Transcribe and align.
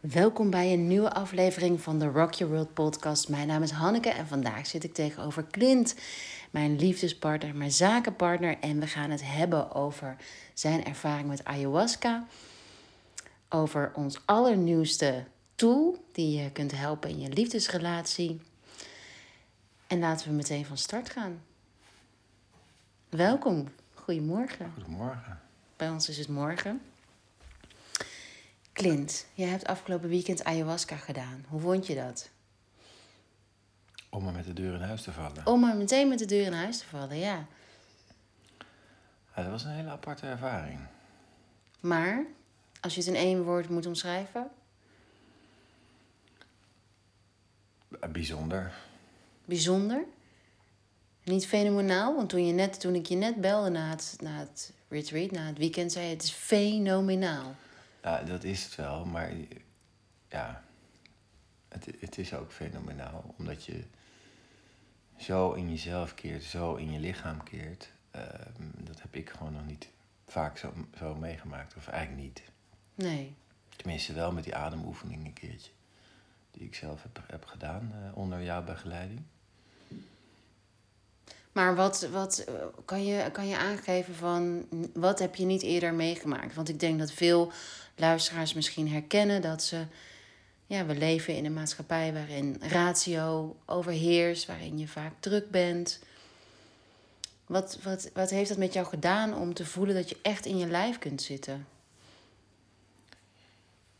Welkom 0.00 0.50
bij 0.50 0.72
een 0.72 0.86
nieuwe 0.86 1.12
aflevering 1.12 1.80
van 1.80 1.98
de 1.98 2.06
Rock 2.06 2.32
Your 2.32 2.52
World 2.52 2.74
podcast. 2.74 3.28
Mijn 3.28 3.46
naam 3.46 3.62
is 3.62 3.70
Hanneke 3.70 4.08
en 4.08 4.26
vandaag 4.26 4.66
zit 4.66 4.84
ik 4.84 4.94
tegenover 4.94 5.46
Clint, 5.50 5.94
mijn 6.50 6.76
liefdespartner, 6.76 7.54
mijn 7.54 7.70
zakenpartner. 7.70 8.58
En 8.60 8.80
we 8.80 8.86
gaan 8.86 9.10
het 9.10 9.22
hebben 9.24 9.74
over 9.74 10.16
zijn 10.54 10.84
ervaring 10.84 11.28
met 11.28 11.44
ayahuasca, 11.44 12.26
over 13.48 13.92
ons 13.94 14.20
allernieuwste 14.24 15.24
tool 15.54 16.04
die 16.12 16.42
je 16.42 16.50
kunt 16.50 16.72
helpen 16.72 17.10
in 17.10 17.20
je 17.20 17.28
liefdesrelatie. 17.28 18.40
En 19.86 19.98
laten 19.98 20.28
we 20.28 20.34
meteen 20.34 20.66
van 20.66 20.78
start 20.78 21.10
gaan. 21.10 21.42
Welkom, 23.08 23.68
goedemorgen. 23.94 24.72
Goedemorgen. 24.74 25.40
Bij 25.76 25.90
ons 25.90 26.08
is 26.08 26.18
het 26.18 26.28
morgen. 26.28 26.80
Clint, 28.80 29.26
jij 29.34 29.48
hebt 29.48 29.66
afgelopen 29.66 30.08
weekend 30.08 30.44
ayahuasca 30.44 30.96
gedaan. 30.96 31.44
Hoe 31.48 31.60
vond 31.60 31.86
je 31.86 31.94
dat? 31.94 32.30
Om 34.08 34.24
maar 34.24 34.32
met 34.32 34.44
de 34.44 34.52
deur 34.52 34.74
in 34.74 34.80
huis 34.80 35.02
te 35.02 35.12
vallen. 35.12 35.46
Om 35.46 35.60
maar 35.60 35.76
meteen 35.76 36.08
met 36.08 36.18
de 36.18 36.24
deur 36.24 36.44
in 36.46 36.52
huis 36.52 36.78
te 36.78 36.86
vallen, 36.86 37.18
ja. 37.18 37.46
Ja, 39.36 39.42
dat 39.42 39.50
was 39.50 39.64
een 39.64 39.70
hele 39.70 39.88
aparte 39.88 40.26
ervaring. 40.26 40.78
Maar, 41.80 42.24
als 42.80 42.94
je 42.94 43.00
het 43.00 43.08
in 43.08 43.14
één 43.14 43.42
woord 43.42 43.68
moet 43.68 43.86
omschrijven, 43.86 44.50
Bijzonder. 48.12 48.72
bijzonder. 49.44 50.04
Niet 51.24 51.46
fenomenaal, 51.46 52.14
want 52.16 52.28
toen, 52.28 52.46
je 52.46 52.52
net, 52.52 52.80
toen 52.80 52.94
ik 52.94 53.06
je 53.06 53.16
net 53.16 53.40
belde 53.40 53.70
na 53.70 53.90
het, 53.90 54.16
na 54.20 54.38
het 54.38 54.72
retreat, 54.88 55.30
na 55.30 55.46
het 55.46 55.58
weekend, 55.58 55.92
zei 55.92 56.04
je 56.04 56.12
het 56.12 56.22
is 56.22 56.30
fenomenaal. 56.30 57.54
Ja, 58.02 58.22
dat 58.22 58.44
is 58.44 58.64
het 58.64 58.74
wel, 58.74 59.04
maar 59.04 59.32
ja, 60.28 60.64
het, 61.68 61.86
het 62.00 62.18
is 62.18 62.34
ook 62.34 62.52
fenomenaal. 62.52 63.34
Omdat 63.38 63.64
je 63.64 63.84
zo 65.16 65.52
in 65.52 65.70
jezelf 65.70 66.14
keert, 66.14 66.42
zo 66.42 66.74
in 66.74 66.92
je 66.92 66.98
lichaam 66.98 67.42
keert. 67.42 67.92
Ehm, 68.10 68.62
dat 68.74 69.02
heb 69.02 69.14
ik 69.14 69.30
gewoon 69.30 69.52
nog 69.52 69.66
niet 69.66 69.88
vaak 70.26 70.58
zo, 70.58 70.72
zo 70.98 71.14
meegemaakt. 71.14 71.76
Of 71.76 71.88
eigenlijk 71.88 72.22
niet. 72.22 72.42
Nee. 72.94 73.34
Tenminste 73.76 74.12
wel 74.12 74.32
met 74.32 74.44
die 74.44 74.56
ademoefening 74.56 75.26
een 75.26 75.32
keertje. 75.32 75.70
Die 76.50 76.62
ik 76.62 76.74
zelf 76.74 77.02
heb, 77.02 77.20
heb 77.26 77.44
gedaan 77.44 77.92
eh, 77.92 78.16
onder 78.16 78.42
jouw 78.42 78.64
begeleiding. 78.64 79.22
Maar 81.60 81.74
wat, 81.74 82.08
wat 82.12 82.38
eh, 82.38 82.54
kan, 82.84 83.04
je, 83.04 83.30
kan 83.30 83.48
je 83.48 83.56
aangeven 83.56 84.14
van 84.14 84.66
wat 84.94 85.18
heb 85.18 85.34
je 85.34 85.44
niet 85.44 85.62
eerder 85.62 85.94
meegemaakt? 85.94 86.54
Want 86.54 86.68
ik 86.68 86.80
denk 86.80 86.98
dat 86.98 87.12
veel 87.12 87.52
luisteraars 87.96 88.54
misschien 88.54 88.88
herkennen 88.88 89.42
dat 89.42 89.62
ze. 89.62 89.84
Ja, 90.66 90.86
we 90.86 90.94
leven 90.94 91.36
in 91.36 91.44
een 91.44 91.52
maatschappij 91.52 92.12
waarin 92.12 92.56
ratio 92.60 93.56
overheerst, 93.66 94.46
waarin 94.46 94.78
je 94.78 94.88
vaak 94.88 95.12
druk 95.20 95.50
bent. 95.50 96.02
Wat, 97.46 97.78
wat, 97.82 98.10
wat 98.14 98.30
heeft 98.30 98.48
dat 98.48 98.58
met 98.58 98.72
jou 98.72 98.86
gedaan 98.86 99.34
om 99.34 99.54
te 99.54 99.66
voelen 99.66 99.94
dat 99.94 100.08
je 100.08 100.18
echt 100.22 100.46
in 100.46 100.58
je 100.58 100.66
lijf 100.66 100.98
kunt 100.98 101.22
zitten? 101.22 101.66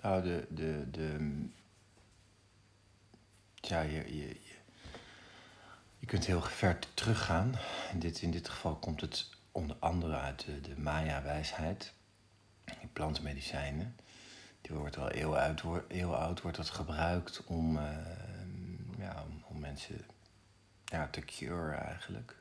Nou, 0.03 0.23
de. 0.23 0.45
de, 0.49 0.91
de 0.91 1.17
ja, 3.61 3.81
je, 3.81 4.17
je, 4.17 4.37
je, 6.01 6.07
kunt 6.07 6.27
heel 6.27 6.43
ver 6.43 6.79
teruggaan. 6.95 7.55
In 7.93 7.99
dit, 7.99 8.23
in 8.23 8.31
dit 8.31 8.49
geval 8.49 8.77
komt 8.77 9.01
het 9.01 9.29
onder 9.53 9.77
andere 9.79 10.17
uit 10.17 10.45
de, 10.45 10.61
de 10.61 10.81
Maya-wijsheid. 10.81 11.93
Die 12.65 12.89
plantmedicijnen. 12.93 13.97
Die 14.61 14.77
wordt 14.77 14.99
al 14.99 15.11
eeuwen 15.11 15.41
oud, 15.41 15.63
eeuwen 15.89 16.19
oud 16.19 16.41
wordt 16.41 16.57
dat 16.57 16.71
gebruikt 16.71 17.45
om, 17.45 17.79
eh, 17.79 17.85
ja, 18.99 19.25
om, 19.29 19.43
om 19.49 19.59
mensen 19.59 20.05
ja, 20.85 21.09
te 21.09 21.21
cure 21.21 21.75
eigenlijk. 21.75 22.37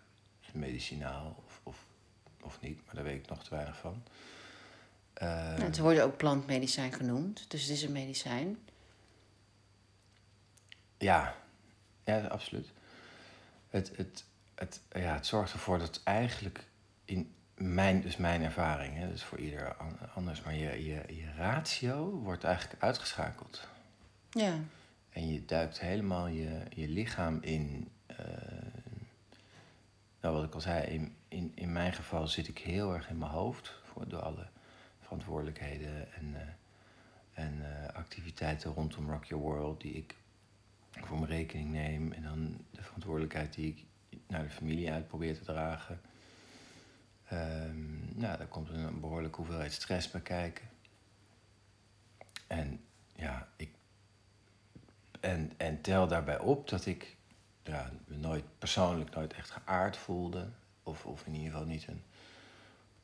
Medicinaal 0.53 1.43
of, 1.45 1.59
of, 1.63 1.85
of 2.41 2.61
niet, 2.61 2.85
maar 2.85 2.95
daar 2.95 3.03
weet 3.03 3.23
ik 3.23 3.29
nog 3.29 3.43
te 3.43 3.49
weinig 3.49 3.77
van. 3.77 4.03
Eh, 5.13 5.27
Nou, 5.27 5.61
het 5.61 5.77
wordt 5.77 5.99
ook 5.99 6.17
plantmedicijn 6.17 6.93
genoemd, 6.93 7.45
dus 7.51 7.61
het 7.61 7.71
is 7.71 7.83
een 7.83 7.91
medicijn. 7.91 8.57
Ja, 10.97 11.35
ja, 12.03 12.27
absoluut. 12.27 12.71
Het, 13.69 13.91
het, 13.97 14.23
het, 14.55 14.81
ja, 14.91 15.13
het 15.13 15.25
zorgt 15.25 15.53
ervoor 15.53 15.79
dat 15.79 16.01
eigenlijk 16.03 16.63
in 17.05 17.33
mijn, 17.55 18.01
dus 18.01 18.17
mijn 18.17 18.41
ervaring, 18.43 18.95
hè, 18.97 19.09
dus 19.09 19.23
voor 19.23 19.37
ieder 19.37 19.75
an- 19.75 19.99
anders, 20.13 20.41
maar 20.41 20.53
je, 20.55 20.83
je, 20.85 21.03
je 21.15 21.31
ratio 21.37 22.09
wordt 22.11 22.43
eigenlijk 22.43 22.81
uitgeschakeld. 22.83 23.67
Ja, 24.29 24.53
En 25.09 25.33
je 25.33 25.45
duikt 25.45 25.79
helemaal 25.79 26.27
je, 26.27 26.61
je 26.69 26.87
lichaam 26.87 27.37
in. 27.41 27.89
eh, 28.05 28.17
nou, 30.21 30.35
wat 30.35 30.43
ik 30.43 30.53
al 30.53 30.61
zei, 30.61 30.85
in, 30.85 31.15
in, 31.27 31.51
in 31.55 31.71
mijn 31.71 31.93
geval 31.93 32.27
zit 32.27 32.47
ik 32.47 32.57
heel 32.57 32.93
erg 32.93 33.09
in 33.09 33.17
mijn 33.17 33.31
hoofd 33.31 33.73
voor, 33.83 34.07
door 34.07 34.21
alle 34.21 34.47
verantwoordelijkheden 35.01 36.13
en, 36.13 36.35
eh, 36.35 37.43
en 37.43 37.59
eh, 37.85 37.93
activiteiten 37.95 38.73
rondom 38.73 39.09
Rock 39.11 39.25
Your 39.25 39.43
World 39.43 39.81
die 39.81 39.93
ik 39.93 40.15
voor 40.91 41.17
mijn 41.19 41.31
rekening 41.31 41.71
neem. 41.71 42.11
En 42.11 42.23
dan 42.23 42.65
de 42.71 42.83
verantwoordelijkheid 42.83 43.53
die 43.53 43.67
ik 43.67 43.85
naar 44.27 44.43
de 44.43 44.49
familie 44.49 44.91
uit 44.91 45.07
probeer 45.07 45.37
te 45.37 45.43
dragen. 45.43 46.01
Ehm, 47.27 48.19
nou, 48.19 48.37
daar 48.37 48.47
komt 48.47 48.69
een 48.69 48.99
behoorlijke 48.99 49.37
hoeveelheid 49.37 49.73
stress 49.73 50.11
bij 50.11 50.21
kijken. 50.21 50.69
En 52.47 52.83
ja, 53.15 53.47
ik 53.55 53.69
en, 55.19 55.51
en 55.57 55.81
tel 55.81 56.07
daarbij 56.07 56.39
op 56.39 56.69
dat 56.69 56.85
ik 56.85 57.15
ja, 57.63 57.91
me 58.05 58.15
nooit 58.17 58.43
persoonlijk 58.57 59.15
nooit 59.15 59.33
echt 59.33 59.49
geaard 59.49 59.97
voelde. 59.97 60.49
Of, 60.83 61.05
of 61.05 61.25
in 61.25 61.33
ieder 61.33 61.51
geval 61.51 61.65
niet 61.65 61.87
een, 61.87 62.03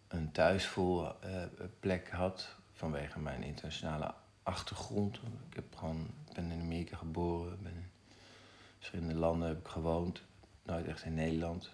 een 0.07 0.31
thuisvoelplek 0.31 2.09
had 2.09 2.56
vanwege 2.73 3.19
mijn 3.19 3.44
internationale 3.44 4.13
achtergrond. 4.45 5.16
Ik 5.50 5.56
heb 5.56 5.75
gewoon, 5.75 6.07
ben 6.33 6.51
in 6.51 6.61
Amerika 6.61 6.97
geboren, 6.97 7.57
ben 7.63 7.72
in 7.72 7.85
verschillende 8.78 9.16
landen 9.16 9.47
heb 9.47 9.59
ik 9.59 9.67
gewoond. 9.67 10.22
Nooit 10.63 10.85
echt 10.88 11.03
in 11.03 11.13
Nederland. 11.13 11.72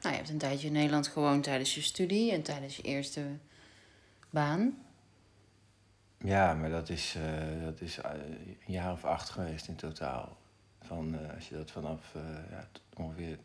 nou, 0.00 0.10
je 0.14 0.16
hebt 0.16 0.28
een 0.28 0.38
tijdje 0.38 0.66
in 0.66 0.72
Nederland 0.72 1.06
gewoond 1.06 1.42
tijdens 1.44 1.74
je 1.74 1.80
studie 1.82 2.32
en 2.32 2.42
tijdens 2.42 2.76
je 2.76 2.82
eerste 2.82 3.26
baan. 4.30 4.78
Ja, 6.18 6.54
maar 6.54 6.70
dat 6.70 6.88
is, 6.88 7.14
eh, 7.14 7.62
dat 7.64 7.80
is 7.80 7.98
eh, 7.98 8.10
een 8.66 8.72
jaar 8.72 8.92
of 8.92 9.04
acht 9.04 9.30
geweest 9.30 9.68
in 9.68 9.76
totaal. 9.76 10.36
Van, 10.82 11.18
eh, 11.18 11.34
als 11.34 11.48
je 11.48 11.54
dat 11.56 11.70
vanaf 11.70 12.12
ja, 12.50 12.68
tot 12.72 12.82
ongeveer 12.96 13.38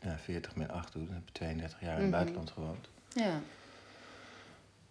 ja, 0.00 0.18
40 0.18 0.56
min 0.56 0.70
8 0.70 0.92
doet, 0.92 1.06
dan 1.06 1.14
heb 1.14 1.26
je 1.26 1.32
32 1.32 1.80
jaar 1.80 1.90
in 1.90 1.94
het 1.96 2.02
Mhm. 2.02 2.10
buitenland 2.14 2.50
gewoond. 2.50 2.88
Ja, 3.14 3.40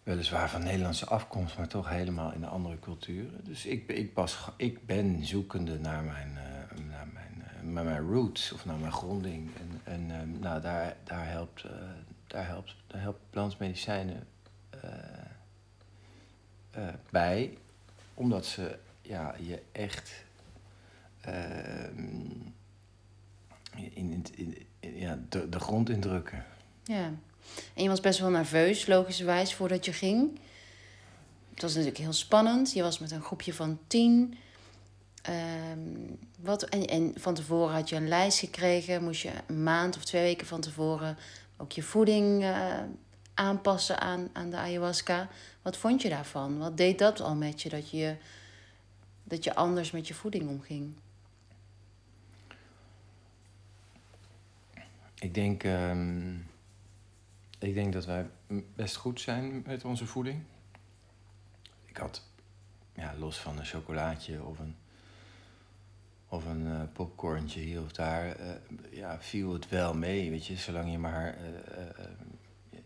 Weliswaar 0.07 0.49
van 0.49 0.63
Nederlandse 0.63 1.05
afkomst, 1.05 1.57
maar 1.57 1.67
toch 1.67 1.89
helemaal 1.89 2.31
in 2.33 2.43
een 2.43 2.49
andere 2.49 2.79
culturen. 2.79 3.43
Dus 3.43 3.65
ik, 3.65 3.87
ik, 3.87 4.11
was, 4.13 4.49
ik 4.57 4.85
ben 4.85 5.25
zoekende 5.25 5.79
naar 5.79 6.03
mijn, 6.03 6.37
eh, 6.37 6.77
naar 6.89 7.07
mijn, 7.13 7.43
eh, 7.45 7.61
naar 7.63 7.83
mijn 7.83 8.07
roots 8.11 8.51
of 8.51 8.65
naar 8.65 8.77
mijn 8.77 8.91
gronding. 8.91 9.49
En, 9.55 9.81
en 9.93 10.11
eh, 10.21 10.39
nou, 10.41 10.61
daar, 10.61 10.95
daar, 11.03 11.27
helpt, 11.29 11.65
daar, 12.27 12.47
helpt, 12.47 12.75
daar 12.87 13.01
helpt 13.01 13.19
plantmedicijnen 13.29 14.27
bij, 17.09 17.57
omdat 18.13 18.45
ze 18.45 18.77
ja, 19.01 19.35
je 19.39 19.61
echt 19.71 20.23
ehm, 21.21 22.25
in, 23.75 23.91
in, 23.93 24.25
in- 24.35 24.67
ja, 24.79 25.19
de, 25.29 25.49
de 25.49 25.59
grond 25.59 25.89
indrukken. 25.89 26.45
ja. 26.83 27.11
En 27.73 27.83
je 27.83 27.89
was 27.89 27.99
best 27.99 28.19
wel 28.19 28.29
nerveus, 28.29 28.87
logischerwijs, 28.87 29.53
voordat 29.53 29.85
je 29.85 29.93
ging. 29.93 30.39
Het 31.53 31.61
was 31.61 31.71
natuurlijk 31.71 32.01
heel 32.01 32.13
spannend. 32.13 32.73
Je 32.73 32.81
was 32.81 32.99
met 32.99 33.11
een 33.11 33.21
groepje 33.21 33.53
van 33.53 33.79
tien. 33.87 34.37
Ehm, 35.21 35.79
wat, 36.39 36.63
en, 36.63 36.85
en 36.85 37.13
van 37.15 37.33
tevoren 37.33 37.73
had 37.73 37.89
je 37.89 37.95
een 37.95 38.07
lijst 38.07 38.39
gekregen. 38.39 39.03
Moest 39.03 39.21
je 39.21 39.31
een 39.47 39.63
maand 39.63 39.95
of 39.95 40.03
twee 40.03 40.21
weken 40.21 40.47
van 40.47 40.61
tevoren 40.61 41.17
ook 41.57 41.71
je 41.71 41.83
voeding 41.83 42.43
eh, 42.43 42.79
aanpassen 43.33 43.99
aan, 43.99 44.29
aan 44.33 44.49
de 44.49 44.57
ayahuasca. 44.57 45.29
Wat 45.61 45.77
vond 45.77 46.01
je 46.01 46.09
daarvan? 46.09 46.57
Wat 46.57 46.77
deed 46.77 46.99
dat 46.99 47.21
al 47.21 47.35
met 47.35 47.61
je, 47.61 47.69
dat 47.69 47.89
je, 47.89 48.15
dat 49.23 49.43
je 49.43 49.55
anders 49.55 49.91
met 49.91 50.07
je 50.07 50.13
voeding 50.13 50.49
omging? 50.49 50.93
Ik 55.19 55.33
denk, 55.33 55.63
ehm, 55.63 56.35
ik 57.57 57.73
denk 57.73 57.93
dat 57.93 58.05
wij 58.05 58.29
best 58.75 58.95
goed 58.95 59.21
zijn 59.21 59.63
met 59.65 59.85
onze 59.85 60.05
voeding. 60.05 60.43
Ik 61.85 61.97
had, 61.97 62.21
ja, 62.93 63.15
los 63.17 63.37
van 63.37 63.57
een 63.57 63.65
chocolaatje 63.65 64.43
of 64.43 64.59
een, 64.59 64.75
of 66.27 66.45
een 66.45 66.67
eh, 66.67 66.81
popcornje 66.93 67.59
hier 67.59 67.81
of 67.81 67.91
daar, 67.91 68.35
eh, 68.35 68.49
ja, 68.91 69.21
viel 69.21 69.53
het 69.53 69.69
wel 69.69 69.93
mee, 69.93 70.29
weet 70.29 70.45
je. 70.45 70.55
Zolang 70.55 70.91
je 70.91 70.97
maar, 70.97 71.37
eh, 71.37 72.79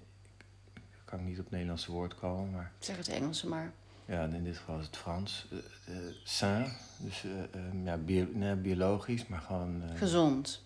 ik 0.75 1.05
kan 1.05 1.25
niet 1.25 1.37
op 1.37 1.43
het 1.43 1.53
Nederlandse 1.53 1.91
woord 1.91 2.15
komen, 2.15 2.51
maar 2.51 2.71
Zeg 2.79 2.97
het 2.97 3.07
Engelse 3.07 3.47
maar. 3.47 3.73
Ja, 4.05 4.23
in 4.23 4.43
dit 4.43 4.57
geval 4.57 4.79
is 4.79 4.85
het 4.85 4.97
Frans. 4.97 5.47
Uh, 5.51 5.59
uh, 5.89 6.13
sain, 6.23 6.71
dus 6.97 7.23
uh, 7.23 7.83
ja, 7.85 7.97
bio, 7.97 8.27
nee, 8.33 8.55
biologisch, 8.55 9.27
maar 9.27 9.41
gewoon... 9.41 9.83
gezond. 9.95 10.63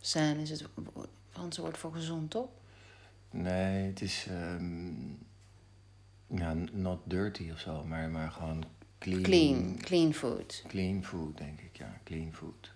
Sain 0.00 0.36
is 0.36 0.50
het 0.50 0.64
Franse 1.30 1.60
woord 1.60 1.78
voor 1.78 1.92
gezond, 1.92 2.30
toch? 2.30 2.48
Nee, 3.30 3.86
het 3.86 4.00
is... 4.00 4.26
Um, 4.30 5.18
ja, 6.26 6.54
not 6.72 7.00
dirty 7.04 7.50
of 7.52 7.58
zo, 7.58 7.84
maar, 7.84 8.08
maar 8.08 8.30
gewoon 8.30 8.64
clean. 8.98 9.22
Clean, 9.22 9.76
clean 9.80 10.14
food. 10.14 10.64
Clean 10.68 11.04
food, 11.04 11.38
denk 11.38 11.60
ik, 11.60 11.76
ja. 11.76 12.00
Clean 12.04 12.32
food. 12.32 12.72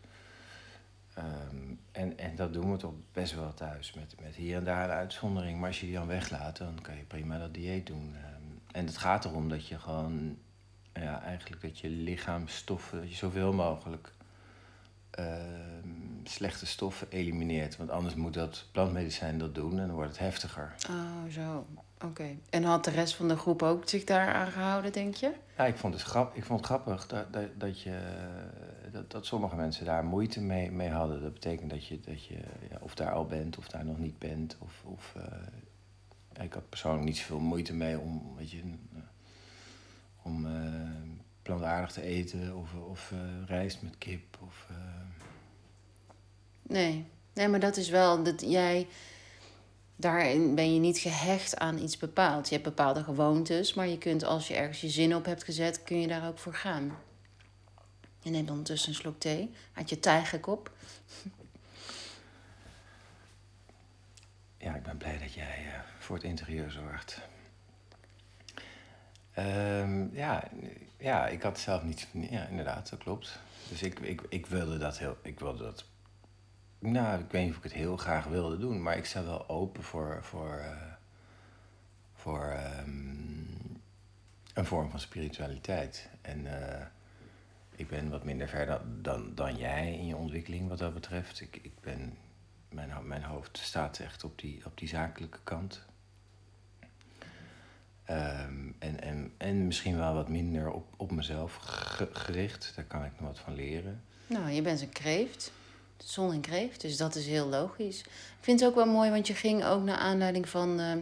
Um, 1.19 1.79
en, 1.93 2.19
en 2.19 2.37
dat 2.37 2.53
doen 2.53 2.73
we 2.73 2.79
toch 2.79 2.93
best 3.13 3.35
wel 3.35 3.55
thuis, 3.55 3.93
met, 3.93 4.15
met 4.21 4.35
hier 4.35 4.57
en 4.57 4.65
daar 4.65 4.85
een 4.85 4.97
uitzondering. 4.97 5.59
Maar 5.59 5.69
als 5.69 5.81
je 5.81 5.87
die 5.87 5.95
dan 5.95 6.07
weglaat, 6.07 6.57
dan 6.57 6.79
kan 6.83 6.97
je 6.97 7.03
prima 7.03 7.39
dat 7.39 7.55
dieet 7.55 7.87
doen. 7.87 8.15
Um, 8.15 8.61
en 8.73 8.87
het 8.87 8.97
gaat 8.97 9.25
erom 9.25 9.49
dat 9.49 9.69
je 9.69 9.79
gewoon, 9.79 10.39
ja, 10.93 11.23
eigenlijk 11.23 11.63
dat 11.63 11.79
je 11.79 11.89
lichaamstoffen, 11.89 13.01
dat 13.01 13.11
je 13.11 13.17
zoveel 13.17 13.53
mogelijk 13.53 14.13
um, 15.19 16.04
slechte 16.31 16.67
stoffen 16.67 17.07
elimineert. 17.11 17.77
Want 17.77 17.91
anders 17.91 18.15
moet 18.15 18.35
dat 18.35 18.67
plantmedicijn 18.73 19.39
dat 19.39 19.55
doen 19.55 19.79
en 19.79 19.87
dan 19.87 19.97
wordt 19.97 20.11
het 20.11 20.19
heftiger. 20.19 20.75
Oh, 20.91 21.33
zo. 21.33 21.67
Oké. 22.05 22.37
En 22.51 22.65
had 22.65 22.85
de 22.85 22.91
rest 22.91 23.15
van 23.15 23.29
de 23.29 23.37
groep 23.37 23.63
ook 23.63 23.89
zich 23.89 24.05
daar 24.05 24.35
aan 24.35 24.51
gehouden, 24.51 24.93
denk 24.93 25.15
je? 25.15 25.33
Ja, 25.57 25.65
ik 25.65 25.77
vond 25.77 25.95
het, 25.95 26.03
grap, 26.03 26.37
ik 26.37 26.45
vond 26.45 26.59
het 26.59 26.69
grappig 26.69 27.07
dat, 27.07 27.33
dat, 27.33 27.49
dat, 27.59 27.81
je, 27.81 27.99
dat, 28.93 29.11
dat 29.11 29.27
sommige 29.27 29.57
mensen 29.57 29.85
daar 29.85 30.05
moeite 30.05 30.41
mee, 30.41 30.71
mee 30.71 30.91
hadden. 30.91 31.23
Dat 31.23 31.35
betekent 31.35 31.71
dat 31.71 31.87
je, 31.87 32.01
dat 32.01 32.25
je 32.25 32.35
ja, 32.71 32.79
of 32.81 32.95
daar 32.95 33.13
al 33.13 33.27
bent 33.27 33.59
of 33.59 33.69
daar 33.69 33.85
nog 33.85 33.99
niet 33.99 34.19
bent. 34.19 34.57
Of, 34.61 34.83
of, 34.85 35.15
uh, 35.17 36.45
ik 36.45 36.53
had 36.53 36.69
persoonlijk 36.69 37.05
niet 37.05 37.17
zoveel 37.17 37.41
moeite 37.41 37.75
mee 37.75 37.99
om, 37.99 38.37
weet 38.37 38.51
je, 38.51 38.63
om 40.23 40.47
uh, 40.47 40.53
plantaardig 41.43 41.93
te 41.93 42.03
eten 42.03 42.57
of, 42.57 42.75
of 42.75 43.13
uh, 43.13 43.19
rijst 43.47 43.83
met 43.83 43.99
kip. 43.99 44.39
Of, 44.47 44.69
Nee. 46.67 47.07
nee, 47.35 47.49
maar 47.49 47.61
dat 47.61 47.77
is 47.77 47.89
wel 47.89 48.23
dat 48.23 48.41
jij 48.41 48.87
daarin 49.97 50.55
ben 50.55 50.75
je 50.75 50.81
niet 50.81 50.99
gehecht 50.99 51.59
aan 51.59 51.79
iets 51.79 51.97
bepaald. 51.97 52.49
Je 52.49 52.55
hebt 52.55 52.69
bepaalde 52.69 53.03
gewoontes, 53.03 53.75
maar 53.75 53.89
je 53.89 53.99
kunt 53.99 54.25
als 54.25 54.49
je 54.49 54.55
ergens 54.55 54.81
je 54.81 54.89
zin 54.89 55.15
op 55.15 55.25
hebt 55.25 55.45
gezet, 55.45 55.83
kun 55.83 56.01
je 56.01 56.07
daar 56.07 56.29
ook 56.29 56.39
voor 56.39 56.55
gaan. 56.55 56.99
Je 58.19 58.31
neemt 58.31 58.51
ondertussen 58.51 58.89
een 58.89 58.95
slok 58.95 59.21
thee 59.21 59.51
uit 59.75 59.89
je 59.89 60.01
tijgerkop. 60.01 60.71
Ja, 64.59 64.75
ik 64.75 64.83
ben 64.83 64.97
blij 64.97 65.19
dat 65.19 65.33
jij 65.33 65.65
uh, 65.67 65.73
voor 65.99 66.17
het 66.17 66.25
interieur 66.25 66.71
zorgt. 66.71 67.21
Um, 69.39 70.11
ja, 70.15 70.49
ja, 70.99 71.27
ik 71.27 71.43
had 71.43 71.59
zelf 71.59 71.83
niet. 71.83 72.09
Ja, 72.13 72.47
inderdaad, 72.47 72.91
dat 72.91 72.99
klopt. 72.99 73.39
Dus 73.69 73.83
ik, 73.83 74.01
ik, 74.01 74.23
ik 74.29 74.47
wilde 74.47 74.79
dat 74.79 74.99
heel. 74.99 75.17
Ik 75.23 75.41
wilde 75.41 75.63
dat 75.63 75.85
nou, 76.87 77.21
ik 77.21 77.31
weet 77.31 77.43
niet 77.43 77.51
of 77.51 77.57
ik 77.57 77.63
het 77.63 77.73
heel 77.73 77.97
graag 77.97 78.25
wilde 78.25 78.59
doen, 78.59 78.83
maar 78.83 78.97
ik 78.97 79.05
sta 79.05 79.25
wel 79.25 79.49
open 79.49 79.83
voor, 79.83 80.19
voor, 80.23 80.59
uh, 80.59 80.93
voor 82.15 82.57
um, 82.87 83.81
een 84.55 84.65
vorm 84.65 84.91
van 84.91 85.01
spiritualiteit. 85.01 86.09
En 86.21 86.45
uh, 86.45 86.87
ik 87.77 87.89
ben 87.89 88.11
wat 88.11 88.25
minder 88.25 88.49
ver 88.49 88.81
dan, 89.03 89.35
dan, 89.35 89.57
jij 89.57 89.93
in 89.93 90.07
je 90.07 90.17
ontwikkeling 90.17 90.69
wat 90.69 90.79
dat 90.79 90.95
betreft. 90.95 91.41
Ik, 91.41 91.59
ik 91.63 91.81
ben, 91.81 92.17
mijn, 92.69 93.07
mijn 93.07 93.23
hoofd 93.23 93.59
staat 93.59 93.99
echt 93.99 94.25
op 94.25 94.39
die, 94.39 94.63
op 94.67 94.79
die 94.79 94.89
zakelijke 94.89 95.41
kant. 95.45 95.83
Um, 98.11 98.77
en, 98.79 99.01
en, 99.01 99.33
en 99.37 99.67
misschien 99.67 99.97
wel 99.97 100.15
wat 100.15 100.29
minder 100.29 100.71
op, 100.71 100.95
op 100.97 101.11
mezelf 101.11 101.57
gericht. 102.13 102.73
Daar 102.77 102.85
kan 102.85 103.05
ik 103.05 103.13
nog 103.19 103.29
wat 103.29 103.39
van 103.39 103.55
leren. 103.55 104.03
Nou, 104.27 104.51
je 104.51 104.63
bent 104.63 104.81
een 104.81 104.89
kreeft 104.89 105.53
zon 106.11 106.33
en 106.33 106.41
kreeft. 106.41 106.81
Dus 106.81 106.97
dat 106.97 107.15
is 107.15 107.27
heel 107.27 107.47
logisch. 107.47 108.01
Ik 108.01 108.41
vind 108.41 108.61
het 108.61 108.69
ook 108.69 108.75
wel 108.75 108.87
mooi, 108.87 109.11
want 109.11 109.27
je 109.27 109.35
ging 109.35 109.65
ook 109.65 109.83
naar 109.83 109.97
aanleiding 109.97 110.49
van, 110.49 110.81
uh, 110.81 110.93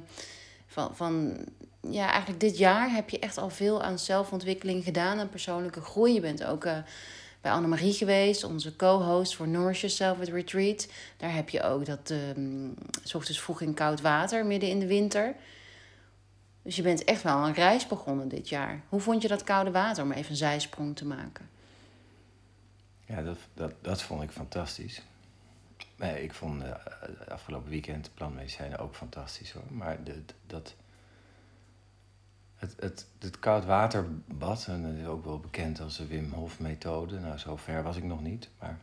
van, 0.67 0.97
van. 0.97 1.45
Ja, 1.91 2.11
eigenlijk 2.11 2.41
dit 2.41 2.59
jaar 2.59 2.95
heb 2.95 3.11
je 3.11 3.19
echt 3.19 3.39
al 3.39 3.51
veel 3.51 3.83
aan 3.83 3.99
zelfontwikkeling 3.99 4.85
gedaan 4.85 5.19
en 5.19 5.29
persoonlijke 5.29 5.81
groei. 5.81 6.13
Je 6.13 6.21
bent 6.21 6.45
ook 6.45 6.65
uh, 6.65 6.77
bij 7.41 7.53
Annemarie 7.53 7.93
geweest, 7.93 8.45
onze 8.45 8.77
co-host 8.77 9.37
voor 9.37 9.49
Nourish 9.49 9.81
Yourself 9.81 10.19
with 10.19 10.29
Retreat. 10.29 10.89
Daar 11.17 11.35
heb 11.35 11.49
je 11.49 11.63
ook 11.63 11.87
dat. 11.87 12.13
S 13.05 13.15
ochtends 13.15 13.41
vroeg 13.41 13.61
in 13.61 13.75
koud 13.75 14.01
water, 14.01 14.47
midden 14.47 14.69
in 14.69 14.79
de 14.79 14.87
winter. 14.87 15.35
Dus 16.63 16.77
je 16.77 16.83
bent 16.83 17.05
echt 17.05 17.23
wel 17.23 17.47
een 17.47 17.55
reis 17.55 17.87
begonnen 17.87 18.29
dit 18.29 18.49
jaar. 18.49 18.83
Hoe 18.89 19.01
vond 19.01 19.23
je 19.23 19.29
dat 19.29 19.45
koude 19.45 19.71
water 19.71 20.03
om 20.03 20.13
even 20.13 20.31
een 20.31 20.37
zijsprong 20.37 20.97
te 20.97 21.05
maken? 21.05 21.49
Ja, 23.07 23.23
dat, 23.23 23.39
dat, 23.55 23.73
dat 23.81 24.03
vond 24.03 24.23
ik 24.23 24.31
fantastisch. 24.31 25.03
Nee, 25.97 26.23
ik 26.23 26.33
vond 26.33 26.63
uh, 26.63 26.71
afgelopen 27.29 27.71
weekend 27.71 28.05
de 28.05 28.11
plantmedicijnen 28.11 28.79
ook 28.79 28.95
fantastisch 28.95 29.53
hoor. 29.53 29.73
Maar 29.73 30.05
de, 30.05 30.23
dat, 30.47 30.75
het, 32.55 32.75
het, 32.81 33.07
het 33.19 33.39
koudwaterbad, 33.39 34.67
en 34.67 34.83
dat 34.83 34.95
is 34.95 35.07
ook 35.07 35.25
wel 35.25 35.41
bekend 35.41 35.81
als 35.81 35.97
de 35.97 36.07
Wim 36.07 36.33
Hof 36.33 36.61
methode. 36.61 37.19
Nou, 37.19 37.39
zo 37.39 37.57
ver 37.57 37.83
was 37.83 37.97
ik 37.97 38.05
nog 38.05 38.23
niet. 38.23 38.49
Maar 38.59 38.79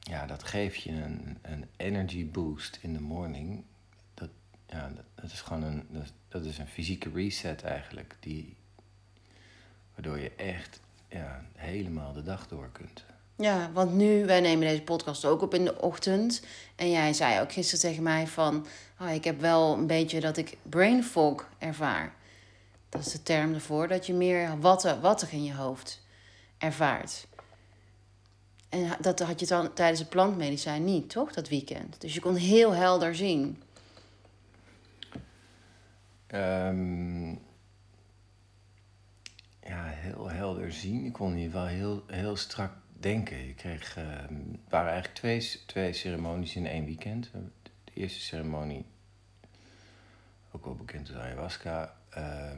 ja, 0.00 0.26
dat 0.26 0.44
geeft 0.44 0.82
je 0.82 0.92
een, 0.92 1.38
een 1.42 1.64
energy 1.76 2.30
boost 2.30 2.78
in 2.82 2.92
de 2.92 3.00
morning. 3.00 3.64
Dat, 4.14 4.30
ja, 4.66 4.92
dat, 5.14 5.32
is 5.32 5.40
gewoon 5.40 5.62
een, 5.62 5.86
dat, 5.90 6.12
dat 6.28 6.44
is 6.44 6.58
een 6.58 6.68
fysieke 6.68 7.10
reset 7.10 7.62
eigenlijk. 7.62 8.16
Die, 8.20 8.56
waardoor 9.94 10.18
je 10.18 10.34
echt 10.34 10.80
ja, 11.08 11.44
helemaal 11.54 12.12
de 12.12 12.22
dag 12.22 12.48
door 12.48 12.68
kunt. 12.72 13.04
Ja, 13.36 13.70
want 13.72 13.94
nu, 13.94 14.26
wij 14.26 14.40
nemen 14.40 14.66
deze 14.66 14.82
podcast 14.82 15.24
ook 15.24 15.42
op 15.42 15.54
in 15.54 15.64
de 15.64 15.80
ochtend. 15.80 16.42
En 16.76 16.90
jij 16.90 17.12
zei 17.12 17.40
ook 17.40 17.52
gisteren 17.52 17.80
tegen 17.80 18.02
mij 18.02 18.26
van... 18.26 18.66
Oh, 19.00 19.12
ik 19.12 19.24
heb 19.24 19.40
wel 19.40 19.72
een 19.72 19.86
beetje 19.86 20.20
dat 20.20 20.36
ik 20.36 20.56
brain 20.62 21.04
fog 21.04 21.48
ervaar. 21.58 22.14
Dat 22.88 23.00
is 23.00 23.12
de 23.12 23.22
term 23.22 23.54
ervoor. 23.54 23.88
Dat 23.88 24.06
je 24.06 24.14
meer 24.14 24.60
watten, 24.60 25.00
wattig 25.00 25.32
in 25.32 25.44
je 25.44 25.54
hoofd 25.54 26.02
ervaart. 26.58 27.26
En 28.68 28.96
dat 29.00 29.20
had 29.20 29.40
je 29.40 29.46
dan 29.46 29.72
tijdens 29.72 30.00
het 30.00 30.08
plantmedicijn 30.08 30.84
niet, 30.84 31.10
toch? 31.10 31.32
Dat 31.32 31.48
weekend. 31.48 32.00
Dus 32.00 32.14
je 32.14 32.20
kon 32.20 32.34
heel 32.34 32.74
helder 32.74 33.14
zien. 33.14 33.62
Um, 36.34 37.40
ja, 39.68 39.84
heel 39.84 40.30
helder 40.30 40.72
zien. 40.72 41.04
Ik 41.04 41.12
kon 41.12 41.36
ieder 41.36 41.50
geval 41.50 41.66
heel, 41.66 42.04
heel 42.06 42.36
strak 42.36 42.72
denken. 42.92 43.46
Je 43.46 43.54
kreeg, 43.54 43.94
het 43.94 44.30
waren 44.68 44.90
eigenlijk 44.90 45.14
twee, 45.14 45.64
twee 45.66 45.92
ceremonies 45.92 46.56
in 46.56 46.66
één 46.66 46.84
weekend. 46.84 47.30
De 47.84 47.92
eerste 47.94 48.20
ceremonie, 48.20 48.84
ook 50.50 50.64
wel 50.64 50.74
bekend 50.74 51.08
als 51.08 51.18
ayahuasca, 51.18 51.96
uh, 52.16 52.50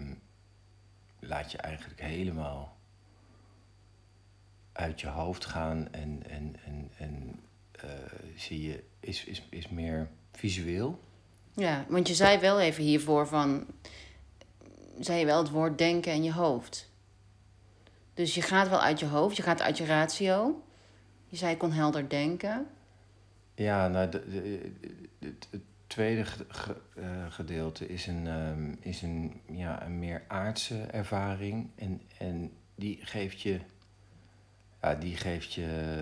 laat 1.18 1.52
je 1.52 1.58
eigenlijk 1.58 2.00
helemaal 2.00 2.76
uit 4.72 5.00
je 5.00 5.08
hoofd 5.08 5.44
gaan 5.44 5.92
en, 5.92 6.22
en, 6.28 6.56
en, 6.64 6.90
en 6.96 7.40
uh, 7.84 7.90
zie 8.36 8.62
je, 8.62 8.84
is, 9.00 9.24
is, 9.24 9.46
is 9.50 9.68
meer 9.68 10.08
visueel. 10.32 11.00
Ja, 11.54 11.84
want 11.88 12.08
je 12.08 12.14
zei 12.14 12.38
wel 12.38 12.60
even 12.60 12.82
hiervoor 12.82 13.26
van, 13.26 13.66
zei 14.98 15.18
je 15.18 15.24
wel 15.24 15.38
het 15.38 15.50
woord 15.50 15.78
denken 15.78 16.12
in 16.12 16.22
je 16.22 16.32
hoofd. 16.32 16.89
Dus 18.20 18.34
je 18.34 18.42
gaat 18.42 18.68
wel 18.68 18.80
uit 18.80 19.00
je 19.00 19.06
hoofd, 19.06 19.36
je 19.36 19.42
gaat 19.42 19.62
uit 19.62 19.78
je 19.78 19.84
ratio. 19.84 20.62
Je 21.26 21.36
zei, 21.36 21.52
ik 21.52 21.58
kon 21.58 21.72
helder 21.72 22.08
denken. 22.08 22.66
Ja, 23.54 23.88
nou, 23.88 24.08
het 25.18 25.62
tweede 25.86 26.24
eh, 26.94 27.26
gedeelte 27.28 27.88
is 27.88 28.06
een, 28.06 28.26
um, 28.26 28.78
is 28.80 29.02
een, 29.02 29.40
ja, 29.50 29.84
een 29.84 29.98
meer 29.98 30.22
aardse 30.28 30.80
ervaring. 30.80 31.70
En, 31.76 32.02
en 32.18 32.52
die 32.74 32.98
geeft 33.02 33.40
je, 33.40 33.60
ja, 34.82 34.94
die 34.94 35.16
geeft 35.16 35.52
je, 35.52 35.94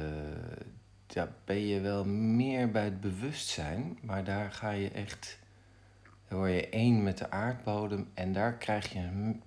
daar 1.06 1.32
ben 1.44 1.66
je 1.66 1.80
wel 1.80 2.04
meer 2.04 2.70
bij 2.70 2.84
het 2.84 3.00
bewustzijn, 3.00 3.98
maar 4.02 4.24
daar 4.24 4.52
ga 4.52 4.70
je 4.70 4.90
echt, 4.90 5.38
daar 6.28 6.38
word 6.38 6.50
je 6.50 6.68
één 6.68 7.02
met 7.02 7.18
de 7.18 7.30
aardbodem 7.30 8.08
en 8.14 8.32
daar 8.32 8.54
krijg 8.54 8.92
je 8.92 8.98
een 8.98 9.42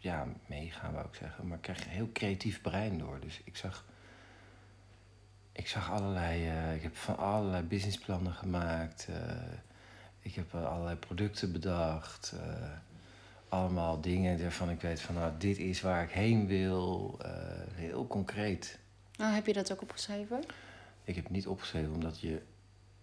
ja, 0.00 0.26
meegaan, 0.46 0.92
wou 0.92 1.06
ik 1.06 1.14
zeggen. 1.14 1.46
Maar 1.46 1.56
ik 1.56 1.62
krijg 1.62 1.84
een 1.84 1.90
heel 1.90 2.12
creatief 2.12 2.60
brein 2.60 2.98
door. 2.98 3.20
Dus 3.20 3.40
ik 3.44 3.56
zag, 3.56 3.84
ik 5.52 5.68
zag 5.68 5.90
allerlei, 5.90 6.46
uh, 6.46 6.74
ik 6.74 6.82
heb 6.82 6.96
van 6.96 7.16
allerlei 7.16 7.62
businessplannen 7.62 8.32
gemaakt. 8.32 9.06
Uh, 9.10 9.16
ik 10.20 10.34
heb 10.34 10.54
allerlei 10.54 10.96
producten 10.96 11.52
bedacht. 11.52 12.32
Uh, 12.34 12.40
allemaal 13.48 14.00
dingen 14.00 14.42
waarvan 14.42 14.70
ik 14.70 14.80
weet 14.80 15.00
van, 15.00 15.14
nou, 15.14 15.32
dit 15.38 15.58
is 15.58 15.80
waar 15.80 16.02
ik 16.02 16.10
heen 16.10 16.46
wil. 16.46 17.18
heel 17.74 18.06
concreet. 18.06 18.78
Nou, 19.16 19.34
heb 19.34 19.46
je 19.46 19.52
dat 19.52 19.72
ook 19.72 19.82
opgeschreven? 19.82 20.44
Ik 21.04 21.14
heb 21.14 21.24
het 21.24 21.32
niet 21.32 21.46
opgeschreven, 21.46 21.92
omdat 21.92 22.20
je, 22.20 22.42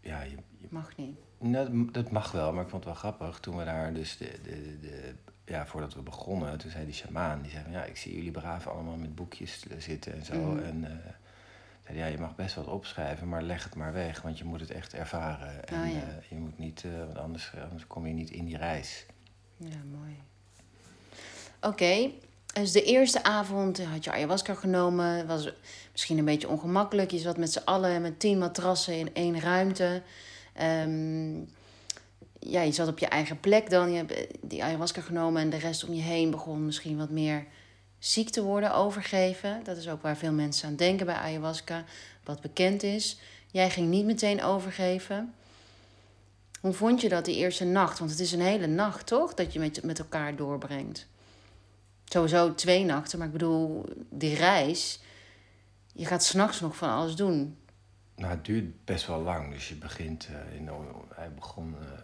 ja, 0.01 0.21
je, 0.21 0.37
Mag 0.69 0.97
niet. 0.97 1.17
Nou, 1.37 1.91
dat 1.91 2.11
mag 2.11 2.31
wel, 2.31 2.53
maar 2.53 2.63
ik 2.63 2.69
vond 2.69 2.83
het 2.83 2.93
wel 2.93 3.11
grappig 3.11 3.39
toen 3.39 3.57
we 3.57 3.63
daar 3.63 3.93
dus 3.93 4.17
de, 4.17 4.39
de, 4.43 4.79
de 4.79 5.15
ja, 5.47 5.65
voordat 5.65 5.93
we 5.93 6.01
begonnen, 6.01 6.57
toen 6.57 6.71
zei 6.71 6.85
die 6.85 6.93
shamaan, 6.93 7.41
die 7.41 7.51
zei 7.51 7.63
van, 7.63 7.71
ja, 7.71 7.83
ik 7.83 7.97
zie 7.97 8.15
jullie 8.15 8.31
braaf 8.31 8.67
allemaal 8.67 8.95
met 8.95 9.15
boekjes 9.15 9.63
zitten 9.77 10.13
en 10.13 10.25
zo. 10.25 10.33
Mhm. 10.35 10.63
En 10.63 10.83
eh, 10.85 11.11
zei, 11.85 11.97
ja, 11.97 12.05
je 12.05 12.17
mag 12.17 12.35
best 12.35 12.55
wat 12.55 12.67
opschrijven, 12.67 13.29
maar 13.29 13.41
leg 13.41 13.63
het 13.63 13.75
maar 13.75 13.93
weg, 13.93 14.21
want 14.21 14.37
je 14.37 14.43
moet 14.43 14.59
het 14.59 14.71
echt 14.71 14.93
ervaren. 14.93 15.67
En 15.67 15.81
Oh, 15.81 15.87
ja. 15.93 15.95
eh, 15.95 16.29
je 16.29 16.35
moet 16.35 16.57
niet, 16.59 16.83
eh, 16.85 16.91
want 17.05 17.17
anders, 17.17 17.51
anders 17.63 17.87
kom 17.87 18.07
je 18.07 18.13
niet 18.13 18.29
in 18.29 18.45
die 18.45 18.57
reis. 18.57 19.05
Ja, 19.57 19.77
mooi. 19.99 20.15
Oké, 21.61 22.09
dus 22.53 22.71
de 22.71 22.83
eerste 22.83 23.23
avond 23.23 23.83
had 23.83 24.03
je 24.03 24.11
ayahuasca 24.11 24.53
genomen. 24.53 25.27
Was 25.27 25.51
misschien 25.91 26.17
een 26.17 26.25
beetje 26.25 26.49
ongemakkelijk. 26.49 27.11
Je 27.11 27.17
zat 27.17 27.37
met 27.37 27.51
z'n 27.51 27.61
allen 27.65 28.01
met 28.01 28.19
tien 28.19 28.37
matrassen 28.37 28.93
in 28.99 29.09
één 29.13 29.39
ruimte. 29.39 30.01
Ehm, 30.53 31.35
ja, 32.49 32.61
je 32.61 32.71
zat 32.71 32.87
op 32.87 32.99
je 32.99 33.07
eigen 33.07 33.39
plek 33.39 33.69
dan. 33.69 33.91
Je 33.91 33.97
hebt 33.97 34.11
eh, 34.11 34.29
die 34.41 34.63
ayahuasca 34.63 35.01
genomen 35.01 35.41
en 35.41 35.49
de 35.49 35.57
rest 35.57 35.83
om 35.87 35.93
je 35.93 36.01
heen 36.01 36.31
begon 36.31 36.65
misschien 36.65 36.97
wat 36.97 37.09
meer 37.09 37.45
ziek 37.99 38.29
te 38.29 38.43
worden, 38.43 38.73
overgeven. 38.75 39.61
Dat 39.63 39.77
is 39.77 39.89
ook 39.89 40.01
waar 40.01 40.17
veel 40.17 40.31
mensen 40.31 40.67
aan 40.67 40.75
denken 40.75 41.05
bij 41.05 41.15
ayahuasca, 41.15 41.83
wat 42.23 42.41
bekend 42.41 42.83
is. 42.83 43.19
Jij 43.51 43.69
ging 43.69 43.87
niet 43.89 44.05
meteen 44.05 44.43
overgeven. 44.43 45.33
Hoe 46.61 46.73
vond 46.73 47.01
je 47.01 47.09
dat 47.09 47.25
die 47.25 47.35
eerste 47.35 47.65
nacht? 47.65 47.99
Want 47.99 48.11
het 48.11 48.19
is 48.19 48.31
een 48.31 48.41
hele 48.41 48.67
nacht, 48.67 49.07
toch? 49.07 49.33
Dat 49.33 49.53
je 49.53 49.59
met, 49.59 49.83
met 49.83 49.99
elkaar 49.99 50.35
doorbrengt. 50.35 51.07
Sowieso 52.05 52.55
twee 52.55 52.85
nachten, 52.85 53.17
maar 53.17 53.27
ik 53.27 53.33
bedoel, 53.33 53.85
die 54.09 54.35
reis. 54.35 54.99
Je 55.93 56.05
gaat 56.05 56.23
s'nachts 56.23 56.59
nog 56.59 56.75
van 56.75 56.89
alles 56.89 57.15
doen. 57.15 57.57
Nou, 58.15 58.31
het 58.31 58.45
duurt 58.45 58.85
best 58.85 59.07
wel 59.07 59.21
lang, 59.21 59.51
dus 59.53 59.69
je 59.69 59.75
begint 59.75 60.27
eh, 60.27 60.55
in, 60.57 60.65
de- 60.65 60.71
hij 61.15 61.33
begon 61.33 61.75
eh, 61.79 61.85
eh, 61.93 61.99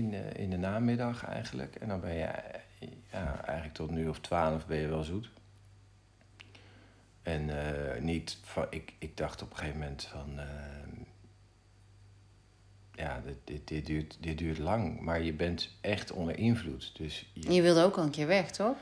in, 0.00 0.10
de, 0.10 0.32
in 0.36 0.50
de 0.50 0.56
namiddag 0.56 1.24
eigenlijk. 1.24 1.74
En 1.74 1.88
dan 1.88 2.00
ben 2.00 2.14
je 2.14 2.28
ja, 3.10 3.44
eigenlijk 3.44 3.74
tot 3.74 3.90
nu 3.90 4.08
of 4.08 4.20
twaalf 4.20 4.66
ben 4.66 4.78
je 4.78 4.86
wel 4.86 5.02
zoet. 5.02 5.30
En 7.22 7.50
eh, 7.50 8.02
niet 8.02 8.38
van, 8.42 8.66
ik, 8.70 8.92
ik 8.98 9.16
dacht 9.16 9.42
op 9.42 9.50
een 9.50 9.56
gegeven 9.56 9.78
moment 9.78 10.04
van, 10.04 10.38
eh, 10.38 10.46
ja, 12.92 13.22
dit, 13.24 13.36
dit, 13.44 13.68
dit, 13.68 13.86
duurt, 13.86 14.16
dit 14.20 14.38
duurt 14.38 14.58
lang, 14.58 15.00
maar 15.00 15.22
je 15.22 15.32
bent 15.32 15.70
echt 15.80 16.12
onder 16.12 16.38
invloed. 16.38 16.96
Dus 16.96 17.30
je, 17.32 17.52
Je 17.52 17.62
wilde 17.62 17.82
ook 17.82 17.96
al 17.96 18.02
een 18.02 18.10
keer 18.10 18.26
weg, 18.26 18.50
toch? 18.50 18.76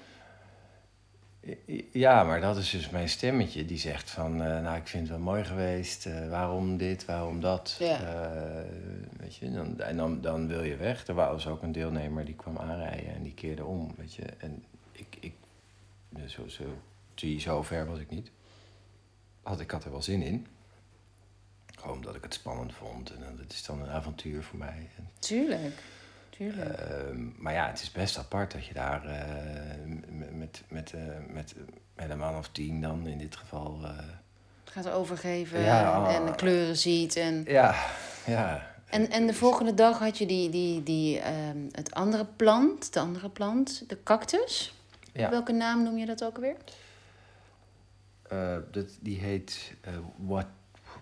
Ja, 1.93 2.25
maar 2.25 2.41
dat 2.41 2.57
is 2.57 2.71
dus 2.71 2.91
mijn 2.91 3.09
stemmetje 3.09 3.65
die 3.65 3.79
zegt 3.79 4.11
van, 4.11 4.43
eh, 4.43 4.61
nou, 4.63 4.77
ik 4.77 4.87
vind 4.87 5.03
het 5.03 5.17
wel 5.17 5.25
mooi 5.27 5.45
geweest. 5.45 6.07
eh, 6.07 6.29
waarom 6.29 6.77
dit, 6.77 7.05
waarom 7.05 7.41
dat? 7.41 7.77
Ja. 7.79 8.01
Eh, 8.01 8.63
weet 9.19 9.37
je, 9.37 9.53
dan, 9.53 9.81
en 9.81 9.97
dan, 9.97 10.21
dan 10.21 10.47
wil 10.47 10.63
je 10.63 10.77
weg. 10.77 11.07
Er 11.07 11.15
was 11.15 11.47
ook 11.47 11.63
een 11.63 11.73
deelnemer 11.73 12.25
die 12.25 12.35
kwam 12.35 12.59
aanrijden 12.59 13.15
en 13.15 13.23
die 13.23 13.35
keerde 13.35 13.65
om, 13.65 13.95
weet 13.97 14.15
je. 14.15 14.23
En 14.39 14.65
ik, 14.93 15.17
ik 15.21 15.33
dus 16.09 16.33
zo, 16.33 16.49
zo, 16.49 16.65
zie, 17.15 17.41
zo 17.41 17.63
ver 17.63 17.87
was 17.87 17.99
ik 17.99 18.11
niet. 18.11 18.31
Had, 19.43 19.61
ik 19.61 19.71
had 19.71 19.85
er 19.85 19.91
wel 19.91 20.03
zin 20.03 20.23
in. 20.23 20.47
Gewoon 21.79 21.97
omdat 21.97 22.15
ik 22.15 22.23
het 22.23 22.35
spannend 22.35 22.75
vond. 22.75 23.11
En 23.11 23.37
dat 23.37 23.53
is 23.53 23.65
dan 23.65 23.81
een 23.81 23.89
avontuur 23.91 24.43
voor 24.43 24.59
mij. 24.59 24.89
Tuurlijk. 25.19 25.75
Tuurlijk. 26.39 26.79
Ehm, 26.79 27.27
maar 27.37 27.53
ja, 27.53 27.67
het 27.67 27.83
is 27.83 27.93
best 27.93 28.19
apart 28.19 28.53
dat 28.53 28.67
je 28.67 28.75
daar 28.75 29.05
eh, 29.05 29.99
met, 30.33 30.63
met, 30.69 30.93
eh, 30.93 31.01
met, 31.29 31.55
met 31.95 32.11
een 32.11 32.19
man 32.19 32.37
of 32.37 32.49
tien 32.49 32.81
dan 32.81 33.07
in 33.07 33.19
dit 33.19 33.37
geval. 33.37 33.81
eh, 33.85 33.99
gaat 34.65 34.91
overgeven 34.91 35.61
Ja, 35.61 36.09
en 36.15 36.27
de 36.27 36.35
kleuren 36.35 36.77
ziet. 36.77 37.17
En, 37.17 37.45
ja, 37.47 37.75
ja. 38.27 38.67
en, 38.87 39.11
en 39.11 39.27
de 39.27 39.35
volgende 39.35 39.75
dag 39.75 39.99
had 39.99 40.19
je 40.19 40.27
die, 40.27 40.51
die, 40.51 40.83
die, 40.83 41.21
ehm, 41.21 41.59
het 41.73 41.95
andere 41.95 42.25
plant, 42.25 42.93
de 42.93 43.01
andere 43.01 43.29
plant, 43.31 43.89
de 43.89 44.03
cactus. 44.03 44.75
Ja. 45.13 45.31
Welke 45.31 45.53
naam 45.53 45.83
noem 45.83 45.97
je 45.99 46.07
dat 46.07 46.25
ook 46.25 46.39
weer? 46.39 46.57
Dat, 48.71 48.99
die 49.01 49.19
heet 49.19 49.75
Wat, 50.17 50.47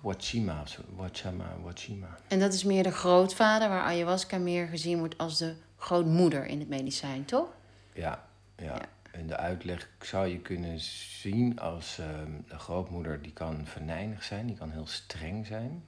Wachima 0.06 0.62
of 0.62 0.68
zo. 0.68 0.82
Wachama, 0.94 1.56
Wachima. 1.62 2.18
En 2.28 2.38
dat 2.38 2.52
is 2.52 2.64
meer 2.64 2.82
de 2.82 2.90
grootvader, 2.90 3.68
waar 3.68 3.82
ayahuasca 3.82 4.38
meer 4.38 4.66
gezien 4.66 4.98
wordt 4.98 5.18
als 5.18 5.38
de 5.38 5.54
grootmoeder 5.76 6.46
in 6.46 6.58
het 6.58 6.68
medicijn, 6.68 7.24
toch? 7.24 7.48
Ja, 7.92 8.28
ja. 8.56 8.64
Ja. 8.64 8.88
En 9.12 9.26
de 9.26 9.36
uitleg 9.36 9.90
zou 10.00 10.26
je 10.26 10.40
kunnen 10.40 10.80
zien 11.20 11.58
als 11.58 11.98
ehm, 11.98 12.30
de 12.48 12.58
grootmoeder, 12.58 13.22
die 13.22 13.32
kan 13.32 13.66
venijnig 13.66 14.24
zijn, 14.24 14.46
die 14.46 14.56
kan 14.56 14.70
heel 14.70 14.86
streng 14.86 15.46
zijn. 15.46 15.84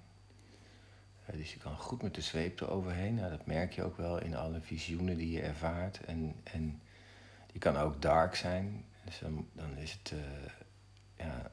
Eh, 1.26 1.37
dus 1.37 1.52
je 1.52 1.58
kan 1.58 1.76
goed 1.76 2.02
met 2.02 2.14
de 2.14 2.20
zweep 2.20 2.60
eroverheen. 2.60 3.14
Nou, 3.14 3.30
dat 3.30 3.46
merk 3.46 3.72
je 3.72 3.82
ook 3.82 3.96
wel 3.96 4.20
in 4.20 4.37
alle 4.37 4.60
visioenen 4.60 5.16
die 5.16 5.30
je 5.30 5.42
ervaart. 5.42 6.04
En, 6.04 6.34
en 6.44 6.80
die 7.52 7.60
kan 7.60 7.76
ook 7.76 8.02
dark 8.02 8.34
zijn. 8.34 8.84
Dus 9.04 9.18
dan, 9.18 9.48
dan 9.52 9.76
is 9.76 9.92
het, 9.92 10.12
eh, 10.12 11.26
ja, 11.26 11.50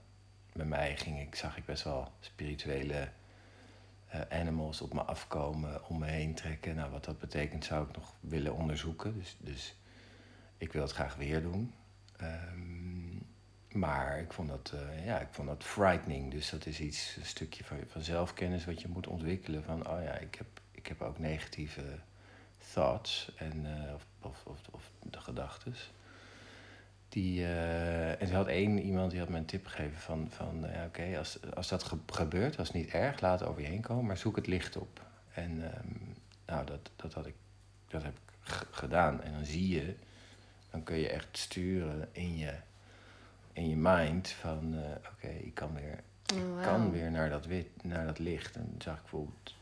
bij 0.56 0.66
mij 0.66 0.98
ging 0.98 1.20
ik, 1.20 1.36
zag 1.36 1.58
ik 1.58 1.66
best 1.66 1.84
wel 1.84 2.12
spirituele 2.20 3.10
eh, 4.08 4.22
animals 4.30 4.82
op 4.82 4.94
me 4.94 5.02
afkomen, 5.02 5.88
om 5.88 6.00
me 6.00 6.06
heen 6.06 6.34
trekken. 6.34 6.76
Nou, 6.76 6.92
wat 6.92 7.06
dat 7.06 7.20
betekent 7.20 7.66
zou 7.66 7.88
ik 7.88 7.96
nog 7.96 8.16
willen 8.20 8.56
onderzoeken. 8.56 9.18
Dus, 9.18 9.36
dus 9.40 9.76
ik 10.58 10.74
wil 10.74 10.82
het 10.82 10.92
graag 10.92 11.16
weer 11.16 11.42
doen. 11.42 11.74
Ehm, 12.18 13.18
maar 13.72 14.20
ik 14.20 14.34
vond, 14.34 14.50
dat, 14.50 14.74
eh, 14.74 15.06
ja, 15.06 15.20
ik 15.20 15.28
vond 15.32 15.48
dat 15.48 15.64
frightening. 15.64 16.32
Dus 16.32 16.50
dat 16.50 16.66
is 16.66 16.80
iets, 16.80 17.16
een 17.16 17.26
stukje 17.26 17.64
van, 17.64 17.78
van 17.88 18.02
zelfkennis 18.02 18.66
wat 18.66 18.82
je 18.82 18.88
moet 18.88 19.08
ontwikkelen. 19.08 19.64
Van, 19.64 19.90
oh 19.90 20.04
ja, 20.04 20.14
ik 20.18 20.36
heb, 20.36 20.48
ik 20.72 20.88
heb 20.88 21.02
ook 21.02 21.20
negatieve 21.20 22.00
thoughts 22.74 23.32
en, 23.36 23.66
eh, 23.66 23.94
of, 23.94 24.06
of, 24.22 24.44
of, 24.46 24.60
of 24.72 24.92
de 25.02 25.20
gedachtes. 25.20 25.92
Die, 27.16 27.44
eh, 27.44 28.10
en 28.12 28.20
er 28.30 28.36
had 28.36 28.48
één 28.48 28.80
iemand 28.80 29.12
die 29.12 29.20
had 29.20 29.30
me 29.30 29.38
een 29.38 29.46
tip 29.46 29.66
gegeven 29.66 29.98
van, 30.00 30.28
van 30.32 30.66
ja, 30.74 30.86
oké, 30.86 31.18
als, 31.18 31.38
als 31.54 31.68
dat 31.68 31.84
ge- 31.84 31.98
gebeurt, 32.12 32.56
dat 32.56 32.66
is 32.66 32.72
niet 32.72 32.90
erg, 32.90 33.22
laat 33.22 33.40
het 33.40 33.50
over 33.50 33.62
je 33.62 33.68
heen 33.68 33.82
komen, 33.82 34.06
maar 34.06 34.18
zoek 34.18 34.36
het 34.36 34.48
licht 34.48 34.78
op. 34.78 35.02
En 35.34 35.72
ehm, 35.74 35.88
nou, 36.46 36.66
dat, 36.66 36.90
dat, 36.96 37.14
had 37.14 37.26
ik, 37.26 37.34
dat 37.88 38.04
heb 38.04 38.14
ik 38.14 38.44
gedaan. 38.72 39.22
En 39.24 39.34
dan 39.34 39.46
zie 39.46 39.68
je, 39.70 39.96
dan 40.72 40.84
kun 40.84 40.98
je 40.98 41.10
echt 41.10 41.38
sturen 41.38 42.10
in 42.12 42.38
je, 42.38 42.54
in 43.54 43.70
je 43.70 43.76
mind 43.78 44.30
van, 44.30 44.76
eh, 44.78 45.10
oké, 45.14 45.28
ik 45.28 45.54
kan 45.54 45.74
weer 45.74 46.00
Oh, 46.36 46.62
kan 46.64 46.92
weer 46.92 47.12
naar 47.12 47.30
dat, 47.30 47.46
wit, 47.46 47.68
naar 47.84 48.06
dat 48.06 48.20
licht. 48.20 48.56
En 48.56 48.68
dan 48.72 48.82
zag 48.82 48.96
ik 48.96 49.02
bijvoorbeeld 49.02 49.56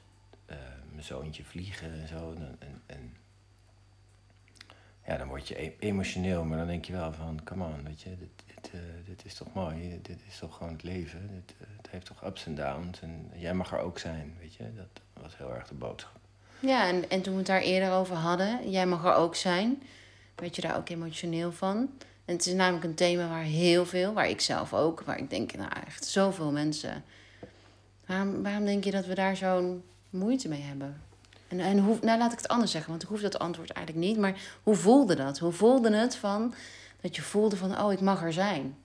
eh, 0.45 0.57
mijn 0.91 1.03
zoontje 1.03 1.43
vliegen 1.43 1.93
en 2.01 2.07
zo. 2.07 2.33
En, 2.33 2.55
en, 2.60 2.81
en 2.86 3.15
ja, 5.05 5.17
dan 5.17 5.27
word 5.27 5.48
je 5.48 5.63
e- 5.63 5.75
emotioneel, 5.79 6.43
maar 6.43 6.57
dan 6.57 6.67
denk 6.67 6.86
je 6.86 6.93
wel 6.93 7.13
van, 7.13 7.39
come 7.43 7.63
on, 7.63 7.83
weet 7.83 8.01
je, 8.01 8.10
dit, 8.10 8.43
dit, 8.55 8.72
eh, 8.74 8.79
dit 9.05 9.25
is 9.25 9.33
toch 9.33 9.53
mooi, 9.53 10.00
dit 10.01 10.19
is 10.27 10.38
toch 10.38 10.57
gewoon 10.57 10.74
het 10.74 10.83
leven. 10.83 11.29
Dit, 11.33 11.55
eh, 11.60 11.67
het 11.77 11.88
heeft 11.89 12.05
toch 12.05 12.25
ups 12.25 12.45
en 12.45 12.55
downs 12.55 13.01
en 13.01 13.31
jij 13.36 13.53
mag 13.53 13.72
er 13.72 13.79
ook 13.79 14.00
zijn, 14.00 14.36
weet 14.39 14.53
je. 14.53 14.63
Dat 14.75 15.24
was 15.24 15.38
heel 15.38 15.53
erg 15.53 15.67
de 15.67 15.74
boodschap. 15.74 16.19
Ja, 16.60 16.88
en, 16.88 17.10
en 17.10 17.22
toen 17.22 17.33
we 17.33 17.39
het 17.39 17.48
daar 17.48 17.62
eerder 17.62 17.91
over 17.91 18.15
hadden, 18.15 18.69
jij 18.69 18.86
mag 18.86 19.05
er 19.05 19.13
ook 19.13 19.36
zijn, 19.36 19.83
werd 20.36 20.55
je 20.55 20.62
daar 20.62 20.77
ook 20.77 20.89
emotioneel 20.89 21.51
van. 21.51 21.89
En 22.25 22.36
het 22.36 22.45
is 22.45 22.53
namelijk 22.53 22.83
een 22.83 22.95
thema 22.95 23.27
waar 23.27 23.43
heel 23.43 23.86
veel, 23.86 24.13
waar 24.13 24.29
ik 24.29 24.41
zelf 24.41 24.74
ook, 24.74 25.01
waar 25.01 25.17
ik 25.17 25.29
denk, 25.29 25.55
nou 25.55 25.72
echt 25.86 26.05
zoveel 26.05 26.51
mensen. 26.51 27.03
Waarom, 28.05 28.43
waarom 28.43 28.65
denk 28.65 28.83
je 28.83 28.91
dat 28.91 29.05
we 29.05 29.15
daar 29.15 29.36
zo'n 29.36 29.83
moeite 30.10 30.48
mee 30.48 30.62
hebben? 30.62 31.01
En, 31.53 31.60
en 31.60 31.79
hoe, 31.79 31.98
nou 32.01 32.17
laat 32.17 32.31
ik 32.31 32.38
het 32.38 32.48
anders 32.48 32.72
zeggen, 32.72 32.89
want 32.89 33.03
ik 33.03 33.10
hoef 33.10 33.22
dat 33.22 33.39
antwoord 33.39 33.69
eigenlijk 33.69 34.07
niet. 34.07 34.17
Maar 34.17 34.41
hoe 34.63 34.75
voelde 34.75 35.15
dat? 35.15 35.39
Hoe 35.39 35.51
voelde 35.51 35.95
het 35.95 36.15
van, 36.15 36.53
dat 37.01 37.15
je 37.15 37.22
voelde 37.22 37.57
van, 37.57 37.79
oh, 37.81 37.91
ik 37.91 38.01
mag 38.01 38.24
er 38.24 38.33
zijn? 38.33 38.77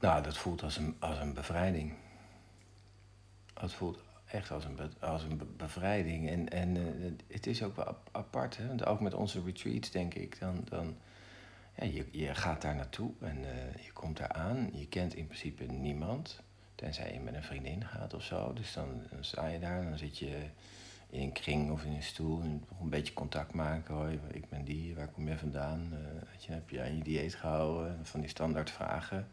Nou, 0.00 0.22
dat 0.22 0.36
voelt 0.36 0.62
als 0.62 0.76
een, 0.76 0.96
als 0.98 1.18
een 1.18 1.34
bevrijding. 1.34 1.94
Het 3.54 3.72
voelt 3.72 3.98
echt 4.26 4.50
als 4.50 4.64
een, 4.64 4.78
als 5.00 5.22
een 5.22 5.36
be- 5.36 5.44
bevrijding. 5.44 6.28
En, 6.28 6.48
en 6.48 6.76
eh, 6.76 7.12
het 7.34 7.46
is 7.46 7.62
ook 7.62 7.76
wel 7.76 7.84
ap- 7.84 8.08
apart, 8.12 8.56
hè? 8.56 8.66
Want 8.66 8.86
ook 8.86 9.00
met 9.00 9.14
onze 9.14 9.42
retreats, 9.44 9.90
denk 9.90 10.14
ik, 10.14 10.38
dan... 10.40 10.64
dan 10.68 10.96
ja, 11.80 11.84
je, 11.84 12.06
je 12.10 12.34
gaat 12.34 12.62
daar 12.62 12.74
naartoe 12.74 13.10
en 13.20 13.44
eh, 13.44 13.84
je 13.84 13.92
komt 13.92 14.16
daar 14.16 14.32
aan. 14.32 14.70
Je 14.72 14.86
kent 14.86 15.14
in 15.14 15.26
principe 15.26 15.64
niemand, 15.64 16.40
tenzij 16.74 17.12
je 17.12 17.20
met 17.20 17.34
een 17.34 17.42
vriendin 17.42 17.84
gaat 17.84 18.14
of 18.14 18.22
zo. 18.22 18.52
Dus 18.52 18.72
dan, 18.72 19.02
dan 19.10 19.24
sta 19.24 19.46
je 19.46 19.58
daar 19.58 19.80
en 19.80 19.88
dan 19.88 19.98
zit 19.98 20.18
je 20.18 20.42
in 21.10 21.22
een 21.22 21.32
kring 21.32 21.70
of 21.70 21.84
in 21.84 21.92
een 21.92 22.02
stoel... 22.02 22.40
en 22.40 22.64
een 22.80 22.88
beetje 22.88 23.12
contact 23.12 23.54
maken. 23.54 23.94
Hoi, 23.94 24.20
ik 24.32 24.48
ben 24.48 24.64
die, 24.64 24.94
waar 24.94 25.08
kom 25.08 25.28
je 25.28 25.38
vandaan? 25.38 25.88
Eh, 25.92 26.28
weet 26.30 26.44
je, 26.44 26.52
heb 26.52 26.70
je 26.70 26.80
aan 26.80 26.96
je 26.96 27.02
dieet 27.02 27.34
gehouden? 27.34 27.98
Van 28.06 28.20
die 28.20 28.28
standaard 28.28 28.70
vragen... 28.70 29.28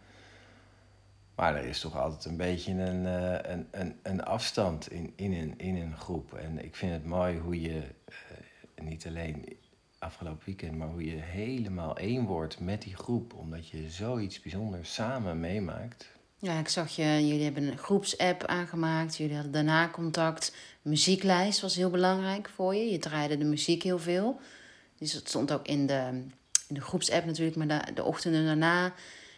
Maar 1.36 1.56
er 1.56 1.64
is 1.64 1.80
toch 1.80 1.98
altijd 1.98 2.26
een 2.26 2.38
beetje 2.38 2.72
een, 2.72 3.06
eh, 3.06 3.52
een, 3.52 3.68
een, 3.72 4.00
een 4.04 4.24
afstand 4.24 4.92
in, 4.92 5.14
in, 5.16 5.34
een, 5.34 5.58
in 5.58 5.76
een 5.76 5.98
groep. 5.98 6.34
En 6.34 6.64
ik 6.64 6.76
vind 6.76 6.92
het 6.92 7.06
mooi 7.06 7.38
hoe 7.38 7.62
je, 7.62 7.82
eh, 8.06 8.86
niet 8.86 9.08
alleen 9.08 9.58
afgelopen 10.00 10.46
weekend, 10.46 10.78
maar 10.78 10.88
hoe 10.88 11.06
je 11.06 11.16
helemaal 11.16 11.98
één 11.98 12.26
wordt 12.26 12.60
met 12.60 12.82
die 12.82 12.96
groep. 12.96 13.34
Omdat 13.34 13.70
je 13.70 13.90
zoiets 13.90 14.42
bijzonders 14.42 14.94
samen 14.94 15.40
meemaakt. 15.40 16.15
Ja, 16.46 16.60
ik 16.60 16.68
zag 16.68 16.96
je, 16.96 17.28
jullie 17.28 17.44
hebben 17.44 17.68
een 17.68 17.78
groepsapp 17.78 18.46
aangemaakt. 18.46 19.18
Jullie 19.18 19.34
hadden 19.34 19.52
daarna 19.52 19.90
contact. 19.90 20.56
Muzieklijst 20.82 21.62
was 21.62 21.76
heel 21.76 21.90
belangrijk 21.90 22.50
voor 22.50 22.76
je. 22.76 22.92
Je 22.92 22.98
draaide 22.98 23.38
de 23.38 23.44
muziek 23.46 23.84
heel 23.84 24.00
veel. 24.00 24.40
Dus 24.98 25.14
het 25.14 25.28
stond 25.28 25.52
ook 25.52 25.68
in 25.68 25.88
de, 25.88 26.24
in 26.68 26.76
de 26.76 26.82
groepsapp 26.82 27.26
natuurlijk, 27.26 27.58
maar 27.58 27.68
de, 27.68 27.94
de 27.94 28.04
ochtenden 28.04 28.46
daarna 28.46 28.84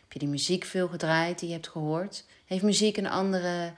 heb 0.01 0.13
je 0.13 0.19
die 0.19 0.27
muziek 0.27 0.63
veel 0.63 0.87
gedraaid 0.87 1.39
die 1.39 1.47
je 1.47 1.53
hebt 1.53 1.67
gehoord. 1.67 2.25
Heeft 2.45 2.63
muziek 2.63 2.97
een 2.97 3.09
andere, 3.09 3.73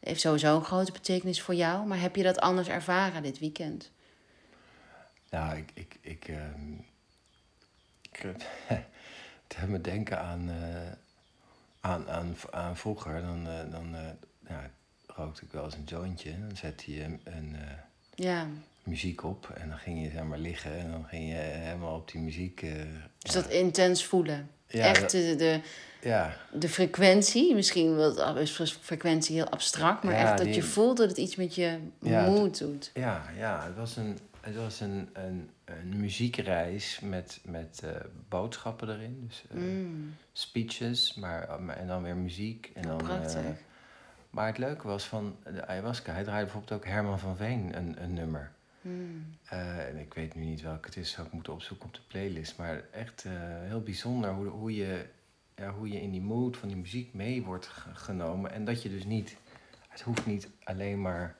heeft 0.00 0.20
sowieso 0.20 0.56
een 0.56 0.64
grote 0.64 0.92
betekenis 0.92 1.42
voor 1.42 1.54
jou, 1.54 1.86
maar 1.86 2.00
heb 2.00 2.16
je 2.16 2.22
dat 2.22 2.38
anders 2.38 2.68
ervaren 2.68 3.22
dit 3.22 3.38
weekend? 3.38 3.90
Nou, 5.30 5.56
ik, 5.56 5.70
ik, 5.74 5.96
ik, 6.00 6.28
ehm, 6.28 6.72
ik 8.02 9.66
me 9.68 9.80
denken 9.80 10.20
aan, 10.20 10.48
uh, 10.48 10.92
aan, 11.84 12.08
aan, 12.08 12.36
aan 12.50 12.76
vroeger. 12.76 13.20
Dan, 13.20 13.46
uh, 13.46 13.70
dan 13.70 13.94
uh, 13.94 14.00
ja, 14.48 14.70
rookte 15.06 15.44
ik 15.44 15.52
wel 15.52 15.64
eens 15.64 15.74
een 15.74 15.84
jointje. 15.84 16.30
Dan 16.38 16.56
zette 16.56 16.94
je 16.94 17.04
een, 17.04 17.20
een 17.24 17.56
ja. 18.14 18.46
muziek 18.82 19.24
op 19.24 19.50
en 19.54 19.68
dan 19.68 19.78
ging 19.78 20.02
je 20.02 20.10
zeg 20.10 20.22
maar 20.22 20.38
liggen 20.38 20.78
en 20.78 20.90
dan 20.90 21.04
ging 21.04 21.28
je 21.28 21.36
helemaal 21.36 21.96
op 21.96 22.10
die 22.10 22.20
muziek. 22.20 22.66
dus 23.18 23.32
dat 23.32 23.48
intens 23.48 24.04
voelen. 24.04 24.50
Ja, 24.66 24.84
Echt 24.84 25.10
de, 25.10 25.36
de, 25.36 25.60
ja. 26.02 26.36
de 26.52 26.68
frequentie, 26.68 27.54
misschien 27.54 27.96
wel 27.96 28.38
is 28.38 28.78
frequentie 28.80 29.34
heel 29.36 29.48
abstract, 29.48 30.02
maar 30.02 30.14
echt 30.14 30.38
dat 30.38 30.54
je 30.54 30.62
voelt 30.62 30.96
dat 30.96 31.08
het 31.08 31.18
iets 31.18 31.36
met 31.36 31.54
je 31.54 31.78
moed 32.00 32.58
doet. 32.58 32.90
Ja, 32.94 33.30
ja, 33.36 33.64
het 33.64 33.76
was 33.76 33.96
een, 33.96 34.18
het 34.44 34.56
was 34.56 34.80
een, 34.80 35.08
een, 35.12 35.50
een 35.64 36.00
muziekreis 36.00 37.00
met, 37.00 37.40
met 37.44 37.80
uh, 37.84 37.90
boodschappen 38.28 38.88
erin. 38.88 39.24
Dus 39.26 39.44
uh, 39.52 39.62
mm. 39.62 40.14
speeches, 40.32 41.14
maar, 41.14 41.62
maar, 41.62 41.76
en 41.76 41.86
dan 41.86 42.02
weer 42.02 42.16
muziek. 42.16 42.70
En 42.74 42.82
dan, 42.82 42.96
Prachtig. 42.96 43.42
Uh, 43.42 43.50
maar 44.30 44.46
het 44.46 44.58
leuke 44.58 44.86
was 44.86 45.04
van 45.04 45.36
de 45.44 45.66
ayahuasca, 45.66 46.12
hij 46.12 46.22
draaide 46.22 46.44
bijvoorbeeld 46.44 46.80
ook 46.80 46.86
Herman 46.86 47.18
van 47.18 47.36
Veen 47.36 47.76
een, 47.76 48.02
een 48.02 48.12
nummer. 48.12 48.52
Mm. 48.80 49.36
en 49.48 49.96
ik 49.96 50.14
weet 50.14 50.34
nu 50.34 50.44
niet 50.44 50.62
welke 50.62 50.86
het 50.86 50.96
is, 50.96 51.10
zou 51.10 51.26
ik 51.26 51.32
moeten 51.32 51.52
opzoeken 51.52 51.86
op 51.86 51.94
de 51.94 52.00
playlist. 52.08 52.56
Maar 52.56 52.82
echt 52.90 53.24
heel 53.62 53.82
bijzonder 53.82 54.30
hoe, 54.30 54.46
hoe, 54.46 54.74
je, 54.74 55.06
ja, 55.54 55.72
hoe 55.72 55.88
je 55.88 56.00
in 56.00 56.10
die 56.10 56.22
mood 56.22 56.56
van 56.56 56.68
die 56.68 56.76
muziek 56.76 57.14
mee 57.14 57.42
wordt 57.42 57.66
genomen. 57.92 58.50
En 58.50 58.64
dat 58.64 58.82
je 58.82 58.88
dus 58.88 59.04
niet, 59.04 59.36
het 59.88 60.00
hoeft 60.00 60.26
niet 60.26 60.48
alleen 60.64 61.00
maar 61.00 61.36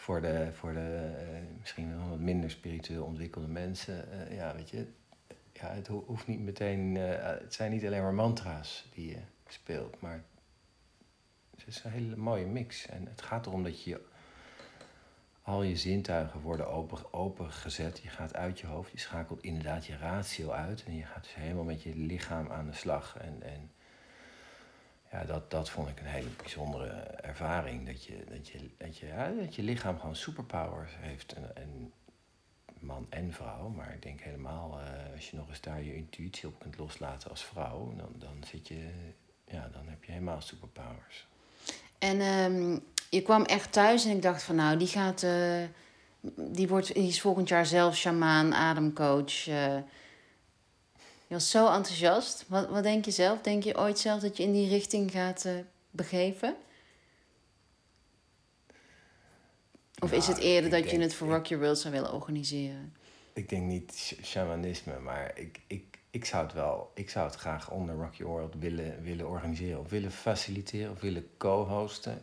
voor 0.00 0.20
de, 0.20 0.48
voor 0.52 0.72
de 0.72 1.12
uh, 1.32 1.58
misschien 1.58 2.08
wat 2.08 2.18
minder 2.18 2.50
spiritueel 2.50 3.04
ontwikkelde 3.04 3.48
mensen. 3.48 4.08
Uh, 4.12 4.36
ja, 4.36 4.54
weet 4.54 4.70
je, 4.70 4.86
ja, 5.52 5.68
het 5.68 5.86
hoeft 5.86 6.26
niet 6.26 6.40
meteen. 6.40 6.94
Uh, 6.94 7.22
het 7.22 7.54
zijn 7.54 7.70
niet 7.70 7.84
alleen 7.84 8.02
maar 8.02 8.14
mantra's 8.14 8.88
die 8.94 9.08
je 9.08 9.20
speelt, 9.46 10.00
maar 10.00 10.24
het 11.50 11.66
is 11.66 11.84
een 11.84 11.90
hele 11.90 12.16
mooie 12.16 12.46
mix. 12.46 12.86
En 12.86 13.06
het 13.06 13.22
gaat 13.22 13.46
erom 13.46 13.62
dat 13.62 13.82
je 13.82 14.00
al 15.42 15.62
je 15.62 15.76
zintuigen 15.76 16.40
worden 16.40 16.68
open, 16.68 17.12
open 17.12 17.52
gezet. 17.52 17.98
Je 17.98 18.08
gaat 18.08 18.34
uit 18.34 18.60
je 18.60 18.66
hoofd, 18.66 18.90
je 18.90 18.98
schakelt 18.98 19.42
inderdaad 19.42 19.86
je 19.86 19.96
ratio 19.96 20.50
uit 20.50 20.84
en 20.84 20.96
je 20.96 21.04
gaat 21.04 21.22
dus 21.22 21.34
helemaal 21.34 21.64
met 21.64 21.82
je 21.82 21.96
lichaam 21.96 22.50
aan 22.50 22.66
de 22.66 22.72
slag. 22.72 23.16
En, 23.18 23.42
en 23.42 23.70
ja, 25.10 25.24
dat, 25.24 25.50
dat 25.50 25.70
vond 25.70 25.88
ik 25.88 26.00
een 26.00 26.06
hele 26.06 26.28
bijzondere 26.36 26.88
ervaring. 27.20 27.86
Dat 27.86 28.04
je, 28.04 28.24
dat 28.28 28.48
je, 28.48 28.70
dat 28.78 28.96
je, 28.96 29.06
ja, 29.06 29.30
dat 29.40 29.54
je 29.54 29.62
lichaam 29.62 29.98
gewoon 29.98 30.16
superpowers 30.16 30.92
heeft. 30.98 31.32
En, 31.32 31.56
en 31.56 31.92
man 32.80 33.06
en 33.08 33.32
vrouw. 33.32 33.68
Maar 33.68 33.94
ik 33.94 34.02
denk 34.02 34.20
helemaal, 34.20 34.80
uh, 34.80 35.14
als 35.14 35.30
je 35.30 35.36
nog 35.36 35.48
eens 35.48 35.60
daar 35.60 35.82
je 35.82 35.96
intuïtie 35.96 36.48
op 36.48 36.58
kunt 36.58 36.78
loslaten 36.78 37.30
als 37.30 37.44
vrouw, 37.44 37.94
dan, 37.96 38.12
dan 38.18 38.44
zit 38.50 38.68
je, 38.68 38.90
ja, 39.44 39.68
dan 39.72 39.88
heb 39.88 40.04
je 40.04 40.12
helemaal 40.12 40.40
superpowers. 40.40 41.26
En 41.98 42.20
um, 42.20 42.80
je 43.10 43.22
kwam 43.22 43.44
echt 43.44 43.72
thuis 43.72 44.04
en 44.04 44.16
ik 44.16 44.22
dacht 44.22 44.42
van 44.42 44.54
nou, 44.54 44.78
die 44.78 44.86
gaat, 44.86 45.22
uh, 45.22 45.64
die, 46.36 46.68
wordt, 46.68 46.94
die 46.94 47.08
is 47.08 47.20
volgend 47.20 47.48
jaar 47.48 47.66
zelf 47.66 47.96
shamaan, 47.96 48.54
ademcoach. 48.54 49.46
Uh, 49.48 49.76
je 51.30 51.36
was 51.36 51.50
zo 51.50 51.66
enthousiast. 51.72 52.44
Wat, 52.48 52.68
wat 52.68 52.82
denk 52.82 53.04
je 53.04 53.10
zelf? 53.10 53.40
Denk 53.40 53.62
je 53.62 53.78
ooit 53.78 53.98
zelf 53.98 54.20
dat 54.20 54.36
je 54.36 54.42
in 54.42 54.52
die 54.52 54.68
richting 54.68 55.10
gaat 55.10 55.44
uh, 55.44 55.52
begeven? 55.90 56.56
Of 59.98 60.12
is 60.12 60.26
het 60.26 60.36
nou, 60.36 60.48
eerder 60.48 60.70
dat 60.70 60.90
je 60.90 61.00
het 61.00 61.14
voor 61.14 61.28
Rock 61.28 61.46
Your 61.46 61.64
World 61.64 61.78
zou 61.78 61.94
willen 61.94 62.12
organiseren? 62.12 62.96
Ik 63.32 63.48
denk 63.48 63.62
niet 63.62 64.16
shamanisme, 64.22 64.98
maar 64.98 65.38
ik, 65.38 65.60
ik, 65.66 65.98
ik 66.10 66.24
zou 66.24 66.44
het 66.44 66.52
wel, 66.52 66.90
ik 66.94 67.10
zou 67.10 67.26
het 67.26 67.36
graag 67.36 67.70
onder 67.70 67.94
Rock 67.94 68.14
Your 68.14 68.32
World 68.32 68.54
willen, 68.58 69.02
willen 69.02 69.28
organiseren. 69.28 69.80
Of 69.80 69.90
willen 69.90 70.12
faciliteren, 70.12 70.90
of 70.90 71.00
willen 71.00 71.30
co-hosten. 71.36 72.18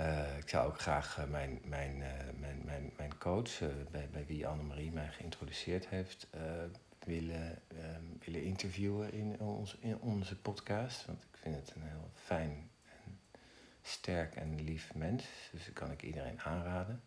Uh, 0.00 0.38
ik 0.38 0.48
zou 0.48 0.66
ook 0.66 0.80
graag 0.80 1.18
uh, 1.18 1.24
mijn, 1.30 1.60
mijn, 1.64 1.96
uh, 1.98 2.06
mijn, 2.40 2.62
mijn, 2.64 2.92
mijn 2.96 3.18
coach, 3.18 3.58
bij, 3.90 4.08
bij 4.12 4.24
wie 4.26 4.46
Annemarie 4.46 4.92
mij 4.92 5.08
geïntroduceerd 5.08 5.88
heeft, 5.88 6.26
willen, 7.06 7.58
um, 7.72 8.18
willen 8.24 8.42
interviewen 8.42 9.12
in, 9.12 9.40
ons, 9.40 9.76
in 9.80 9.98
onze 9.98 10.36
podcast. 10.36 11.06
Want 11.06 11.22
ik 11.22 11.38
vind 11.40 11.54
het 11.54 11.72
een 11.74 11.82
heel 11.82 12.10
fijn 12.14 12.70
en 12.84 13.18
sterk 13.82 14.34
en 14.34 14.64
lief 14.64 14.94
mens. 14.94 15.24
Dus 15.52 15.64
dat 15.64 15.74
kan 15.74 15.90
ik 15.90 16.02
iedereen 16.02 16.40
aanraden. 16.40 17.02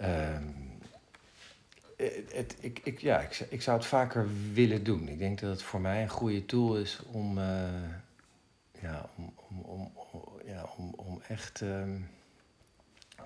Um, 0.00 0.78
het, 2.32 2.56
ik, 2.60 2.80
ik, 2.82 3.00
ja, 3.00 3.20
ik, 3.20 3.46
ik 3.48 3.62
zou 3.62 3.76
het 3.76 3.86
vaker 3.86 4.28
willen 4.52 4.84
doen. 4.84 5.08
Ik 5.08 5.18
denk 5.18 5.40
dat 5.40 5.50
het 5.50 5.62
voor 5.62 5.80
mij 5.80 6.02
een 6.02 6.08
goede 6.08 6.44
tool 6.44 6.76
is 6.76 7.02
om, 7.02 7.38
uh, 7.38 7.88
ja, 8.80 9.10
om, 9.16 9.34
om, 9.48 9.62
om, 9.62 9.92
ja, 10.44 10.64
om, 10.76 10.94
om 10.96 11.22
echt. 11.28 11.60
Um, 11.60 12.08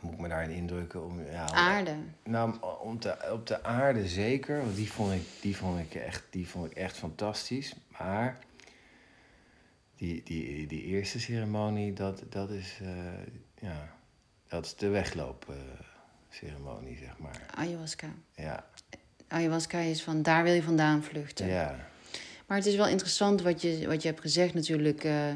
moet 0.02 0.12
ik 0.12 0.18
me 0.18 0.28
daarin 0.28 0.50
indrukken? 0.50 1.04
Om, 1.04 1.22
ja, 1.30 1.50
aarde. 1.50 1.94
Nou, 2.24 2.54
om 2.80 2.98
te, 2.98 3.16
op 3.32 3.46
de 3.46 3.62
aarde 3.62 4.08
zeker, 4.08 4.60
want 4.60 4.76
die 4.76 4.92
vond 4.92 5.12
ik, 5.12 5.22
die 5.40 5.56
vond 5.56 5.80
ik, 5.80 5.94
echt, 5.94 6.22
die 6.30 6.48
vond 6.48 6.70
ik 6.70 6.76
echt 6.76 6.96
fantastisch. 6.96 7.74
Maar 7.98 8.38
die, 9.96 10.22
die, 10.24 10.66
die 10.66 10.82
eerste 10.82 11.20
ceremonie, 11.20 11.92
dat, 11.92 12.22
dat 12.28 12.50
is, 12.50 12.78
uh, 12.82 12.88
ja, 13.60 13.94
dat 14.48 14.64
is 14.64 14.76
de 14.76 14.88
wegloopceremonie, 14.88 16.94
uh, 16.94 16.98
zeg 16.98 17.18
maar. 17.18 17.46
Ayahuasca. 17.54 18.08
Ja. 18.34 18.66
Ayahuasca 19.28 19.78
is 19.78 20.02
van, 20.02 20.22
daar 20.22 20.42
wil 20.42 20.52
je 20.52 20.62
vandaan 20.62 21.02
vluchten. 21.02 21.46
Ja. 21.46 21.88
Maar 22.46 22.56
het 22.56 22.66
is 22.66 22.76
wel 22.76 22.88
interessant 22.88 23.42
wat 23.42 23.62
je, 23.62 23.86
wat 23.86 24.02
je 24.02 24.08
hebt 24.08 24.20
gezegd 24.20 24.54
natuurlijk... 24.54 25.04
Uh, 25.04 25.32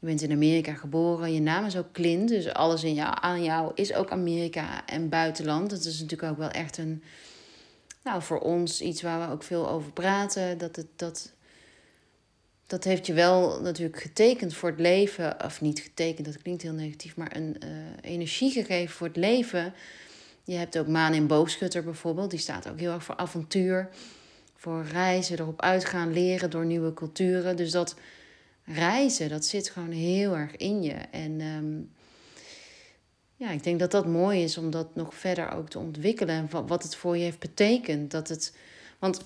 je 0.00 0.06
bent 0.06 0.22
in 0.22 0.32
Amerika 0.32 0.74
geboren, 0.74 1.32
je 1.32 1.40
naam 1.40 1.64
is 1.64 1.76
ook 1.76 1.92
Clint, 1.92 2.28
dus 2.28 2.52
alles 2.52 2.84
in 2.84 2.94
jou, 2.94 3.16
aan 3.20 3.42
jou 3.42 3.72
is 3.74 3.94
ook 3.94 4.10
Amerika 4.10 4.86
en 4.86 5.08
buitenland. 5.08 5.70
Dat 5.70 5.84
is 5.84 6.00
natuurlijk 6.00 6.32
ook 6.32 6.38
wel 6.38 6.50
echt 6.50 6.78
een, 6.78 7.02
nou 8.04 8.22
voor 8.22 8.38
ons 8.38 8.80
iets 8.80 9.02
waar 9.02 9.26
we 9.26 9.32
ook 9.32 9.42
veel 9.42 9.68
over 9.68 9.92
praten. 9.92 10.58
Dat, 10.58 10.76
het, 10.76 10.86
dat, 10.96 11.32
dat 12.66 12.84
heeft 12.84 13.06
je 13.06 13.12
wel 13.12 13.60
natuurlijk 13.60 14.00
getekend 14.00 14.54
voor 14.54 14.68
het 14.68 14.80
leven, 14.80 15.44
of 15.44 15.60
niet 15.60 15.80
getekend, 15.80 16.26
dat 16.26 16.42
klinkt 16.42 16.62
heel 16.62 16.72
negatief, 16.72 17.16
maar 17.16 17.36
een 17.36 17.56
uh, 17.64 17.70
energie 18.00 18.50
gegeven 18.50 18.94
voor 18.94 19.06
het 19.06 19.16
leven. 19.16 19.74
Je 20.44 20.56
hebt 20.56 20.78
ook 20.78 20.86
Maan 20.86 21.14
in 21.14 21.26
Boogschutter 21.26 21.84
bijvoorbeeld, 21.84 22.30
die 22.30 22.38
staat 22.38 22.68
ook 22.68 22.78
heel 22.78 22.92
erg 22.92 23.04
voor 23.04 23.16
avontuur, 23.16 23.88
voor 24.56 24.84
reizen, 24.84 25.38
erop 25.38 25.60
uitgaan, 25.60 26.12
leren 26.12 26.50
door 26.50 26.66
nieuwe 26.66 26.94
culturen. 26.94 27.56
Dus 27.56 27.70
dat 27.70 27.94
reizen, 28.74 29.28
dat 29.28 29.44
zit 29.44 29.70
gewoon 29.70 29.90
heel 29.90 30.36
erg 30.36 30.56
in 30.56 30.82
je. 30.82 30.94
En 31.10 31.40
ehm, 31.40 31.80
ja, 33.36 33.50
ik 33.50 33.62
denk 33.62 33.78
dat 33.78 33.90
dat 33.90 34.06
mooi 34.06 34.42
is 34.42 34.58
om 34.58 34.70
dat 34.70 34.94
nog 34.94 35.14
verder 35.14 35.50
ook 35.52 35.68
te 35.68 35.78
ontwikkelen. 35.78 36.50
En 36.52 36.66
wat 36.66 36.82
het 36.82 36.96
voor 36.96 37.16
je 37.16 37.22
heeft 37.22 37.38
betekend. 37.38 38.10
Dat 38.10 38.28
het, 38.28 38.56
want 38.98 39.20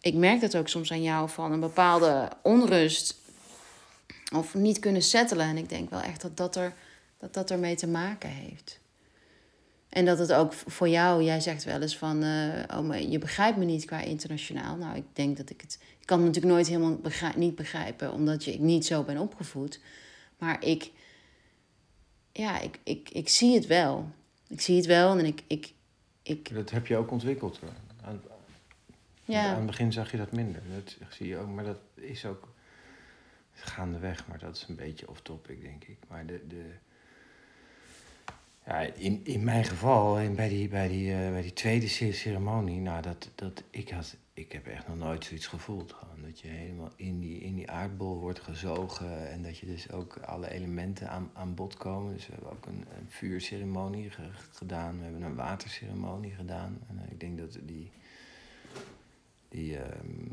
ik 0.00 0.14
merk 0.14 0.40
dat 0.40 0.56
ook 0.56 0.68
soms 0.68 0.92
aan 0.92 1.02
jou 1.02 1.28
van 1.28 1.52
een 1.52 1.60
bepaalde 1.60 2.30
onrust. 2.42 3.20
Of 4.34 4.54
niet 4.54 4.78
kunnen 4.78 5.02
settelen. 5.02 5.46
En 5.46 5.56
ik 5.56 5.68
denk 5.68 5.90
wel 5.90 6.00
echt 6.00 6.20
dat 6.20 6.36
dat, 6.36 6.56
er, 6.56 6.74
dat, 7.18 7.34
dat 7.34 7.50
ermee 7.50 7.76
te 7.76 7.86
maken 7.86 8.30
heeft. 8.30 8.80
En 9.92 10.04
dat 10.04 10.18
het 10.18 10.32
ook 10.32 10.52
voor 10.52 10.88
jou, 10.88 11.22
jij 11.22 11.40
zegt 11.40 11.64
wel 11.64 11.80
eens 11.80 11.96
van, 11.96 12.24
uh, 12.24 12.62
oh, 12.70 12.80
maar 12.80 13.02
je 13.02 13.18
begrijpt 13.18 13.58
me 13.58 13.64
niet 13.64 13.84
qua 13.84 14.00
internationaal. 14.00 14.76
Nou, 14.76 14.96
ik 14.96 15.04
denk 15.12 15.36
dat 15.36 15.50
ik 15.50 15.60
het, 15.60 15.78
ik 16.00 16.06
kan 16.06 16.18
het 16.18 16.26
natuurlijk 16.26 16.54
nooit 16.54 16.66
helemaal 16.66 16.96
begrijp, 16.96 17.36
niet 17.36 17.54
begrijpen, 17.54 18.12
omdat 18.12 18.44
je, 18.44 18.52
ik 18.52 18.60
niet 18.60 18.86
zo 18.86 19.02
ben 19.02 19.18
opgevoed. 19.18 19.80
Maar 20.38 20.64
ik, 20.64 20.90
ja, 22.32 22.60
ik, 22.60 22.78
ik, 22.82 23.10
ik 23.10 23.28
zie 23.28 23.54
het 23.54 23.66
wel. 23.66 24.08
Ik 24.48 24.60
zie 24.60 24.76
het 24.76 24.86
wel 24.86 25.18
en 25.18 25.24
ik, 25.24 25.42
ik, 25.46 25.72
ik... 26.22 26.54
Dat 26.54 26.70
heb 26.70 26.86
je 26.86 26.96
ook 26.96 27.10
ontwikkeld 27.10 27.58
hoor. 27.58 27.72
Aan, 28.04 28.22
ja. 29.24 29.48
aan 29.48 29.56
het 29.56 29.66
begin 29.66 29.92
zag 29.92 30.10
je 30.10 30.16
dat 30.16 30.32
minder. 30.32 30.62
Dat 30.74 30.96
zie 31.10 31.28
je 31.28 31.36
ook, 31.36 31.48
maar 31.48 31.64
dat 31.64 31.78
is 31.94 32.24
ook 32.24 32.48
gaandeweg. 33.52 34.26
Maar 34.26 34.38
dat 34.38 34.56
is 34.56 34.64
een 34.68 34.76
beetje 34.76 35.08
off 35.08 35.20
topic, 35.20 35.62
denk 35.62 35.84
ik. 35.84 35.98
Maar 36.08 36.26
de, 36.26 36.46
de, 36.48 36.64
Ja, 38.66 38.78
in, 38.80 39.20
in 39.24 39.44
mijn 39.44 39.64
geval, 39.64 40.18
en 40.18 40.34
bij 40.34 40.48
die, 40.48 40.68
bij 40.68 40.88
die, 40.88 41.12
eh, 41.12 41.30
bij 41.30 41.42
die 41.42 41.52
tweede 41.52 41.88
ce- 41.88 42.12
ceremonie, 42.12 42.80
nou, 42.80 43.02
dat, 43.02 43.30
dat, 43.34 43.62
ik, 43.70 43.90
had, 43.90 44.16
ik 44.34 44.52
heb 44.52 44.66
echt 44.66 44.88
nog 44.88 44.96
nooit 44.96 45.24
zoiets 45.24 45.46
gevoeld. 45.46 45.92
Gewoon. 45.92 46.22
Dat 46.22 46.40
je 46.40 46.48
helemaal 46.48 46.90
in 46.96 47.20
die, 47.20 47.38
in 47.40 47.54
die 47.54 47.70
aardbol 47.70 48.18
wordt 48.18 48.40
gezogen 48.40 49.30
en 49.30 49.42
dat 49.42 49.58
je 49.58 49.66
dus 49.66 49.90
ook 49.90 50.16
alle 50.16 50.50
elementen 50.50 51.10
aan, 51.10 51.30
aan 51.32 51.54
bod 51.54 51.76
komen. 51.76 52.12
Dus 52.14 52.26
we 52.26 52.32
hebben 52.32 52.50
ook 52.52 52.66
een, 52.66 52.84
vuurceremonie 53.08 54.10
ge- 54.10 54.30
gedaan, 54.52 54.96
we 54.98 55.02
hebben 55.04 55.22
een 55.22 55.34
waterceremonie 55.34 56.32
gedaan. 56.32 56.78
En 56.88 57.06
ik 57.10 57.20
denk 57.20 57.38
dat 57.38 57.58
die, 57.62 57.90
die 59.48 59.78
ehm, 59.78 60.26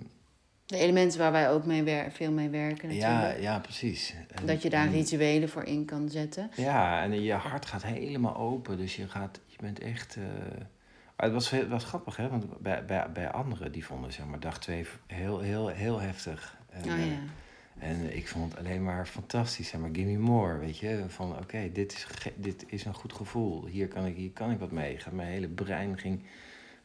De 0.70 0.78
elementen 0.78 1.20
waar 1.20 1.32
wij 1.32 1.50
ook 1.50 1.66
mee 1.66 2.04
veel 2.12 2.32
mee 2.32 2.50
werken 2.50 2.94
ja, 2.94 3.12
natuurlijk. 3.12 3.42
ja, 3.42 3.60
precies. 3.60 4.14
En- 4.32 4.46
Dat 4.46 4.62
je 4.62 4.70
daar 4.70 4.86
en- 4.86 4.92
rituelen 4.92 5.50
voor 5.50 5.64
in 5.64 5.86
kan 5.86 6.10
zetten. 6.10 6.52
Ja, 6.56 7.04
en 7.04 7.22
je 7.22 7.34
hart 7.34 7.66
gaat 7.66 7.84
helemaal 7.84 8.36
open. 8.38 8.78
Dus 8.78 8.96
je, 8.96 9.08
gaat, 9.08 9.40
je 9.46 9.58
bent 9.62 9.80
echt. 9.80 10.16
eh, 10.16 10.24
maar 11.16 11.26
het 11.26 11.34
was, 11.34 11.50
het 11.50 11.68
was 11.68 11.84
grappig, 11.84 12.16
hè? 12.16 12.30
Want 12.30 12.60
bij, 12.60 12.86
bij, 12.86 13.12
bij 13.12 13.32
anderen 13.32 13.72
die 13.72 13.86
vonden 13.86 14.14
zeg 14.14 14.26
maar 14.26 14.40
dag 14.40 14.60
twee 14.60 14.86
heel, 15.08 15.40
heel, 15.40 15.68
heel 15.68 16.00
heftig. 16.00 16.58
En, 16.70 16.84
Oh 16.86 16.92
eh, 17.00 17.06
ja. 17.08 17.18
en 17.80 18.16
ik 18.16 18.28
vond 18.28 18.52
het 18.52 18.60
alleen 18.66 18.84
maar 18.84 19.06
fantastisch. 19.06 19.68
Zeg 19.70 19.82
maar, 19.82 19.90
gimme 19.94 20.18
more, 20.18 20.58
weet 20.58 20.78
je. 20.78 21.04
Van 21.08 21.38
oké, 21.38 21.72
dit, 21.72 21.94
is 21.94 22.08
dit 22.36 22.64
is 22.68 22.86
een 22.86 22.94
goed 22.94 23.14
gevoel. 23.14 23.66
Hier 23.66 23.88
kan 23.88 24.06
ik, 24.06 24.16
hier 24.16 24.32
kan 24.32 24.52
ik 24.52 24.60
wat 24.60 24.72
mee. 24.72 24.98
Gaat 24.98 25.14
Mijn 25.14 25.30
hele 25.30 25.48
brein 25.48 25.98
ging, 25.98 26.24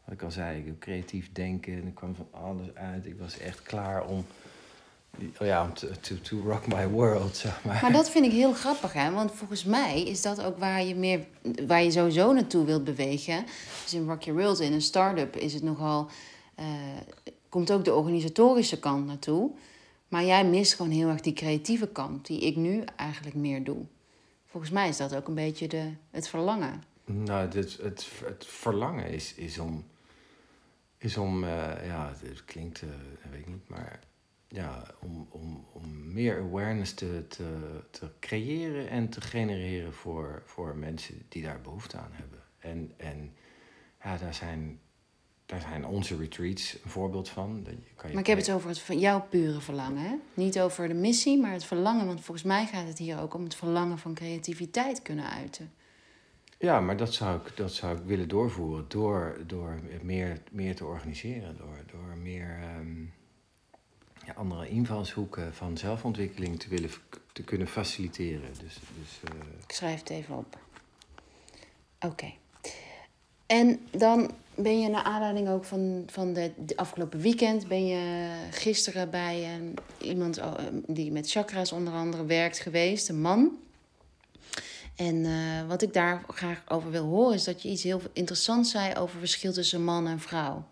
wat 0.04 0.14
ik 0.14 0.22
al 0.22 0.30
zei, 0.30 0.58
ik 0.58 0.66
heb 0.66 0.78
creatief 0.78 1.32
denken. 1.32 1.72
En 1.72 1.84
er 1.84 1.92
kwam 1.92 2.14
van 2.14 2.28
alles 2.30 2.74
uit. 2.74 3.06
Ik 3.06 3.18
was 3.18 3.38
echt 3.38 3.62
klaar 3.62 4.06
om, 4.06 4.24
oh 5.18 5.46
ja, 5.46 5.64
om 5.64 5.74
to, 5.74 5.88
to, 6.00 6.20
to 6.20 6.40
rock 6.40 6.66
my 6.66 6.88
world, 6.88 7.36
zeg 7.36 7.64
maar. 7.64 7.78
Maar 7.82 7.92
dat 7.92 8.10
vind 8.10 8.24
ik 8.24 8.32
heel 8.32 8.52
grappig, 8.52 8.92
hè? 8.92 9.10
Want 9.10 9.32
volgens 9.32 9.64
mij 9.64 10.02
is 10.02 10.22
dat 10.22 10.42
ook 10.42 10.58
waar 10.58 10.84
je 10.84 10.94
meer, 10.94 11.26
waar 11.66 11.82
je 11.82 11.90
sowieso 11.90 12.32
naartoe 12.32 12.64
wilt 12.64 12.84
bewegen. 12.84 13.44
Dus 13.82 13.94
in 13.94 14.06
Rock 14.06 14.22
Your 14.22 14.40
World, 14.40 14.60
in 14.60 14.72
een 14.72 14.82
start-up, 14.82 15.36
is 15.36 15.54
het 15.54 15.62
nogal, 15.62 16.08
eh, 16.54 16.66
komt 17.48 17.72
ook 17.72 17.84
de 17.84 17.94
organisatorische 17.94 18.78
kant 18.78 19.06
naartoe. 19.06 19.50
Maar 20.08 20.24
jij 20.24 20.44
mist 20.44 20.74
gewoon 20.74 20.92
heel 20.92 21.08
erg 21.08 21.20
die 21.20 21.32
creatieve 21.32 21.88
kant, 21.88 22.26
die 22.26 22.40
ik 22.40 22.56
nu 22.56 22.84
eigenlijk 22.96 23.36
meer 23.36 23.64
doe. 23.64 23.84
Volgens 24.46 24.72
mij 24.72 24.88
is 24.88 24.96
dat 24.96 25.14
ook 25.14 25.28
een 25.28 25.34
beetje 25.34 25.68
de, 25.68 25.90
het 26.10 26.28
verlangen. 26.28 26.82
Nou, 27.04 27.48
dit, 27.48 27.78
het, 27.82 28.06
het 28.24 28.46
verlangen 28.46 29.08
is, 29.08 29.34
is 29.34 29.58
om. 29.58 29.84
Is 31.04 31.16
om, 31.16 31.44
eh, 31.44 31.86
ja, 31.86 32.12
het 32.22 32.44
klinkt, 32.44 32.80
dat 32.80 33.30
weet 33.30 33.40
ik 33.40 33.46
niet, 33.46 33.68
maar 33.68 34.00
ja, 34.48 34.86
om, 35.00 35.28
om, 35.30 35.66
om 35.72 36.12
meer 36.12 36.40
awareness 36.40 36.94
te, 36.94 37.24
te, 37.28 37.80
te 37.90 38.10
creëren 38.20 38.88
en 38.88 39.08
te 39.08 39.20
genereren 39.20 39.92
voor, 39.92 40.42
voor 40.46 40.76
mensen 40.76 41.22
die 41.28 41.42
daar 41.42 41.60
behoefte 41.60 41.96
aan 41.96 42.12
hebben. 42.12 42.38
En, 42.58 42.92
en 42.96 43.34
ja, 44.02 44.16
daar 44.16 44.34
zijn, 44.34 44.80
daar 45.46 45.60
zijn 45.60 45.86
onze 45.86 46.16
retreats 46.16 46.78
een 46.84 46.90
voorbeeld 46.90 47.28
van. 47.28 47.62
Dat 47.62 47.72
je, 47.72 47.94
kan 47.94 48.08
je 48.08 48.14
Maar 48.14 48.22
ik 48.22 48.28
heb 48.28 48.38
het 48.38 48.50
over 48.50 48.68
het, 48.68 48.78
van 48.78 48.98
jouw 48.98 49.20
pure 49.20 49.60
verlangen, 49.60 50.02
hè? 50.02 50.14
Niet 50.34 50.60
over 50.60 50.88
de 50.88 50.94
missie, 50.94 51.40
maar 51.40 51.52
het 51.52 51.64
verlangen. 51.64 52.06
Want 52.06 52.20
volgens 52.20 52.46
mij 52.46 52.66
gaat 52.66 52.86
het 52.86 52.98
hier 52.98 53.20
ook 53.20 53.34
om 53.34 53.44
het 53.44 53.54
verlangen 53.54 53.98
van 53.98 54.14
creativiteit 54.14 55.02
kunnen 55.02 55.30
uiten. 55.30 55.72
Ja, 56.64 56.80
maar 56.80 56.96
dat 56.96 57.14
zou 57.14 57.36
ik, 57.36 57.56
dat 57.56 57.72
zou 57.72 57.96
ik 57.96 58.02
willen 58.04 58.28
doorvoeren 58.28 58.84
door, 58.88 59.36
door 59.46 59.80
meer, 60.02 60.42
meer 60.50 60.76
te 60.76 60.84
organiseren. 60.84 61.56
Door, 61.56 61.78
door 61.92 62.16
meer 62.22 62.58
ehm, 62.62 63.00
ja, 64.26 64.32
andere 64.34 64.68
invalshoeken 64.68 65.54
van 65.54 65.76
zelfontwikkeling 65.76 66.60
te, 66.60 66.68
willen, 66.68 66.90
te 67.32 67.42
kunnen 67.42 67.66
faciliteren. 67.66 68.48
Dus, 68.62 68.78
dus 68.98 69.30
eh, 69.30 69.38
Ik 69.66 69.72
schrijf 69.72 69.98
het 69.98 70.10
even 70.10 70.36
op. 70.36 70.58
Oké. 72.00 72.32
En 73.46 73.80
dan 73.90 74.30
ben 74.54 74.80
je 74.80 74.88
naar 74.88 75.02
aanleiding 75.02 75.48
ook 75.48 75.64
van, 75.64 76.02
van 76.06 76.32
de, 76.32 76.52
afgelopen 76.76 77.20
weekend... 77.20 77.68
ben 77.68 77.86
je 77.86 78.30
gisteren 78.50 79.10
bij 79.10 79.54
een, 79.54 79.74
iemand 79.98 80.38
oh, 80.38 80.54
eh, 80.58 80.64
die 80.86 81.12
met 81.12 81.30
chakra's 81.30 81.72
onder 81.72 81.92
andere 81.92 82.24
werkt 82.24 82.58
geweest. 82.58 83.08
Een 83.08 83.20
man. 83.20 83.62
En 84.94 85.24
eh, 85.24 85.66
wat 85.66 85.82
ik 85.82 85.92
daar 85.92 86.24
graag 86.28 86.62
over 86.68 86.90
wil 86.90 87.04
horen... 87.04 87.34
is 87.34 87.44
dat 87.44 87.62
je 87.62 87.68
iets 87.68 87.82
heel 87.82 88.00
interessants 88.12 88.70
zei 88.70 88.94
over 88.94 89.18
verschil 89.18 89.52
tussen 89.52 89.84
man 89.84 90.06
en 90.06 90.20
vrouw. 90.20 90.68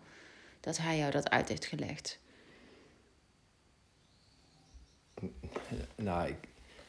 Dat 0.59 0.77
hij 0.77 0.97
jou 0.97 1.11
dat 1.11 1.29
uit 1.29 1.49
heeft 1.49 1.65
gelegd. 1.65 2.19
nou, 5.95 6.27
ik, 6.27 6.37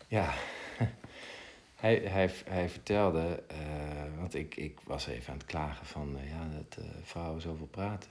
ja. 0.09 0.35
hij, 1.75 1.97
hij, 1.97 2.31
hij 2.45 2.69
vertelde, 2.69 3.43
eh, 3.47 4.19
want 4.19 4.35
ik, 4.35 4.57
ik 4.57 4.79
was 4.85 5.07
even 5.07 5.33
aan 5.33 5.39
het 5.39 5.47
klagen 5.47 5.87
van 5.87 6.19
eh, 6.19 6.29
ja, 6.29 6.49
dat 6.49 6.85
vrouwen 7.03 7.41
zoveel 7.41 7.67
praten. 7.67 8.11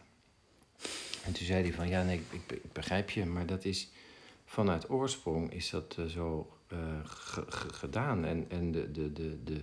En 1.26 1.34
toen 1.34 1.46
zei 1.46 1.64
hij 1.64 1.74
van 1.74 1.88
ja, 1.88 2.04
nee, 2.04 2.22
ik, 2.30 2.52
ik 2.52 2.74
begrijp 2.74 3.10
je, 3.10 3.26
maar 3.26 3.46
dat 3.46 3.66
is 3.66 3.90
vanuit 4.46 4.90
oorsprong 4.90 5.52
is 5.52 5.70
dat 5.70 5.98
zo 6.08 6.53
gedaan. 7.72 8.26
En, 8.26 8.46
en 8.50 8.72
de, 8.72 8.92
de, 8.92 9.14
de, 9.14 9.44
de 9.44 9.62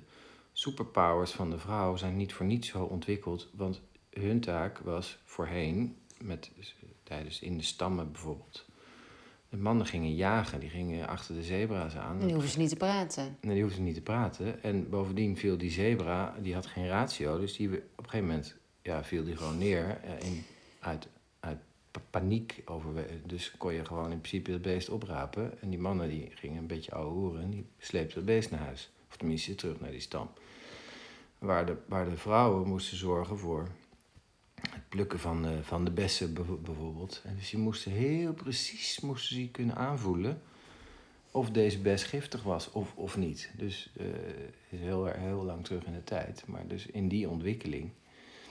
superpowers 0.53 1.31
van 1.31 1.51
de 1.51 1.59
vrouw 1.59 1.97
zijn 1.97 2.17
niet 2.17 2.33
voor 2.33 2.47
niets 2.47 2.69
zo 2.69 2.85
ontwikkeld, 2.85 3.49
want 3.55 3.81
hun 4.11 4.41
taak 4.41 4.79
was 4.79 5.19
voorheen, 5.25 5.97
met, 6.23 6.51
tijdens 7.03 7.41
in 7.41 7.57
de 7.57 7.65
stammen 7.65 8.13
bijvoorbeeld. 8.13 8.69
De 9.49 9.57
mannen 9.57 9.87
gingen 9.87 10.15
jagen, 10.15 10.61
die 10.61 10.69
gingen 10.69 11.09
achter 11.09 11.35
de 11.35 11.43
zebra's 11.43 11.95
aan. 11.97 12.21
En 12.21 12.25
die 12.25 12.33
hoeven 12.33 12.51
ze 12.51 12.59
niet 12.59 12.69
te 12.69 12.77
praten. 12.77 13.37
En 13.41 13.49
die 13.49 13.63
hoefde 13.63 13.81
niet 13.81 13.95
te 13.95 14.01
praten. 14.01 14.63
En 14.63 14.89
bovendien 14.89 15.37
viel 15.37 15.59
die 15.59 15.71
zebra, 15.71 16.35
die 16.43 16.55
had 16.55 16.67
geen 16.67 16.89
ratio. 16.89 17.39
Dus 17.39 17.57
die, 17.57 17.69
op 17.69 17.75
een 17.97 18.05
gegeven 18.05 18.27
moment 18.27 18.57
ja, 18.83 19.05
viel 19.05 19.25
die 19.25 19.37
gewoon 19.37 19.59
neer. 19.59 20.01
eh, 20.05 20.27
In, 20.29 20.43
uit, 20.81 21.09
paniek. 22.11 22.63
Over, 22.65 23.07
dus 23.27 23.55
kon 23.57 23.73
je 23.73 23.85
gewoon 23.85 24.11
in 24.11 24.21
principe 24.21 24.51
het 24.51 24.63
beest 24.63 24.89
oprapen. 24.89 25.61
En 25.61 25.71
die 25.71 25.79
mannen 25.79 26.09
die 26.09 26.31
gingen 26.35 26.59
een 26.59 26.67
beetje 26.67 26.95
ouwe 26.95 27.13
hoeren. 27.13 27.43
En 27.43 27.51
die 27.51 27.65
sleepten 27.79 28.17
het 28.17 28.27
beest 28.27 28.51
naar 28.51 28.61
huis. 28.61 28.91
Of 29.09 29.17
tenminste 29.17 29.55
terug 29.55 29.81
naar 29.81 29.91
die 29.91 30.01
stam. 30.01 30.31
Waar 31.39 31.67
de, 31.67 31.77
waar 31.87 32.09
de 32.11 32.17
vrouwen 32.17 32.69
moesten 32.69 32.97
zorgen 32.97 33.39
voor 33.39 33.69
het 34.55 34.89
plukken 34.89 35.19
van 35.19 35.43
de, 35.43 35.63
van 35.63 35.85
de 35.85 35.91
bessen 35.91 36.35
bijv- 36.35 36.61
bijvoorbeeld. 36.63 37.23
En 37.25 37.37
dus 37.37 37.51
die 37.51 37.61
moesten 37.61 37.93
heel 37.93 38.33
precies 38.33 39.01
moesten 39.01 39.37
ze 39.37 39.49
kunnen 39.51 39.77
aanvoelen 39.77 40.43
of 41.31 41.51
deze 41.51 41.79
best 41.79 42.05
giftig 42.05 42.43
was 42.43 42.71
of, 42.71 42.95
of 42.95 43.17
niet. 43.17 43.51
Dus 43.57 43.91
eh 43.97 44.07
is 44.71 44.79
heel, 44.81 45.07
heel 45.07 45.45
lang 45.45 45.65
terug 45.65 45.85
in 45.85 45.93
de 45.93 46.05
tijd. 46.05 46.43
Maar 46.47 46.67
dus 46.67 46.87
in 46.87 47.09
die 47.09 47.29
ontwikkeling. 47.29 47.91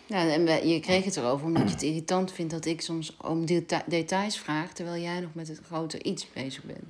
Ja, 0.10 0.30
en 0.30 0.68
je 0.68 0.80
kreeg 0.80 1.06
het 1.06 1.18
erover 1.18 1.46
omdat 1.46 1.64
je 1.68 1.74
het 1.74 1.82
irritant 1.84 2.32
vindt 2.32 2.52
dat 2.52 2.66
ik 2.66 2.82
soms 2.82 3.18
om 3.18 3.46
deta- 3.46 3.84
details 3.88 4.38
vraag, 4.40 4.74
terwijl 4.74 5.02
jij 5.02 5.20
nog 5.20 5.34
met 5.34 5.48
het 5.48 5.60
grote 5.66 6.04
iets 6.04 6.28
bezig 6.34 6.64
bent. 6.64 6.84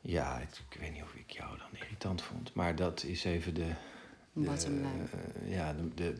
Ja, 0.00 0.38
ik, 0.38 0.48
ik 0.70 0.80
weet 0.80 0.92
niet 0.92 1.02
of 1.02 1.14
ik 1.14 1.30
jou 1.30 1.58
dan 1.58 1.80
irritant 1.80 2.22
vond. 2.22 2.54
Maar 2.54 2.76
dat 2.76 3.02
is 3.04 3.24
even 3.24 3.54
de... 3.54 3.66
de 4.32 4.40
Bottom 4.40 4.74
line. 4.74 4.86
eh, 5.44 5.54
ja, 5.54 5.72
de, 5.72 5.94
de, 5.94 6.14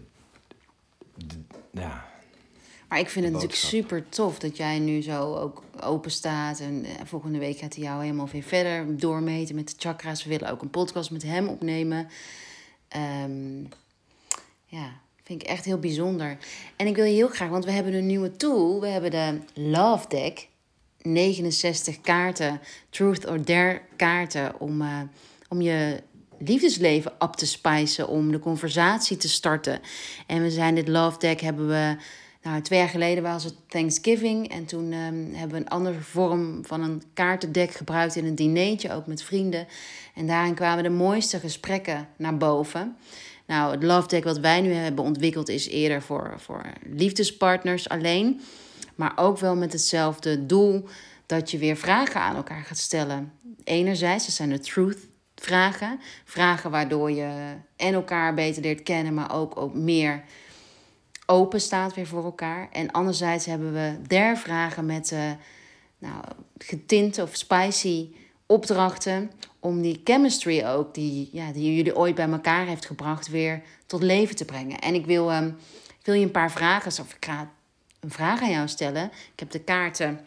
de- 1.26 1.56
ja, 1.80 2.08
Maar 2.88 2.98
ik 2.98 3.08
vind 3.08 3.24
het 3.24 3.34
natuurlijk 3.34 3.60
super 3.60 4.08
tof 4.08 4.38
dat 4.38 4.56
jij 4.56 4.78
nu 4.78 5.02
zo 5.02 5.34
ook 5.36 5.62
open 5.80 6.10
staat. 6.10 6.60
En 6.60 6.84
eh, 6.84 6.90
volgende 7.04 7.38
week 7.38 7.58
gaat 7.58 7.74
hij 7.74 7.84
jou 7.84 8.02
helemaal 8.02 8.28
weer 8.28 8.42
verder 8.42 8.96
doormeten 8.98 9.54
met 9.54 9.68
de 9.68 9.74
chakra's. 9.78 10.24
We 10.24 10.30
willen 10.30 10.50
ook 10.50 10.62
een 10.62 10.70
podcast 10.70 11.10
met 11.10 11.22
hem 11.22 11.48
opnemen. 11.48 12.08
Ehm, 12.88 13.62
ja, 14.66 15.02
vind 15.24 15.42
ik 15.42 15.48
echt 15.48 15.64
heel 15.64 15.78
bijzonder. 15.78 16.36
En 16.76 16.86
ik 16.86 16.96
wil 16.96 17.04
je 17.04 17.14
heel 17.14 17.28
graag, 17.28 17.48
want 17.48 17.64
we 17.64 17.70
hebben 17.70 17.94
een 17.94 18.06
nieuwe 18.06 18.36
tool. 18.36 18.80
We 18.80 18.86
hebben 18.86 19.10
de 19.10 19.38
Love 19.54 20.08
Deck. 20.08 20.48
69 21.04 22.00
kaarten, 22.00 22.60
Truth 22.90 23.26
or 23.26 23.44
Dare 23.44 23.80
kaarten, 23.96 24.60
om, 24.60 24.82
eh, 24.82 25.00
om 25.48 25.60
je 25.60 26.02
liefdesleven 26.38 27.12
op 27.18 27.36
te 27.36 27.46
spijzen, 27.46 28.08
om 28.08 28.30
de 28.30 28.38
conversatie 28.38 29.16
te 29.16 29.28
starten. 29.28 29.80
En 30.26 30.42
we 30.42 30.50
zijn 30.50 30.74
dit 30.74 30.88
Love 30.88 31.18
Deck 31.18 31.40
hebben 31.40 31.68
we, 31.68 31.96
nou 32.42 32.60
twee 32.60 32.78
jaar 32.78 32.88
geleden 32.88 33.22
was 33.22 33.44
het 33.44 33.54
Thanksgiving. 33.68 34.50
En 34.50 34.64
toen 34.64 34.92
ehm, 34.92 35.32
hebben 35.32 35.56
we 35.56 35.56
een 35.56 35.68
andere 35.68 36.00
vorm 36.00 36.64
van 36.64 36.82
een 36.82 37.02
kaartendek 37.14 37.70
gebruikt 37.70 38.16
in 38.16 38.26
een 38.26 38.34
dinertje, 38.34 38.92
ook 38.92 39.06
met 39.06 39.22
vrienden. 39.22 39.66
En 40.14 40.26
daarin 40.26 40.54
kwamen 40.54 40.82
de 40.82 40.90
mooiste 40.90 41.38
gesprekken 41.40 42.08
naar 42.16 42.36
boven. 42.36 42.96
Nou, 43.46 43.72
het 43.72 43.82
Love 43.82 44.08
Deck 44.08 44.24
wat 44.24 44.38
wij 44.38 44.60
nu 44.60 44.72
hebben 44.72 45.04
ontwikkeld 45.04 45.48
is 45.48 45.68
eerder 45.68 46.02
voor, 46.02 46.34
voor 46.36 46.62
liefdespartners 46.82 47.88
alleen. 47.88 48.40
Maar 48.94 49.12
ook 49.16 49.38
wel 49.38 49.56
met 49.56 49.72
hetzelfde 49.72 50.46
doel 50.46 50.88
dat 51.26 51.50
je 51.50 51.58
weer 51.58 51.76
vragen 51.76 52.20
aan 52.20 52.36
elkaar 52.36 52.64
gaat 52.64 52.78
stellen. 52.78 53.32
Enerzijds, 53.64 54.24
dat 54.24 54.34
zijn 54.34 54.50
de 54.50 54.60
truth 54.60 54.98
vragen. 55.34 56.00
Vragen 56.24 56.70
waardoor 56.70 57.10
je 57.10 57.54
en 57.76 57.94
elkaar 57.94 58.34
beter 58.34 58.62
leert 58.62 58.82
kennen, 58.82 59.14
maar 59.14 59.34
ook, 59.34 59.56
ook 59.56 59.74
meer 59.74 60.24
open 61.26 61.60
staat 61.60 61.94
weer 61.94 62.06
voor 62.06 62.24
elkaar. 62.24 62.68
En 62.72 62.90
anderzijds 62.90 63.46
hebben 63.46 63.72
we 63.72 63.96
der 64.06 64.36
vragen 64.36 64.86
met 64.86 65.12
eh 65.12 65.30
nou, 65.98 66.24
getint 66.58 67.18
of 67.18 67.36
spicy 67.36 68.08
opdrachten 68.46 69.30
om 69.60 69.82
die 69.82 70.00
chemistry 70.04 70.64
ook, 70.64 70.94
die, 70.94 71.28
ja, 71.32 71.52
die 71.52 71.74
jullie 71.76 71.96
ooit 71.96 72.14
bij 72.14 72.28
elkaar 72.28 72.66
heeft 72.66 72.86
gebracht, 72.86 73.28
weer 73.28 73.62
tot 73.86 74.02
leven 74.02 74.36
te 74.36 74.44
brengen. 74.44 74.78
En 74.78 74.94
ik 74.94 75.06
wil, 75.06 75.30
ik 75.30 75.54
wil 76.02 76.14
je 76.14 76.24
een 76.24 76.30
paar 76.30 76.52
vragen, 76.52 77.02
of 77.02 77.14
ik 77.14 77.24
ga 77.24 77.50
een 78.00 78.10
vraag 78.10 78.42
aan 78.42 78.50
jou 78.50 78.68
stellen. 78.68 79.04
Ik 79.04 79.40
heb 79.40 79.50
de 79.50 79.60
kaarten 79.60 80.26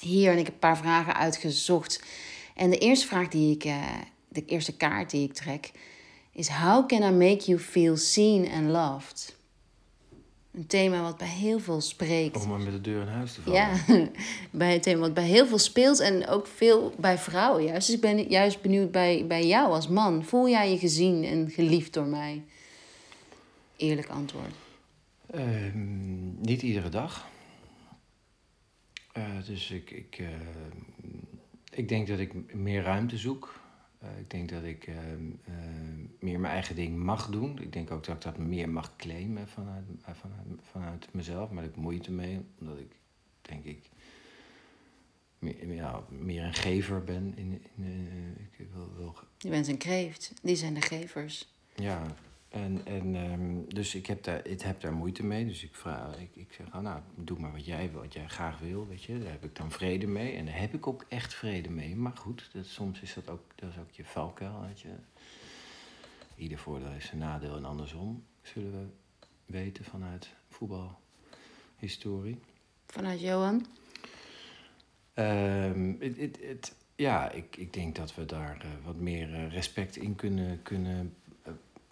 hier 0.00 0.32
en 0.32 0.38
ik 0.38 0.44
heb 0.44 0.54
een 0.54 0.60
paar 0.60 0.76
vragen 0.76 1.14
uitgezocht. 1.14 2.02
En 2.54 2.70
de 2.70 2.78
eerste 2.78 3.06
vraag 3.06 3.28
die 3.28 3.54
ik, 3.54 3.64
uh, 3.64 3.84
de 4.28 4.44
eerste 4.44 4.76
kaart 4.76 5.10
die 5.10 5.28
ik 5.28 5.34
trek, 5.34 5.70
is: 6.32 6.48
How 6.48 6.88
can 6.88 7.02
I 7.02 7.10
make 7.10 7.44
you 7.44 7.58
feel 7.58 7.96
seen 7.96 8.50
and 8.50 8.70
loved? 8.70 9.36
Een 10.52 10.66
thema 10.66 11.02
wat 11.02 11.18
bij 11.18 11.28
heel 11.28 11.58
veel 11.58 11.80
spreekt. 11.80 12.42
Om 12.42 12.48
maar 12.48 12.60
met 12.60 12.72
de 12.72 12.80
deur 12.80 13.00
in 13.00 13.08
huis 13.08 13.32
te 13.32 13.40
vallen. 13.42 13.60
Ja, 13.60 13.76
bij 14.50 14.72
het 14.72 14.82
thema 14.82 15.00
wat 15.00 15.14
bij 15.14 15.26
heel 15.26 15.46
veel 15.46 15.58
speelt 15.58 16.00
en 16.00 16.26
ook 16.26 16.46
veel 16.46 16.94
bij 16.98 17.18
vrouwen 17.18 17.64
juist. 17.64 17.86
Dus 17.86 17.96
ik 17.96 18.00
ben 18.00 18.28
juist 18.28 18.62
benieuwd 18.62 18.90
bij, 18.90 19.24
bij 19.26 19.46
jou 19.46 19.72
als 19.72 19.88
man. 19.88 20.24
Voel 20.24 20.48
jij 20.48 20.70
je 20.70 20.78
gezien 20.78 21.24
en 21.24 21.50
geliefd 21.50 21.92
door 21.92 22.06
mij? 22.06 22.42
Eerlijk 23.76 24.08
antwoord. 24.08 24.54
Ehm, 25.30 26.40
niet 26.40 26.62
iedere 26.62 26.88
dag. 26.88 27.26
Uh, 29.16 29.24
dus 29.46 29.70
ik, 29.70 29.90
ik, 29.90 30.18
uh, 30.18 30.28
ik 31.70 31.88
denk 31.88 32.06
dat 32.06 32.18
ik 32.18 32.54
meer 32.54 32.82
ruimte 32.82 33.16
zoek. 33.16 33.60
Uh, 34.02 34.18
ik 34.18 34.30
denk 34.30 34.48
dat 34.48 34.62
ik 34.62 34.86
ehm, 34.86 35.24
meer 36.18 36.40
mijn 36.40 36.52
eigen 36.52 36.74
ding 36.74 36.96
mag 36.96 37.26
doen. 37.28 37.58
Ik 37.60 37.72
denk 37.72 37.90
ook 37.90 38.04
dat 38.04 38.14
ik 38.14 38.22
dat 38.22 38.38
meer 38.38 38.68
mag 38.68 38.96
claimen 38.96 39.48
vanuit, 39.48 39.84
vanuit, 40.00 40.46
vanuit 40.60 41.08
mezelf. 41.12 41.50
Maar 41.50 41.64
ik 41.64 41.76
moeite 41.76 42.12
mee, 42.12 42.40
omdat 42.60 42.78
ik 42.78 42.96
denk 43.42 43.64
ik 43.64 43.90
meer, 45.38 45.74
ja, 45.74 46.04
meer 46.08 46.44
een 46.44 46.54
gever 46.54 47.04
ben. 47.04 47.32
In, 47.36 47.62
in, 47.76 48.36
ik 48.58 48.66
wil, 48.72 48.92
wil... 48.96 49.14
Je 49.38 49.48
bent 49.48 49.68
een 49.68 49.76
kreeft, 49.76 50.32
die 50.42 50.56
zijn 50.56 50.74
de 50.74 50.80
gevers. 50.80 51.48
Ja, 51.74 52.16
en, 52.52 52.86
en 52.86 53.14
um, 53.14 53.74
dus 53.74 53.94
ik 53.94 54.06
heb, 54.06 54.24
daar, 54.24 54.46
ik 54.46 54.60
heb 54.60 54.80
daar 54.80 54.92
moeite 54.92 55.24
mee. 55.24 55.46
Dus 55.46 55.62
ik, 55.62 55.74
vraag, 55.74 56.20
ik, 56.20 56.36
ik 56.36 56.52
zeg, 56.52 56.66
oh, 56.66 56.78
nou, 56.80 57.00
doe 57.14 57.38
maar 57.38 57.52
wat 57.52 57.64
jij, 57.64 57.90
wat 57.92 58.12
jij 58.12 58.28
graag 58.28 58.58
wil, 58.58 58.86
weet 58.88 59.02
je. 59.02 59.18
Daar 59.18 59.30
heb 59.30 59.44
ik 59.44 59.56
dan 59.56 59.70
vrede 59.70 60.06
mee. 60.06 60.36
En 60.36 60.44
daar 60.44 60.58
heb 60.58 60.74
ik 60.74 60.86
ook 60.86 61.04
echt 61.08 61.34
vrede 61.34 61.70
mee. 61.70 61.96
Maar 61.96 62.16
goed, 62.16 62.50
dat, 62.52 62.66
soms 62.66 63.00
is 63.00 63.14
dat 63.14 63.28
ook, 63.28 63.42
dat 63.54 63.70
is 63.70 63.78
ook 63.78 63.90
je 63.90 64.04
valkuil, 64.04 64.60
weet 64.66 64.80
je. 64.80 64.88
Ieder 66.36 66.58
voordeel 66.58 66.90
heeft 66.90 67.06
zijn 67.06 67.20
nadeel 67.20 67.56
en 67.56 67.64
andersom. 67.64 68.24
Zullen 68.42 68.72
we 68.72 68.86
weten 69.46 69.84
vanuit 69.84 70.30
voetbalhistorie. 70.48 72.40
Vanuit 72.86 73.20
Johan? 73.20 73.66
Um, 75.14 75.96
it, 76.00 76.18
it, 76.18 76.40
it, 76.40 76.74
ja, 76.96 77.30
ik, 77.30 77.56
ik 77.56 77.72
denk 77.72 77.96
dat 77.96 78.14
we 78.14 78.24
daar 78.24 78.64
uh, 78.64 78.84
wat 78.84 78.96
meer 78.96 79.28
uh, 79.28 79.52
respect 79.52 79.96
in 79.96 80.14
kunnen, 80.14 80.62
kunnen 80.62 81.14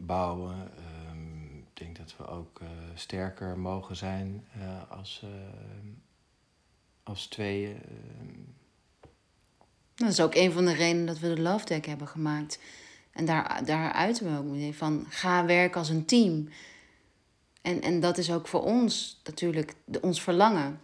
bouwen. 0.07 0.71
Um, 1.11 1.59
ik 1.59 1.87
denk 1.87 1.97
dat 1.97 2.15
we 2.17 2.27
ook 2.27 2.61
uh, 2.63 2.69
sterker 2.95 3.59
mogen 3.59 3.97
zijn 3.97 4.47
uh, 4.57 4.91
als, 4.99 5.23
uh, 5.25 5.31
als 7.03 7.27
tweeën. 7.27 7.77
Dat 9.95 10.09
is 10.09 10.21
ook 10.21 10.35
een 10.35 10.53
van 10.53 10.65
de 10.65 10.73
redenen 10.73 11.07
dat 11.07 11.19
we 11.19 11.35
de 11.35 11.41
Love 11.41 11.65
Deck 11.65 11.87
hebben 11.87 12.09
gemaakt. 12.09 12.59
En 13.13 13.25
daar, 13.25 13.65
daar 13.65 13.93
uiten 13.93 14.33
we 14.33 14.39
ook 14.39 14.45
mee 14.45 14.77
van 14.77 15.07
ga 15.09 15.45
werken 15.45 15.79
als 15.79 15.89
een 15.89 16.05
team. 16.05 16.49
En, 17.63 17.83
en 17.83 18.01
dat 18.01 18.19
is 18.19 18.33
ook 18.33 18.49
voor 18.49 18.63
ons 18.63 19.21
natuurlijk 19.25 19.75
de, 19.85 20.01
ons 20.01 20.23
verlangen. 20.23 20.81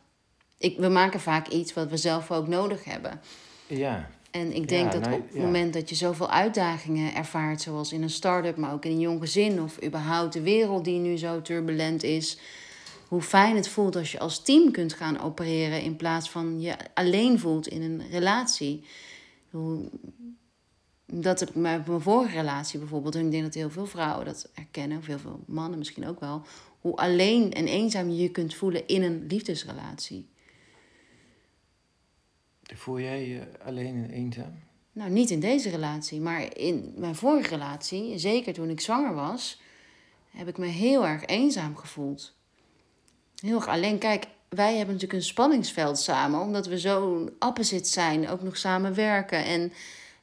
Ik, 0.59 0.79
we 0.79 0.89
maken 0.89 1.21
vaak 1.21 1.49
iets 1.49 1.73
wat 1.73 1.91
we 1.91 1.97
zelf 1.97 2.31
ook 2.31 2.49
nodig 2.49 2.85
hebben. 2.85 3.21
Ja. 3.67 4.11
En 4.41 4.53
ik 4.53 4.69
denk 4.69 4.93
dat 4.93 5.07
op 5.07 5.33
het 5.33 5.43
moment 5.43 5.73
dat 5.73 5.89
je 5.89 5.95
zoveel 5.95 6.31
uitdagingen 6.31 7.15
ervaart, 7.15 7.61
zoals 7.61 7.93
in 7.93 8.03
een 8.03 8.11
start-up, 8.11 8.57
maar 8.57 8.73
ook 8.73 8.85
in 8.85 8.91
een 8.91 9.01
jong 9.01 9.21
gezin, 9.21 9.63
of 9.63 9.85
überhaupt 9.85 10.33
de 10.33 10.41
wereld 10.41 10.85
die 10.85 10.99
nu 10.99 11.17
zo 11.17 11.43
turbulent 11.43 12.03
is, 12.03 12.39
hoe 13.09 13.23
fijn 13.23 13.57
het 13.57 13.69
voelt 13.69 13.97
als 13.97 14.13
je 14.13 14.19
als 14.19 14.43
team 14.43 14.71
kunt 14.71 14.93
gaan 14.93 15.21
opereren 15.21 15.83
in 15.83 15.97
plaats 15.97 16.31
van 16.31 16.61
je 16.61 16.77
alleen 16.95 17.39
voelt 17.39 17.69
in 17.69 17.83
een 17.83 18.03
relatie. 18.11 18.85
Hoe, 19.51 19.91
dat 21.07 21.41
heb 21.41 21.49
ik 21.49 21.55
mijn 21.55 21.85
vorige 21.99 22.37
relatie 22.37 22.79
bijvoorbeeld, 22.79 23.15
en 23.15 23.25
ik 23.25 23.31
denk 23.31 23.43
dat 23.43 23.55
heel 23.55 23.71
veel 23.71 23.87
vrouwen 23.87 24.25
dat 24.25 24.51
herkennen, 24.53 24.99
of 24.99 25.07
heel 25.07 25.19
veel 25.19 25.41
mannen 25.47 25.79
misschien 25.79 26.07
ook 26.07 26.21
wel, 26.21 26.43
hoe 26.81 26.97
alleen 26.97 27.53
en 27.53 27.67
eenzaam 27.67 28.09
je 28.11 28.17
je 28.17 28.31
kunt 28.31 28.55
voelen 28.55 28.87
in 28.87 29.03
een 29.03 29.25
liefdesrelatie. 29.29 30.29
Voel 32.75 33.01
jij 33.01 33.29
je 33.29 33.43
alleen 33.65 33.95
en 33.95 34.11
eenzaam? 34.11 34.59
Nou, 34.93 35.11
niet 35.11 35.31
in 35.31 35.41
deze 35.41 35.71
relatie, 35.71 36.21
maar 36.21 36.57
in 36.57 36.95
mijn 36.97 37.15
vorige 37.15 37.49
relatie, 37.49 38.19
zeker 38.19 38.53
toen 38.53 38.71
ik 38.71 38.81
zwanger 38.81 39.15
was, 39.15 39.61
heb 40.31 40.49
ik 40.49 40.59
me 40.59 40.67
heel 40.67 41.07
erg 41.07 41.25
eenzaam 41.25 41.77
gevoeld. 41.77 42.35
Heel 43.41 43.57
erg 43.57 43.69
alleen. 43.69 43.99
Kijk, 43.99 44.27
wij 44.49 44.77
hebben 44.77 44.95
natuurlijk 44.95 45.21
een 45.21 45.27
spanningsveld 45.27 45.99
samen, 45.99 46.41
omdat 46.41 46.67
we 46.67 46.79
zo 46.79 47.29
opposite 47.39 47.89
zijn, 47.89 48.29
ook 48.29 48.43
nog 48.43 48.57
samen 48.57 48.95
werken 48.95 49.45
en 49.45 49.73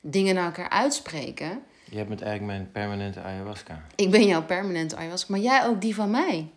dingen 0.02 0.36
naar 0.36 0.46
elkaar 0.46 0.70
uitspreken. 0.70 1.64
Jij 1.90 2.08
bent 2.08 2.22
eigenlijk 2.22 2.58
mijn 2.58 2.72
permanente 2.72 3.22
ayahuasca. 3.22 3.86
Ik 3.96 4.12
ben 4.12 4.26
jouw 4.26 4.44
permanente 4.44 4.96
ayahuasca, 4.96 5.32
maar 5.32 5.42
jij 5.42 5.66
ook 5.66 5.82
die 5.82 5.96
van 5.96 6.10
mij. 6.10 6.52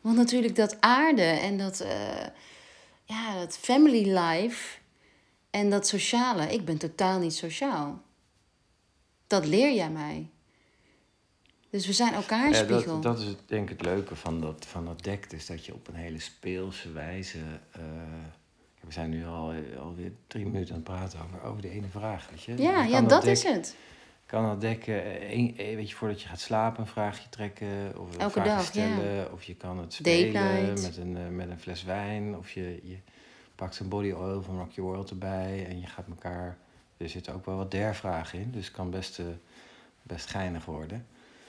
Want 0.00 0.16
natuurlijk 0.16 0.56
dat 0.56 0.80
aarde 0.80 1.22
en 1.22 1.58
dat, 1.58 1.82
uh, 1.82 1.88
ja, 3.04 3.38
dat 3.38 3.58
family 3.58 4.18
life 4.18 4.80
en 5.52 5.70
dat 5.70 5.86
sociale, 5.86 6.52
ik 6.52 6.64
ben 6.64 6.78
totaal 6.78 7.18
niet 7.18 7.34
sociaal. 7.34 8.02
Dat 9.26 9.46
leer 9.46 9.74
jij 9.74 9.90
mij. 9.90 10.30
Dus 11.70 11.86
we 11.86 11.92
zijn 11.92 12.14
elkaar 12.14 12.54
spiegel. 12.54 13.00
Dat, 13.00 13.02
dat, 13.02 13.18
is 13.18 13.26
het, 13.26 13.38
denk 13.46 13.70
ik 13.70 13.78
het 13.78 13.86
leuke 13.86 14.16
van 14.16 14.40
dat, 14.40 14.66
van 14.66 14.84
dat 14.84 15.02
dek. 15.02 15.30
Dus 15.30 15.46
dat 15.46 15.66
je 15.66 15.74
op 15.74 15.88
een 15.88 15.94
hele 15.94 16.18
speelse 16.18 16.92
wijze... 16.92 17.38
Uh, 17.38 17.82
we 18.80 18.92
zijn 18.92 19.10
nu 19.10 19.26
al, 19.26 19.52
alweer 19.78 20.12
drie 20.26 20.44
minuten 20.44 20.74
aan 20.74 20.80
het 20.80 20.88
praten 20.88 21.20
over, 21.20 21.42
over 21.42 21.62
de 21.62 21.70
ene 21.70 21.88
vraag. 21.88 22.30
Weet 22.30 22.42
je? 22.42 22.62
Ja, 22.62 22.84
ja 22.84 23.00
dat, 23.00 23.24
is 23.24 23.42
het. 23.42 23.76
kan 24.26 24.44
dat 24.44 24.60
dek, 24.60 24.86
een, 24.86 25.54
weet 25.56 25.88
je, 25.88 25.94
voordat 25.94 26.22
je 26.22 26.28
gaat 26.28 26.40
slapen 26.40 26.80
een 26.80 26.86
vraagje 26.86 27.28
trekken. 27.28 27.98
Of 27.98 28.14
een 28.14 28.20
Elke 28.20 28.32
vraagje 28.32 28.54
dag, 28.54 28.64
stellen. 28.64 29.14
Ja. 29.14 29.28
Of 29.32 29.42
je 29.42 29.54
kan 29.54 29.78
het 29.78 29.92
spelen 29.92 30.72
met 30.82 30.96
een, 30.96 31.36
met 31.36 31.50
een 31.50 31.60
fles 31.60 31.82
wijn. 31.82 32.36
Of 32.36 32.50
je, 32.50 32.80
je 32.82 32.96
pakt 33.62 33.78
een 33.78 33.88
body 33.88 34.10
oil 34.10 34.42
van 34.42 34.58
Rock 34.58 34.72
Your 34.72 34.90
World 34.90 35.10
erbij 35.10 35.66
en 35.68 35.80
je 35.80 35.86
gaat 35.86 36.08
elkaar... 36.08 36.58
Er 36.96 37.08
zitten 37.08 37.34
ook 37.34 37.46
wel 37.46 37.56
wat 37.56 37.70
der-vragen 37.70 38.38
in, 38.38 38.50
dus 38.50 38.64
het 38.64 38.74
kan 38.74 38.90
best, 38.90 39.18
uh, 39.18 39.26
best 40.02 40.26
geinig 40.26 40.64
worden. 40.64 41.06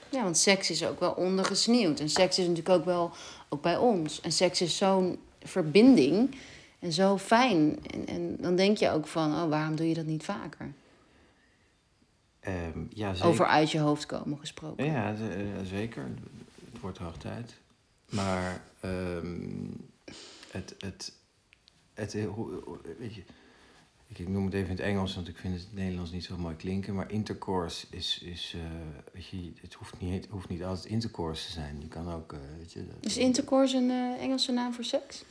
Ja, 0.08 0.22
want 0.22 0.38
seks 0.38 0.70
is 0.70 0.86
ook 0.86 1.00
wel 1.00 1.12
ondergesneeuwd. 1.12 2.00
En 2.00 2.08
seks 2.08 2.38
is 2.38 2.46
natuurlijk 2.46 2.74
ook 2.74 2.84
wel, 2.84 3.10
ook 3.48 3.62
bij 3.62 3.76
ons. 3.76 4.20
En 4.20 4.32
seks 4.32 4.60
is 4.60 4.76
zo'n 4.76 5.18
verbinding 5.42 6.36
en 6.78 6.92
zo 6.92 7.18
fijn. 7.18 7.86
En, 7.86 8.06
en 8.06 8.36
dan 8.40 8.56
denk 8.56 8.76
je 8.76 8.90
ook 8.90 9.06
van, 9.06 9.32
oh, 9.32 9.48
waarom 9.48 9.76
doe 9.76 9.88
je 9.88 9.94
dat 9.94 10.06
niet 10.06 10.24
vaker? 10.24 10.72
Um, 12.48 12.88
ja, 12.90 13.14
zeker. 13.14 13.28
Over 13.28 13.46
uit 13.46 13.70
je 13.70 13.78
hoofd 13.78 14.06
komen 14.06 14.38
gesproken. 14.38 14.84
Ja, 14.84 15.12
uh, 15.12 15.18
zeker. 15.64 16.08
Het 16.72 16.80
wordt 16.80 16.98
hoog 16.98 17.16
tijd. 17.16 17.54
Maar 18.10 18.62
um, 18.84 19.90
het, 20.50 20.74
het, 20.78 21.12
het, 21.94 22.14
eh, 22.14 22.26
weet 22.98 23.14
je, 23.14 23.22
ik 24.06 24.28
noem 24.28 24.44
het 24.44 24.54
even 24.54 24.70
in 24.70 24.76
het 24.76 24.84
Engels, 24.84 25.14
want 25.14 25.28
ik 25.28 25.36
vind 25.36 25.54
het, 25.54 25.66
Nederlands 25.72 26.10
niet 26.10 26.24
zo 26.24 26.36
mooi 26.36 26.56
klinken. 26.56 26.94
Maar 26.94 27.10
intercourse 27.10 27.86
is, 27.90 28.18
is 28.22 28.54
uh, 28.56 28.62
weet 29.12 29.26
je, 29.26 29.52
het 29.60 29.74
hoeft 29.74 30.00
niet, 30.00 30.26
hoeft 30.26 30.48
niet 30.48 30.64
altijd 30.64 30.86
intercourse 30.86 31.46
te 31.46 31.52
zijn. 31.52 31.80
Je 31.80 31.88
kan 31.88 32.12
ook, 32.12 32.32
uh, 32.32 32.38
weet 32.58 32.72
je... 32.72 32.86
Dat, 32.86 33.10
is 33.10 33.16
intercourse 33.16 33.76
een 33.76 33.90
uh, 33.90 34.22
Engelse 34.22 34.52
naam 34.52 34.72
voor 34.72 34.84
seks? 34.84 35.24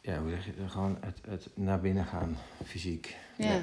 Ja, 0.00 0.20
hoe 0.20 0.30
zeg 0.30 0.44
je 0.44 0.68
Gewoon 0.68 0.96
het, 1.00 1.18
het 1.28 1.48
naar 1.54 1.80
binnen 1.80 2.04
gaan, 2.06 2.36
fysiek. 2.64 3.16
Ja. 3.36 3.60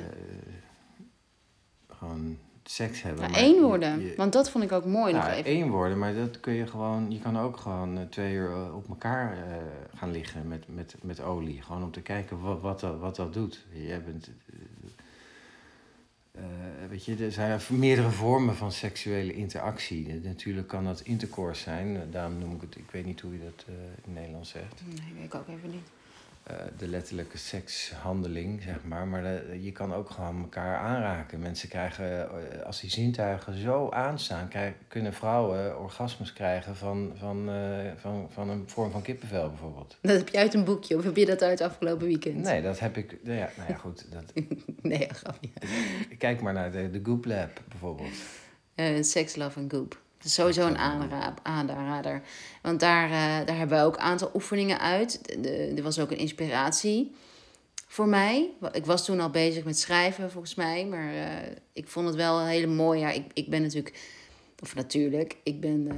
gewoon 1.89 2.38
seks 2.69 3.01
hebben. 3.01 3.32
Nou, 3.32 3.43
één 3.43 3.62
worden, 3.62 4.15
want 4.15 4.34
dat 4.34 4.49
vond 4.49 4.63
ik 4.63 4.71
ook 4.71 4.86
mooi 4.86 5.13
nog 5.13 5.27
even. 5.27 5.45
één 5.45 5.69
worden, 5.69 5.97
maar 5.97 6.13
dat 6.13 6.39
kun 6.39 6.53
je 6.53 6.67
gewoon... 6.67 7.12
Je 7.12 7.19
kan 7.19 7.39
ook 7.39 7.58
gewoon 7.58 7.97
uh, 7.97 8.03
twee 8.03 8.34
uur 8.34 8.51
eh, 8.51 8.75
op 8.75 8.89
elkaar 8.89 9.38
uh, 9.38 9.56
gaan 9.95 10.12
liggen 10.12 10.47
met, 10.47 10.65
met, 10.67 10.95
met 11.01 11.21
olie. 11.21 11.62
Gewoon 11.62 11.84
om 11.84 11.91
te 11.91 12.01
kijken 12.01 12.41
wat, 12.41 12.62
wat, 12.62 12.80
dat, 12.80 12.99
wat 12.99 13.15
dat 13.15 13.34
doet. 13.34 13.65
Je 13.71 13.99
bent... 14.06 14.30
Uh, 16.36 16.43
weet 16.89 17.06
je, 17.06 17.15
er 17.15 17.32
zijn 17.32 17.60
meerdere 17.69 18.10
vormen 18.10 18.56
van 18.56 18.71
seksuele 18.71 19.34
interactie. 19.34 20.19
Natuurlijk 20.23 20.67
kan 20.67 20.84
dat 20.84 21.01
intercourse 21.01 21.62
zijn. 21.62 22.12
Daarom 22.12 22.38
noem 22.38 22.56
ik 22.56 22.62
het... 22.62 22.75
Ik 22.75 22.91
weet 22.91 23.06
niet 23.06 23.21
hoe 23.21 23.32
je 23.32 23.39
dat 23.43 23.65
in 24.06 24.13
Nederlands 24.13 24.49
zegt. 24.49 24.82
Nee, 24.86 25.13
weet 25.15 25.25
ik 25.25 25.36
ook 25.36 25.47
even 25.47 25.69
niet. 25.69 25.88
Eh, 26.47 26.55
de 26.77 26.88
letterlijke 26.88 27.38
sekshandeling, 27.38 28.62
zeg 28.62 28.83
maar. 28.83 29.07
Maar 29.07 29.21
de- 29.23 29.57
je 29.62 29.71
kan 29.71 29.93
ook 29.93 30.10
gewoon 30.10 30.41
elkaar 30.41 30.77
aanraken. 30.77 31.39
Mensen 31.39 31.69
krijgen, 31.69 32.29
eh, 32.29 32.62
als 32.65 32.81
die 32.81 32.89
zintuigen 32.89 33.53
zo 33.62 33.89
aanstaan, 33.89 34.47
krijg- 34.47 34.73
kunnen 34.88 35.13
vrouwen 35.13 35.79
orgasmes 35.79 36.33
krijgen 36.33 36.75
van, 36.75 37.12
van, 37.15 37.49
eh, 37.49 37.91
van, 37.95 38.27
van 38.31 38.49
een 38.49 38.63
vorm 38.69 38.91
van 38.91 39.01
kippenvel 39.01 39.49
bijvoorbeeld. 39.49 39.97
Dat 40.01 40.17
heb 40.17 40.29
je 40.29 40.38
uit 40.38 40.53
een 40.53 40.63
boekje 40.63 40.97
of 40.97 41.03
heb 41.03 41.15
je 41.15 41.25
dat 41.25 41.41
uit 41.41 41.62
afgelopen 41.62 42.07
weekend? 42.07 42.41
Nee, 42.43 42.62
dat 42.62 42.79
heb 42.79 42.97
ik. 42.97 43.17
Nou 43.23 43.38
ja, 43.38 43.49
nou 43.57 43.69
ja 43.69 43.75
goed. 43.75 44.05
Dat, 44.12 44.33
Nee, 44.81 45.07
grapje. 45.12 45.49
kijk 46.17 46.41
maar 46.41 46.53
naar 46.53 46.71
de, 46.71 46.89
de 46.89 46.99
Goop 47.03 47.25
Lab 47.25 47.62
bijvoorbeeld. 47.69 48.15
Eh, 48.75 49.01
Sex, 49.03 49.36
Love 49.36 49.60
en 49.60 49.71
Goop. 49.71 50.01
Is 50.27 50.33
sowieso 50.33 50.67
een 50.67 50.77
aanra- 50.77 51.33
aanrader. 51.43 52.21
Want 52.61 52.79
daar, 52.79 53.05
eh, 53.05 53.45
daar 53.45 53.57
hebben 53.57 53.77
we 53.77 53.83
ook 53.83 53.95
een 53.95 54.01
aantal 54.01 54.31
oefeningen 54.33 54.79
uit. 54.79 55.37
Er 55.77 55.83
was 55.83 55.99
ook 55.99 56.11
een 56.11 56.17
inspiratie 56.17 57.15
voor 57.87 58.07
mij. 58.07 58.49
Ik 58.71 58.85
was 58.85 59.05
toen 59.05 59.19
al 59.19 59.29
bezig 59.29 59.63
met 59.63 59.79
schrijven, 59.79 60.31
volgens 60.31 60.55
mij. 60.55 60.85
Maar 60.85 61.13
eh, 61.13 61.51
ik 61.73 61.87
vond 61.87 62.07
het 62.07 62.15
wel 62.15 62.39
een 62.39 62.47
hele 62.47 62.67
mooie. 62.67 62.99
Ja, 62.99 63.09
ik, 63.11 63.25
ik 63.33 63.49
ben 63.49 63.61
natuurlijk... 63.61 64.15
Of 64.61 64.75
natuurlijk, 64.75 65.37
ik 65.43 65.61
ben 65.61 65.87
eh, 65.89 65.95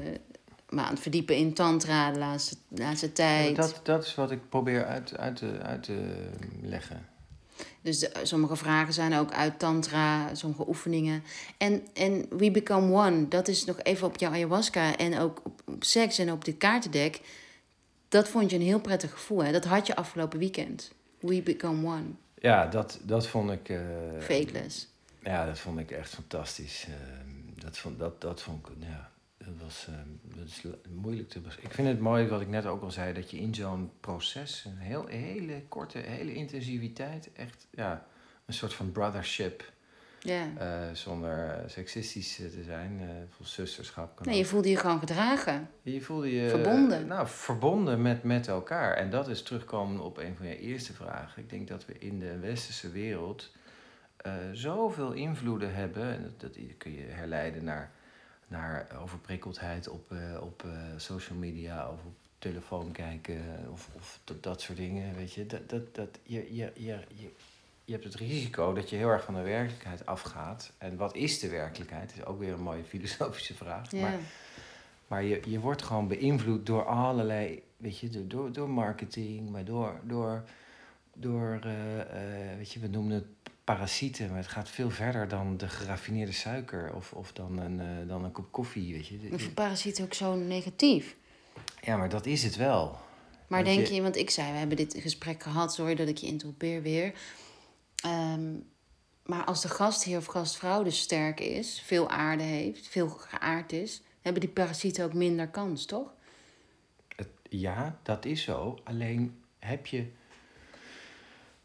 me 0.69 0.81
aan 0.81 0.93
het 0.93 0.99
verdiepen 0.99 1.35
in 1.35 1.53
tantra 1.53 2.11
de 2.11 2.19
laatste, 2.19 2.55
de 2.67 2.81
laatste 2.81 3.11
tijd. 3.11 3.55
Dat, 3.55 3.79
dat 3.83 4.05
is 4.05 4.15
wat 4.15 4.31
ik 4.31 4.49
probeer 4.49 4.85
uit, 4.85 5.17
uit, 5.17 5.41
uit 5.61 5.83
te 5.83 6.29
leggen. 6.61 7.07
Dus 7.81 7.99
de- 7.99 8.11
sommige 8.23 8.55
vragen 8.55 8.93
zijn 8.93 9.13
ook 9.13 9.31
uit 9.33 9.59
tantra, 9.59 10.35
sommige 10.35 10.67
oefeningen. 10.67 11.23
En, 11.57 11.87
en 11.93 12.25
We 12.37 12.51
Become 12.51 12.93
One, 12.95 13.27
dat 13.27 13.47
is 13.47 13.65
nog 13.65 13.79
even 13.83 14.07
op 14.07 14.17
jouw 14.19 14.31
ayahuasca 14.31 14.97
en 14.97 15.19
ook 15.19 15.41
op, 15.43 15.61
op 15.65 15.83
seks 15.83 16.17
en 16.17 16.31
op 16.31 16.45
dit 16.45 16.57
kaartendek. 16.57 17.19
Dat 18.09 18.27
vond 18.27 18.49
je 18.49 18.55
een 18.55 18.61
heel 18.61 18.79
prettig 18.81 19.11
gevoel, 19.11 19.43
hè? 19.43 19.51
Dat 19.51 19.65
had 19.65 19.87
je 19.87 19.95
afgelopen 19.95 20.39
weekend. 20.39 20.91
We 21.19 21.41
Become 21.41 21.87
One, 21.87 22.03
Ja, 22.35 22.65
dat, 22.67 22.99
dat 23.03 23.27
vond 23.27 23.51
ik. 23.51 23.79
fakeless. 24.19 24.87
Ja, 25.23 25.45
dat 25.45 25.59
vond 25.59 25.79
ik 25.79 25.91
echt 25.91 26.13
fantastisch. 26.13 26.85
Ehm, 26.87 27.59
dat, 27.61 27.77
vond, 27.77 27.99
dat, 27.99 28.21
dat 28.21 28.41
vond 28.41 28.67
ik, 28.67 28.73
ja, 28.79 29.11
dat 29.45 29.54
was 29.63 29.88
ehm, 29.89 30.38
dat 30.38 30.47
is 30.47 30.63
moeilijk 30.89 31.30
te 31.30 31.39
beschrijven. 31.39 31.69
Ik 31.69 31.75
vind 31.75 31.88
het 31.88 31.99
mooi, 31.99 32.28
wat 32.28 32.41
ik 32.41 32.47
net 32.47 32.65
ook 32.65 32.82
al 32.82 32.91
zei, 32.91 33.13
dat 33.13 33.32
je 33.32 33.38
in 33.38 33.56
zo'n 33.56 33.91
proces, 33.99 34.65
een 34.65 34.78
heel, 34.78 35.06
hele 35.08 35.63
korte, 35.67 35.97
hele 35.97 36.34
intensiviteit, 36.34 37.30
echt, 37.34 37.67
ja, 37.71 38.06
een 38.45 38.54
soort 38.54 38.73
van 38.73 38.91
brothership, 38.91 39.71
Ja. 40.19 40.47
eh, 40.58 40.93
zonder 40.93 41.47
eh, 41.49 41.69
seksistisch 41.69 42.39
eh, 42.39 42.47
te 42.47 42.63
zijn, 42.63 43.02
vol 43.30 43.45
zusterschap. 43.45 44.15
Kan 44.15 44.28
Nee, 44.28 44.38
je 44.38 44.45
voelde 44.45 44.69
je 44.69 44.78
gewoon 44.78 44.99
gedragen. 44.99 45.69
Je 45.82 46.02
voelde 46.02 46.32
je... 46.36 46.49
Verbonden. 46.49 47.08
Nou, 47.08 47.28
verbonden 47.28 48.02
met, 48.02 48.23
met 48.23 48.47
elkaar. 48.47 48.93
En 48.93 49.10
dat 49.10 49.28
is 49.28 49.43
terugkomen 49.43 50.02
op 50.02 50.17
een 50.17 50.36
van 50.36 50.47
je 50.47 50.60
eerste 50.60 50.93
vragen. 50.93 51.41
Ik 51.41 51.49
denk 51.49 51.67
dat 51.67 51.86
we 51.86 51.93
in 51.99 52.19
de 52.19 52.39
westerse 52.39 52.89
wereld 52.91 53.52
eh, 54.17 54.34
zoveel 54.54 55.12
invloeden 55.12 55.73
hebben. 55.73 56.13
En 56.13 56.23
dat, 56.23 56.39
dat 56.39 56.58
kun 56.78 56.91
je 56.91 57.06
herleiden 57.06 57.63
naar, 57.63 57.91
naar 58.49 58.88
overprikkeldheid 59.01 59.88
op, 59.89 60.12
eh, 60.12 60.41
op 60.41 60.63
eh, 60.63 60.71
social 60.97 61.38
media 61.38 61.88
of 61.89 61.99
op 62.05 62.13
telefoon 62.39 62.91
kijken 62.91 63.41
of, 63.71 63.89
of 63.95 64.19
dat, 64.23 64.43
dat 64.43 64.62
soort 64.62 64.77
dingen. 64.77 65.15
Weet 65.15 65.33
je, 65.33 65.45
dat, 65.45 65.69
dat, 65.69 65.95
dat, 65.95 66.19
je, 66.23 66.55
je, 66.55 66.71
je, 66.75 66.99
je, 67.15 67.29
je 67.85 67.91
hebt 67.91 68.03
het 68.03 68.15
risico 68.15 68.73
dat 68.73 68.89
je 68.89 68.95
heel 68.95 69.09
erg 69.09 69.23
van 69.23 69.33
de 69.33 69.41
werkelijkheid 69.41 70.05
afgaat. 70.05 70.71
En 70.77 70.97
wat 70.97 71.15
is 71.15 71.39
de 71.39 71.49
werkelijkheid? 71.49 72.13
is 72.17 72.25
ook 72.25 72.39
weer 72.39 72.53
een 72.53 72.62
mooie 72.62 72.83
filosofische 72.83 73.53
vraag. 73.55 73.91
Maar 73.91 74.19
maar 75.07 75.23
je, 75.23 75.41
je 75.45 75.59
wordt 75.59 75.81
gewoon 75.83 76.07
beïnvloed 76.07 76.65
door 76.65 76.85
allerlei, 76.85 77.63
weet 77.77 77.99
je, 77.99 78.09
door- 78.09 78.27
door, 78.27 78.51
door 78.51 78.69
marketing, 78.69 79.49
maar 79.49 79.65
door, 79.65 79.99
door, 80.03 80.43
door 81.13 81.59
eh, 81.63 82.55
weet 82.57 82.71
je, 82.71 82.79
we 82.79 82.88
noemen 82.88 83.13
het 83.13 83.48
parasieten, 83.75 84.27
maar 84.29 84.38
het 84.38 84.47
gaat 84.47 84.69
veel 84.69 84.89
verder 84.89 85.27
dan 85.27 85.58
de 85.58 85.67
geraffineerde 85.69 86.32
suiker 86.32 86.93
of, 86.93 87.12
of 87.13 87.34
dan, 87.34 87.58
een, 87.60 87.79
eh, 87.79 88.08
dan 88.08 88.23
een 88.23 88.32
kop 88.32 88.51
koffie, 88.51 88.93
weet 88.93 89.08
je. 89.08 89.29
Of 89.34 89.53
parasiet 89.53 90.01
ook 90.01 90.13
zo 90.13 90.36
negatief. 90.36 91.15
Ja, 91.82 91.97
maar 91.97 92.10
dat 92.10 92.25
is 92.25 92.43
het 92.43 92.55
wel. 92.55 92.97
Maar 93.47 93.63
denk 93.63 93.88
je- 93.88 93.93
je, 93.93 94.01
want 94.01 94.15
ik 94.15 94.29
zei, 94.29 94.51
we 94.51 94.58
hebben 94.58 94.77
dit 94.77 94.95
gesprek 94.99 95.43
gehad, 95.43 95.73
sorry 95.73 95.95
dat 95.95 96.08
ik 96.08 96.17
je 96.17 96.27
interrompeer 96.27 96.82
weer. 96.82 97.13
Ehm, 97.95 98.53
maar 99.23 99.43
als 99.43 99.62
de 99.62 99.67
gastheer 99.69 100.17
of 100.17 100.25
gastvrouw 100.25 100.84
dus 100.84 100.99
sterk 100.99 101.39
is, 101.39 101.82
veel 101.86 102.10
aarde 102.10 102.43
heeft, 102.43 102.88
veel 102.88 103.10
geaard 103.10 103.73
is, 103.73 104.01
hebben 104.21 104.41
die 104.41 104.49
parasieten 104.49 105.05
ook 105.05 105.13
minder 105.13 105.47
kans, 105.47 105.86
toch? 105.86 106.13
Het, 107.15 107.27
ja, 107.49 107.99
dat 108.03 108.25
is 108.25 108.43
zo. 108.43 108.79
Alleen 108.84 109.41
heb 109.60 109.86
je, 109.86 110.05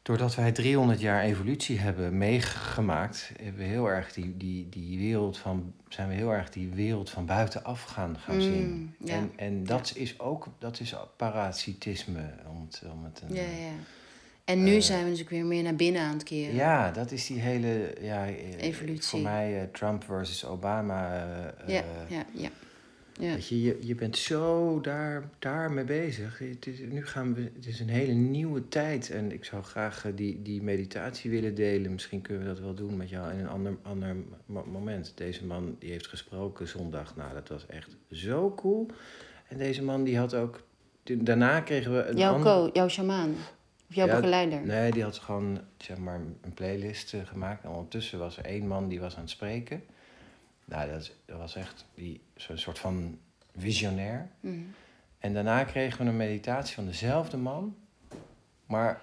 doordat 0.05 0.35
wij 0.35 0.53
300 0.53 1.01
jaar 1.01 1.23
evolutie 1.23 1.79
hebben 1.79 2.19
meegemaakt, 2.19 3.31
hebben 3.43 3.61
we 3.63 3.69
heel 3.69 3.87
erg 3.91 4.13
die, 4.13 4.37
die, 4.37 4.69
die 4.69 4.99
wereld 4.99 5.39
van, 5.39 5.73
zijn 5.89 6.09
we 6.09 6.15
heel 6.15 6.31
erg 6.33 6.51
die 6.51 6.69
wereld 6.69 7.11
van 7.11 7.27
buitenaf 7.27 7.83
gaan, 7.83 8.19
gaan 8.19 8.35
Mm, 8.35 8.41
zien. 8.41 8.95
ja. 9.05 9.15
En, 9.15 9.33
en 9.37 9.65
dat 9.65 9.93
is 9.97 10.21
ook 10.21 10.49
dat 10.59 10.81
is 10.81 10.95
parasitisme. 11.17 12.21
Om 12.51 12.61
het, 12.67 12.83
om 12.93 13.05
het 13.05 13.23
een- 13.29 13.35
Ja, 13.35 13.43
ja. 13.43 13.73
En 14.45 14.63
nu 14.65 14.75
Eh, 14.77 14.81
zijn 14.83 14.99
we 14.99 15.05
natuurlijk 15.05 15.31
weer 15.31 15.45
meer 15.45 15.63
naar 15.63 15.75
binnen 15.77 16.03
aan 16.03 16.13
het 16.15 16.23
keren. 16.23 16.55
Ja, 16.55 16.91
dat 16.91 17.11
is 17.11 17.27
die 17.27 17.41
hele 17.41 17.95
ja, 18.01 18.27
eh, 18.27 18.61
Evolutie. 18.63 19.03
Voor 19.09 19.21
mij 19.21 19.61
eh, 19.61 19.67
Trump 19.73 20.05
versus 20.05 20.45
Obama. 20.45 21.27
ja, 21.67 21.83
ja, 22.09 22.25
ja. 22.33 22.49
Ja. 23.21 23.37
Je, 23.49 23.63
je, 23.63 23.79
je 23.81 23.95
bent 23.95 24.17
zo 24.17 24.81
daar, 24.81 25.31
daar 25.39 25.73
mee 25.73 25.85
bezig. 25.85 26.39
Het 26.39 26.67
is, 26.67 26.79
nu 26.79 27.07
gaan 27.07 27.35
we, 27.35 27.51
het 27.55 27.67
is 27.67 27.81
een 27.81 27.89
hele 27.89 28.13
nieuwe 28.13 28.69
tijd. 28.69 29.11
En 29.11 29.33
ik 29.33 29.45
zou 29.45 29.63
graag 29.63 30.05
eh, 30.05 30.13
die, 30.15 30.43
die 30.43 30.63
meditatie 30.63 31.31
willen 31.31 31.55
delen. 31.55 31.93
Misschien 31.93 32.21
kunnen 32.21 32.43
we 32.43 32.49
dat 32.49 32.61
wel 32.61 32.75
doen 32.75 32.97
met 32.97 33.09
jou 33.09 33.33
in 33.33 33.39
een 33.39 33.49
ander, 33.49 33.77
ander 33.83 34.17
mo- 34.47 34.67
moment. 34.73 35.13
Deze 35.15 35.45
man 35.47 35.77
die 35.79 35.91
heeft 35.91 36.07
gesproken 36.07 36.69
zondag. 36.69 37.17
Nou, 37.17 37.35
dat 37.35 37.49
was 37.49 37.67
echt 37.67 37.97
zo 38.11 38.53
cool. 38.57 38.87
En 39.49 39.59
deze 39.59 39.83
man 39.83 40.05
die 40.05 40.19
had 40.19 40.35
ook... 40.35 40.63
Daarna 41.03 41.61
kregen 41.61 41.97
we 41.97 42.03
een 42.05 42.17
Jouw 42.17 42.43
co, 42.43 42.71
jouw 42.73 42.89
shamaan. 42.89 43.35
Of 43.89 43.95
jouw 43.95 44.07
Ja, 44.07 44.15
begeleider. 44.17 44.61
Nee, 44.61 44.91
die 44.93 45.03
had 45.03 45.19
gewoon 45.19 45.61
zeg 45.79 45.97
maar, 45.97 46.21
een 46.41 46.55
playlist 46.55 47.15
eh, 47.15 47.21
gemaakt. 47.25 47.65
En 47.65 47.71
ondertussen 47.71 48.19
was 48.19 48.37
er 48.39 48.45
één 48.45 48.67
man 48.67 48.89
die 48.89 49.01
was 49.01 49.15
aan 49.15 49.21
het 49.21 49.31
spreken. 49.31 49.83
Nou, 50.65 50.91
dat, 50.91 51.11
was 51.39 51.55
echt 51.57 51.85
die- 51.95 52.21
zo'n 52.37 52.59
soort 52.59 52.79
van 52.79 53.19
visionair. 53.57 54.31
Mhm. 54.41 54.55
En 55.19 55.35
daarna 55.35 55.65
kregen 55.65 56.05
we 56.05 56.11
een 56.11 56.17
meditatie 56.17 56.75
van 56.75 56.85
dezelfde 56.87 57.37
man, 57.37 57.77
maar 58.67 59.03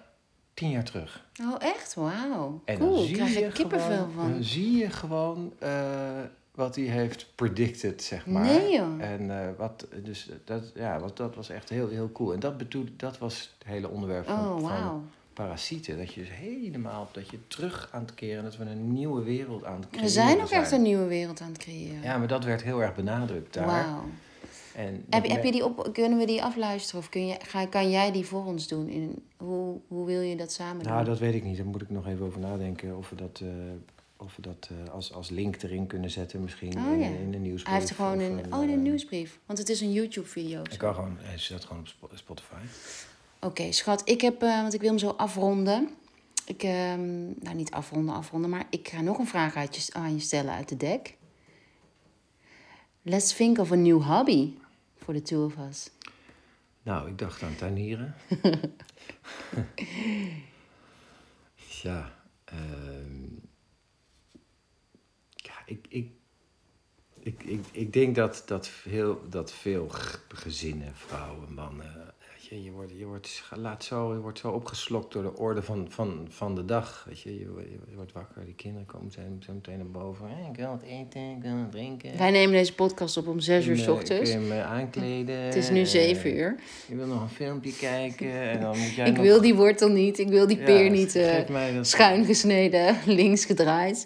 tien 0.54 0.69
jaar 0.69 0.84
terug. 0.84 1.30
Oh, 1.41 1.56
echt? 1.60 1.93
Wauw. 1.93 2.62
En 2.65 2.80
dan 2.80 2.88
Cool, 2.88 3.04
zie 3.04 3.15
krijg 3.15 3.34
je 3.34 3.45
ik 3.45 3.54
kippenvel 3.54 3.89
gewoon, 3.97 4.12
van. 4.12 4.32
Dan 4.32 4.43
zie 4.43 4.78
je 4.78 4.89
gewoon 4.89 5.54
eh, 5.60 6.19
wat 6.56 6.76
hij 6.76 6.86
heeft 6.86 7.36
predicted, 7.36 8.04
zeg 8.04 8.26
maar. 8.26 8.43
Nee, 8.43 8.71
joh. 8.71 9.02
En 9.04 9.32
eh, 9.41 9.50
wat, 9.58 9.88
dus 10.04 10.30
dat, 10.45 10.71
ja, 10.76 11.00
wat, 11.00 11.17
dat 11.17 11.36
was 11.36 11.50
echt 11.50 11.69
heel, 11.69 11.88
heel 11.88 12.12
cool. 12.12 12.34
En 12.34 12.39
dat, 12.39 12.58
bedoel, 12.58 12.86
dat 12.97 13.17
was 13.17 13.54
het 13.58 13.67
hele 13.67 13.89
onderwerp 13.89 14.26
van, 14.26 14.39
Oh, 14.39 14.52
van 14.52 14.62
wauw. 14.62 15.04
Parasieten. 15.34 15.98
Dat 15.98 16.13
je 16.13 16.20
dus 16.20 16.30
helemaal, 16.32 17.10
dat 17.12 17.30
je 17.30 17.38
terug 17.48 17.89
aan 17.91 18.02
het 18.02 18.13
keren, 18.13 18.44
dat 18.44 18.58
we 18.58 18.63
een 18.65 18.94
nieuwe 18.94 19.24
wereld 19.24 19.65
aan 19.65 19.76
het 19.80 19.89
creëren 19.89 20.06
We 20.06 20.12
zijn 20.12 20.41
ook 20.41 20.50
echt 20.50 20.72
een 20.72 20.82
nieuwe 20.82 21.06
wereld 21.08 21.41
aan 21.41 21.48
het 21.52 21.58
creëren. 21.58 22.02
Ja, 22.02 22.17
maar 22.17 22.28
dat 22.28 22.44
werd 22.44 22.63
heel 22.63 22.82
erg 22.82 22.96
benadrukt 22.96 23.54
daar. 23.54 23.65
Wauw. 23.65 24.04
En 24.76 25.06
Heb, 25.10 25.28
heb 25.28 25.44
je 25.44 25.52
die 25.52 25.65
op, 25.65 25.89
kunnen 25.94 26.17
we 26.17 26.26
die 26.26 26.44
afluisteren? 26.44 27.00
Of 27.00 27.10
kun 27.10 27.28
je, 27.28 27.38
ga, 27.41 27.65
kan 27.65 27.89
jij 27.89 28.12
die 28.12 28.26
voor 28.26 28.46
ons 28.46 28.67
doen? 28.67 28.88
In, 28.89 29.24
hoe, 29.38 29.80
hoe 29.88 30.06
wil 30.06 30.22
je 30.22 30.36
dat 30.36 30.52
samen 30.52 30.84
doen? 30.84 30.91
Nou, 30.94 31.06
dat 31.06 31.20
weet 31.20 31.34
ik 31.34 31.44
niet. 31.44 31.58
Daar 31.58 31.65
moet 31.65 31.82
ik 31.82 31.89
nog 31.89 32.08
even 32.08 32.26
over 32.26 32.39
nadenken. 32.39 32.98
Of 32.98 33.10
we 33.10 33.15
dat, 33.15 33.39
eh, 33.44 33.48
of 34.17 34.36
we 34.36 34.41
dat 34.41 34.70
eh, 34.86 34.94
als, 34.94 35.13
als 35.13 35.30
link 35.30 35.62
erin 35.63 35.88
kunnen 35.88 36.10
zetten 36.10 36.41
misschien 36.41 36.78
Oh, 36.78 36.91
in, 36.94 37.00
ja. 37.00 37.06
in 37.06 37.32
de 37.32 37.38
nieuwsbrief. 37.38 37.67
Hij 37.67 37.76
heeft 37.76 37.89
er 37.89 37.96
gewoon 37.96 38.15
of 38.17 38.22
in, 38.22 38.54
oh, 38.54 38.63
in 38.63 38.70
een 38.70 38.76
eh, 38.76 38.82
nieuwsbrief. 38.82 39.39
Want 39.46 39.60
het 39.60 39.70
is 39.70 39.82
een 39.82 39.91
YouTube-video. 39.91 40.62
Ik 40.72 40.78
kan 40.78 40.96
gewoon, 40.96 41.17
hij 41.20 41.38
zet 41.38 41.65
gewoon 41.65 41.82
op 41.82 41.88
Spo- 41.88 42.10
Spotify. 42.13 42.56
Oké, 43.43 43.71
schat. 43.71 44.10
Ik 44.10 44.21
heb, 44.21 44.41
eh, 44.41 44.62
want 44.62 44.73
ik 44.73 44.80
wil 44.80 44.89
hem 44.89 44.99
zo 44.99 45.10
afronden. 45.10 45.89
Ik, 46.45 46.63
ehm, 46.63 47.23
nou 47.39 47.56
niet 47.56 47.71
afronden, 47.71 48.15
afronden, 48.15 48.49
maar 48.49 48.67
ik 48.69 48.88
ga 48.88 49.01
nog 49.01 49.17
een 49.17 49.27
vraag 49.27 49.56
je, 49.75 49.93
aan 49.93 50.13
je 50.13 50.19
stellen 50.19 50.54
uit 50.54 50.69
de 50.69 50.77
deck. 50.77 51.17
Let's 53.01 53.36
think 53.36 53.58
of 53.58 53.71
a 53.71 53.75
new 53.75 54.04
hobby 54.04 54.54
for 54.97 55.13
the 55.13 55.21
two 55.21 55.45
of 55.45 55.56
us. 55.69 55.89
Nou, 56.84 57.10
ik 57.10 57.17
dacht 57.17 57.43
aan 57.43 57.56
tuinieren. 57.56 58.15
ja, 61.84 62.13
ehm, 62.43 63.23
ja 65.36 65.54
ik, 65.65 65.86
ik, 65.89 66.12
ik, 67.19 67.43
ik, 67.43 67.65
ik 67.71 67.93
denk 67.93 68.15
dat, 68.15 68.43
dat, 68.45 68.67
veel, 68.67 69.30
dat 69.30 69.54
veel 69.54 69.88
gezinnen, 70.27 70.95
vrouwen, 70.95 71.54
mannen, 71.54 72.11
je, 72.56 72.64
je, 72.64 72.72
wordt, 72.72 72.92
je 72.98 73.06
wordt, 73.06 73.44
laat 73.56 73.84
zo, 73.84 74.14
je 74.14 74.20
wordt 74.20 74.40
zo 74.40 74.50
opgeslokt 74.50 75.14
door 75.14 75.24
de 75.24 75.38
orde 75.38 75.62
van, 75.62 75.86
van, 75.90 76.28
van 76.30 76.56
de 76.56 76.66
dag. 76.66 77.06
Weet 77.08 77.22
je, 77.22 77.40
je, 77.40 77.48
wordt 77.96 78.12
wakker, 78.12 78.46
die 78.46 78.54
kinderen 78.54 78.88
komen 78.88 79.12
zo, 79.12 79.22
zo 79.40 79.54
meteen 79.54 79.78
naar 79.78 79.92
boven. 79.92 80.28
Hey, 80.28 80.50
ik 80.50 80.56
wil 80.56 80.68
wat 80.68 80.82
eten, 80.82 81.22
ik 81.22 81.42
wil 81.42 81.58
wat 81.58 81.71
drinken. 81.71 82.17
Wij 82.17 82.32
nemen 82.32 82.52
deze 82.52 82.75
podcast 82.75 83.17
op 83.17 83.28
om 83.28 83.40
zes 83.40 83.65
uur 83.65 83.78
En, 83.78 83.84
s 83.84 83.88
ochtends. 83.88 84.32
Kun 84.32 84.42
je 84.42 84.48
me 84.48 84.62
aankleden. 84.62 85.36
Het 85.36 85.56
is 85.56 85.69
nu 85.69 85.86
zeven 85.86 86.36
uur. 86.36 86.56
Je 86.88 86.96
wil 86.96 87.08
nog 87.08 87.21
een 87.21 87.30
filmpje 87.30 87.73
kijken 87.73 88.32
en 88.32 88.60
dan 88.62 88.78
moet 88.78 88.94
jij 88.94 89.08
Ik 89.08 89.13
nog... 89.13 89.23
wil 89.23 89.42
die 89.42 89.56
wortel 89.56 89.90
niet, 89.90 90.19
ik 90.19 90.30
wil 90.30 90.48
die 90.48 90.58
Ja, 90.58 90.63
peer 90.63 90.90
niet 90.90 91.12
geef 91.12 91.50
eh, 91.50 91.78
schuin 91.82 92.25
gesneden, 92.25 92.98
links 93.21 93.46
gedraaid. 93.46 94.06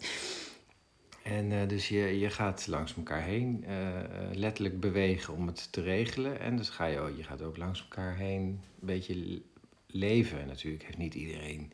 En 1.25 1.51
eh, 1.51 1.67
dus 1.67 1.87
je, 1.89 2.19
je 2.19 2.29
gaat 2.29 2.67
langs 2.67 2.95
elkaar 2.95 3.21
heen 3.21 3.63
eh, 3.67 3.99
eh, 3.99 4.05
letterlijk 4.33 4.79
bewegen 4.79 5.33
om 5.33 5.47
het 5.47 5.71
te 5.71 5.81
regelen. 5.81 6.39
En 6.39 6.57
dus 6.57 6.69
ga 6.69 6.85
je, 6.85 6.99
ook- 6.99 7.17
je 7.17 7.23
gaat 7.23 7.41
ook 7.41 7.57
langs 7.57 7.81
elkaar 7.81 8.15
heen 8.15 8.41
een 8.41 8.59
beetje 8.79 9.41
leven. 9.87 10.39
En 10.41 10.47
natuurlijk 10.47 10.83
heeft 10.83 10.97
niet 10.97 11.13
iedereen... 11.13 11.71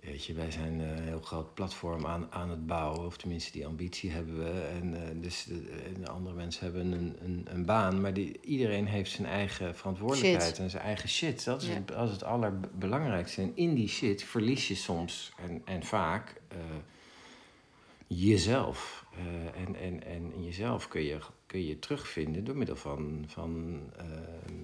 Weet 0.00 0.24
je, 0.24 0.34
wij 0.34 0.50
zijn 0.50 0.78
een 0.78 1.02
heel 1.02 1.20
groot 1.20 1.54
platform 1.54 2.06
aan, 2.06 2.26
aan 2.32 2.50
het 2.50 2.66
bouwen. 2.66 3.06
Of 3.06 3.16
tenminste, 3.16 3.52
die 3.52 3.66
ambitie 3.66 4.10
hebben 4.10 4.38
we. 4.38 4.60
En, 4.80 5.20
dus 5.20 5.44
de, 5.44 5.82
en 5.96 6.06
andere 6.08 6.34
mensen 6.34 6.64
hebben 6.64 6.92
een, 6.92 7.16
een, 7.22 7.46
een 7.50 7.64
baan. 7.64 8.00
Maar 8.00 8.12
die, 8.14 8.40
iedereen 8.40 8.86
heeft 8.86 9.10
zijn 9.10 9.26
eigen 9.26 9.74
verantwoordelijkheid 9.74 10.42
Shit. 10.42 10.58
en 10.58 10.70
zijn 10.70 10.82
eigen 10.82 11.08
shit. 11.08 11.44
Dat 11.44 11.62
is, 11.62 11.68
Ja. 11.68 11.74
het, 11.74 11.88
dat 11.88 12.06
is 12.06 12.12
het 12.12 12.24
allerbelangrijkste. 12.24 13.42
En 13.42 13.52
in 13.54 13.74
die 13.74 13.88
shit 13.88 14.22
verlies 14.22 14.68
je 14.68 14.74
soms 14.74 15.32
en, 15.48 15.62
en 15.64 15.82
vaak... 15.84 16.40
eh, 18.08 18.16
jezelf. 18.26 19.04
Eh, 19.16 19.62
en, 19.62 19.76
en, 19.76 20.04
en 20.06 20.32
in 20.32 20.44
jezelf 20.44 20.88
kun 20.88 21.02
je, 21.02 21.18
kun 21.46 21.66
je 21.66 21.78
terugvinden 21.78 22.44
door 22.44 22.56
middel 22.56 22.76
van, 22.76 23.24
van 23.26 23.80
ehm, 23.96 24.54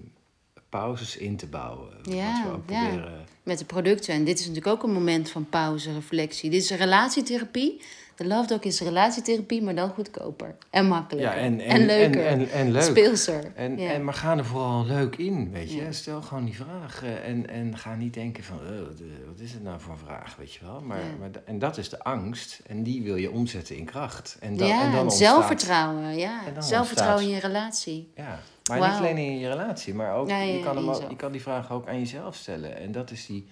pauzes 0.68 1.16
in 1.16 1.36
te 1.36 1.46
bouwen. 1.46 1.98
Ja, 2.02 2.42
Wat 2.42 2.50
we 2.50 2.56
ook 2.56 2.70
ja. 2.70 2.86
proberen. 2.88 3.26
Met 3.42 3.58
de 3.58 3.64
producten. 3.64 4.14
En 4.14 4.24
dit 4.24 4.38
is 4.38 4.46
natuurlijk 4.46 4.74
ook 4.74 4.82
een 4.82 4.92
moment 4.92 5.30
van 5.30 5.48
pauze, 5.48 5.92
reflectie. 5.92 6.50
Dit 6.50 6.62
is 6.62 6.70
een 6.70 6.76
relatietherapie. 6.76 7.80
De 8.16 8.26
Love 8.26 8.46
Dog 8.46 8.60
is 8.60 8.80
relatietherapie, 8.80 9.62
maar 9.62 9.74
dan 9.74 9.88
goedkoper. 9.90 10.56
En 10.70 10.86
makkelijker. 10.86 11.34
Ja, 11.34 11.40
en, 11.40 11.60
en, 11.60 11.80
en, 11.80 11.86
leuker. 11.86 12.26
En, 12.26 12.40
en, 12.40 12.50
en 12.50 12.70
leuk. 12.72 12.82
Speelser. 12.82 13.52
En, 13.54 13.78
ja. 13.78 13.90
en, 13.90 14.04
maar 14.04 14.14
ga 14.14 14.36
er 14.36 14.44
vooral 14.44 14.84
leuk 14.86 15.16
in, 15.16 15.50
weet 15.52 15.72
je. 15.72 15.82
Ja. 15.82 15.92
Stel 15.92 16.22
gewoon 16.22 16.44
die 16.44 16.56
vragen 16.56 17.22
en, 17.22 17.48
en 17.48 17.78
ga 17.78 17.94
niet 17.94 18.14
denken 18.14 18.44
van... 18.44 18.56
wat, 18.56 19.00
eh, 19.00 19.26
wat 19.26 19.40
is 19.40 19.52
het 19.52 19.62
nou 19.62 19.80
voor 19.80 19.92
een 19.92 19.98
vraag, 19.98 20.36
weet 20.36 20.52
je 20.54 20.64
wel. 20.64 20.80
Maar, 20.80 21.00
maar, 21.20 21.30
en 21.44 21.58
dat 21.58 21.78
is 21.78 21.88
de 21.88 22.02
angst 22.02 22.60
en 22.66 22.82
die 22.82 23.02
wil 23.02 23.16
je 23.16 23.30
omzetten 23.30 23.76
in 23.76 23.84
kracht. 23.84 24.36
En 24.40 24.56
dan, 24.56 24.68
ja, 24.68 24.82
en 24.82 24.92
dan 24.92 25.00
ontstaat- 25.00 25.28
zelfvertrouwen. 25.28 26.16
Ja. 26.16 26.40
Zelfvertrouwen 26.58 27.24
in 27.24 27.30
je 27.30 27.40
relatie. 27.40 28.12
Ja, 28.14 28.38
maar 28.68 28.90
niet 28.90 28.98
alleen 28.98 29.16
in 29.16 29.38
je 29.38 29.48
relatie, 29.48 29.94
maar 29.94 30.14
ook, 30.14 30.28
je, 30.28 30.60
kan 30.64 30.76
hem 30.76 30.90
ook 30.90 31.10
je 31.10 31.16
kan 31.16 31.32
die 31.32 31.42
vraag 31.42 31.72
ook 31.72 31.88
aan 31.88 31.98
jezelf 31.98 32.34
stellen. 32.34 32.76
En 32.76 32.92
dat 32.92 33.10
is 33.10 33.26
die 33.26 33.46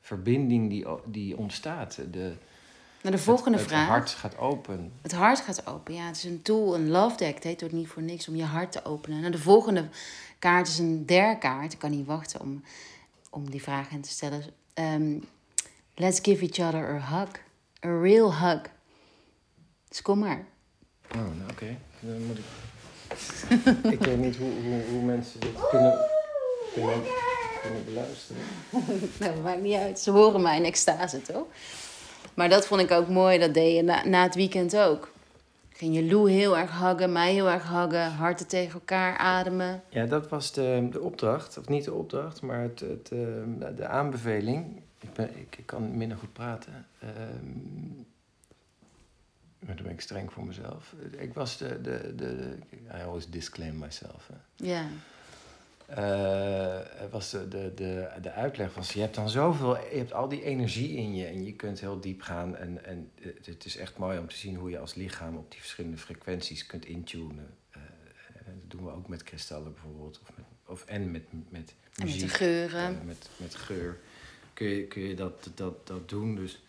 verbinding 0.00 0.70
die, 0.70 0.86
die 1.06 1.36
ontstaat. 1.36 1.98
De, 2.10 2.32
Nou, 3.02 3.16
de 3.16 3.22
volgende 3.22 3.58
het, 3.58 3.66
vraag. 3.66 3.80
Het 3.80 3.88
hart 3.88 4.10
gaat 4.10 4.38
open. 4.38 4.92
Het 5.02 5.12
hart 5.12 5.40
gaat 5.40 5.66
open. 5.66 5.94
Ja, 5.94 6.06
het 6.06 6.16
is 6.16 6.24
een 6.24 6.42
tool, 6.42 6.74
een 6.74 6.90
love 6.90 7.16
deck. 7.16 7.34
Het 7.34 7.44
heet 7.44 7.62
ook 7.64 7.72
niet 7.72 7.88
voor 7.88 8.02
niks 8.02 8.28
om 8.28 8.36
je 8.36 8.44
hart 8.44 8.72
te 8.72 8.84
openen. 8.84 9.20
Nou, 9.20 9.32
de 9.32 9.38
volgende 9.38 9.88
kaart 10.38 10.68
is 10.68 10.78
een 10.78 11.06
der 11.06 11.38
kaart. 11.38 11.72
Ik 11.72 11.78
kan 11.78 11.90
niet 11.90 12.06
wachten 12.06 12.40
om, 12.40 12.62
om 13.30 13.50
die 13.50 13.62
vraag 13.62 13.90
in 13.90 14.00
te 14.00 14.08
stellen. 14.08 14.42
Ehm, 14.74 15.18
let's 15.94 16.18
give 16.22 16.42
each 16.42 16.68
other 16.68 16.88
a 16.88 17.18
hug. 17.18 17.28
A 17.84 18.00
real 18.00 18.34
hug. 18.34 18.60
Dus 19.88 20.02
kom 20.02 20.18
maar. 20.18 20.44
Oh, 21.14 21.36
nou, 21.38 21.50
oké. 21.50 21.76
Dan 22.00 22.26
moet 22.26 22.38
ik... 22.38 22.44
ik 23.92 24.00
weet 24.00 24.18
niet 24.18 24.36
hoe, 24.36 24.50
hoe, 24.62 24.82
hoe 24.90 25.02
mensen 25.02 25.40
dit 25.40 25.68
kunnen, 25.70 25.98
kunnen, 26.74 27.02
kunnen 27.62 27.84
beluisteren. 27.84 28.42
Nou, 29.18 29.34
dat 29.34 29.42
maakt 29.42 29.62
niet 29.62 29.76
uit. 29.76 29.98
Ze 29.98 30.10
horen 30.10 30.42
mij 30.42 30.56
in 30.56 30.64
extase, 30.64 31.22
toch? 31.22 31.46
Maar 32.34 32.48
dat 32.48 32.66
vond 32.66 32.80
ik 32.80 32.90
ook 32.90 33.08
mooi. 33.08 33.38
Dat 33.38 33.54
deed 33.54 33.76
je 33.76 33.82
na, 33.82 34.06
na 34.06 34.22
het 34.22 34.34
weekend 34.34 34.76
ook. 34.76 35.12
Ging 35.68 35.94
je 35.94 36.04
Lou 36.04 36.30
heel 36.30 36.58
erg 36.58 36.78
huggen, 36.78 37.12
mij 37.12 37.32
heel 37.32 37.50
erg 37.50 37.68
huggen. 37.68 38.12
Harten 38.12 38.46
tegen 38.46 38.72
elkaar 38.72 39.16
ademen. 39.16 39.82
Ja, 39.88 40.06
dat 40.06 40.28
was 40.28 40.52
de, 40.52 40.88
de 40.90 41.00
opdracht. 41.00 41.58
Of 41.58 41.68
niet 41.68 41.84
de 41.84 41.92
opdracht, 41.92 42.42
maar 42.42 42.60
het, 42.60 42.80
het, 42.80 43.10
eh, 43.12 43.18
de, 43.58 43.74
de 43.76 43.86
aanbeveling. 43.86 44.82
Ik, 45.00 45.12
ben, 45.12 45.36
ik, 45.36 45.56
ik 45.58 45.66
kan 45.66 45.96
minder 45.96 46.18
goed 46.18 46.32
praten. 46.32 46.86
Ehm, 46.98 47.86
maar 49.58 49.76
dan 49.76 49.84
ben 49.84 49.92
ik 49.92 50.00
streng 50.00 50.32
voor 50.32 50.44
mezelf. 50.44 50.94
Ik 51.16 51.34
was 51.34 51.56
de... 51.56 51.80
de, 51.80 52.14
de, 52.14 52.58
I 52.98 53.04
always 53.04 53.26
disclaim 53.28 53.78
myself. 53.78 54.30
Ja. 54.56 54.84
Eh, 55.94 56.80
was 57.10 57.30
de, 57.30 57.48
de, 57.48 57.72
de, 57.74 58.08
de 58.22 58.32
uitleg 58.32 58.74
was, 58.74 58.92
je 58.92 59.00
hebt 59.00 59.14
dan 59.14 59.30
zoveel, 59.30 59.76
je 59.76 59.96
hebt 59.96 60.12
al 60.12 60.28
die 60.28 60.42
energie 60.42 60.96
in 60.96 61.14
je 61.14 61.26
en 61.26 61.44
je 61.44 61.52
kunt 61.52 61.80
heel 61.80 62.00
diep 62.00 62.22
gaan. 62.22 62.56
En, 62.56 62.84
en 62.84 63.10
het, 63.42 63.64
is 63.64 63.76
echt 63.76 63.98
mooi 63.98 64.18
om 64.18 64.28
te 64.28 64.36
zien 64.36 64.56
hoe 64.56 64.70
je 64.70 64.78
als 64.78 64.94
lichaam 64.94 65.36
op 65.36 65.50
die 65.50 65.60
verschillende 65.60 65.96
frequenties 65.96 66.66
kunt 66.66 66.84
intunen. 66.84 67.56
Eh, 67.70 67.80
dat 68.44 68.70
doen 68.70 68.84
we 68.84 68.90
ook 68.90 69.08
met 69.08 69.22
kristallen 69.22 69.72
bijvoorbeeld, 69.72 70.20
of, 70.22 70.36
met, 70.36 70.44
of 70.66 70.84
en 70.84 71.10
met, 71.10 71.22
met 71.32 71.42
En 71.42 71.46
met 71.50 71.74
de 71.92 72.04
muziek. 72.04 72.32
geuren. 72.32 73.06
met, 73.06 73.28
met 73.36 73.54
geur 73.54 73.98
kun 74.54 74.68
je, 74.68 74.86
kun 74.86 75.02
je 75.02 75.14
dat, 75.14 75.50
dat, 75.54 75.86
dat 75.86 76.08
doen. 76.08 76.34
Dus 76.34 76.62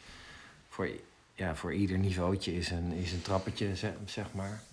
voor, 0.68 0.90
ja, 1.34 1.56
voor 1.56 1.74
ieder 1.74 1.98
niveautje 1.98 2.56
is 2.56 2.70
een, 2.72 2.92
is 2.92 3.12
een 3.12 3.22
trappetje, 3.22 3.76
zeg, 3.76 3.94
zeg 4.06 4.34
maar. 4.34 4.64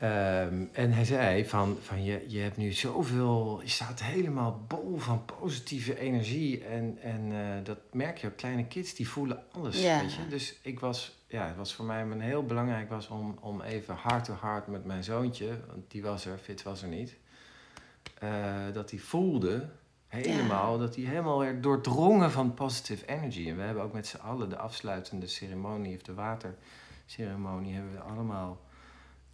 Ehm, 0.00 0.64
en 0.72 0.92
hij 0.92 1.04
zei 1.04 1.46
van, 1.48 1.76
van 1.80 2.04
je, 2.04 2.24
je 2.28 2.38
hebt 2.38 2.56
nu 2.56 2.72
zoveel, 2.72 3.60
je 3.62 3.68
staat 3.68 4.02
helemaal 4.02 4.64
bol 4.68 4.96
van 4.98 5.24
positieve 5.24 5.98
energie. 5.98 6.64
En, 6.64 6.98
en 7.02 7.32
eh, 7.32 7.64
dat 7.64 7.78
merk 7.92 8.18
je 8.18 8.26
ook, 8.26 8.36
kleine 8.36 8.66
kids 8.66 8.94
die 8.94 9.08
voelen 9.08 9.42
alles, 9.52 9.82
Ja. 9.82 10.00
weet 10.00 10.14
je. 10.14 10.26
Dus 10.28 10.58
ik 10.62 10.80
was, 10.80 11.18
ja, 11.26 11.46
het 11.46 11.56
was 11.56 11.74
voor 11.74 11.84
mij 11.84 12.02
een 12.02 12.20
heel 12.20 12.44
belangrijk 12.44 12.88
was 12.90 13.08
om, 13.08 13.36
om 13.40 13.60
even 13.60 13.94
hard 13.94 14.24
to 14.24 14.32
hard 14.32 14.66
met 14.66 14.84
mijn 14.84 15.04
zoontje, 15.04 15.48
want 15.66 15.90
die 15.90 16.02
was 16.02 16.24
er, 16.26 16.38
Fit 16.38 16.62
was 16.62 16.82
er 16.82 16.88
niet. 16.88 17.16
eh, 18.18 18.54
dat 18.72 18.90
hij 18.90 18.98
voelde, 18.98 19.68
helemaal, 20.08 20.78
dat 20.78 20.94
hij 20.96 21.04
helemaal 21.04 21.38
werd 21.38 21.62
doordrongen 21.62 22.30
van 22.30 22.54
positive 22.54 23.06
energy. 23.06 23.48
En 23.48 23.56
we 23.56 23.62
hebben 23.62 23.82
ook 23.82 23.92
met 23.92 24.06
z'n 24.06 24.16
allen 24.16 24.48
de 24.48 24.56
afsluitende 24.56 25.26
ceremonie, 25.26 25.94
of 25.96 26.02
de 26.02 26.14
waterceremonie, 26.14 27.74
hebben 27.74 27.92
we 27.92 28.00
allemaal 28.00 28.60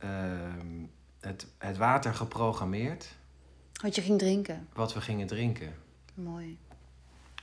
ehm, 0.07 0.85
het, 1.21 1.47
het 1.59 1.77
water 1.77 2.15
geprogrammeerd, 2.15 3.09
Wat 3.83 3.95
je 3.95 4.03
ging 4.03 4.19
drinken. 4.19 4.69
wat 4.73 4.95
we 4.95 5.01
gingen 5.01 5.27
drinken. 5.27 5.75
Mooi. 6.15 6.59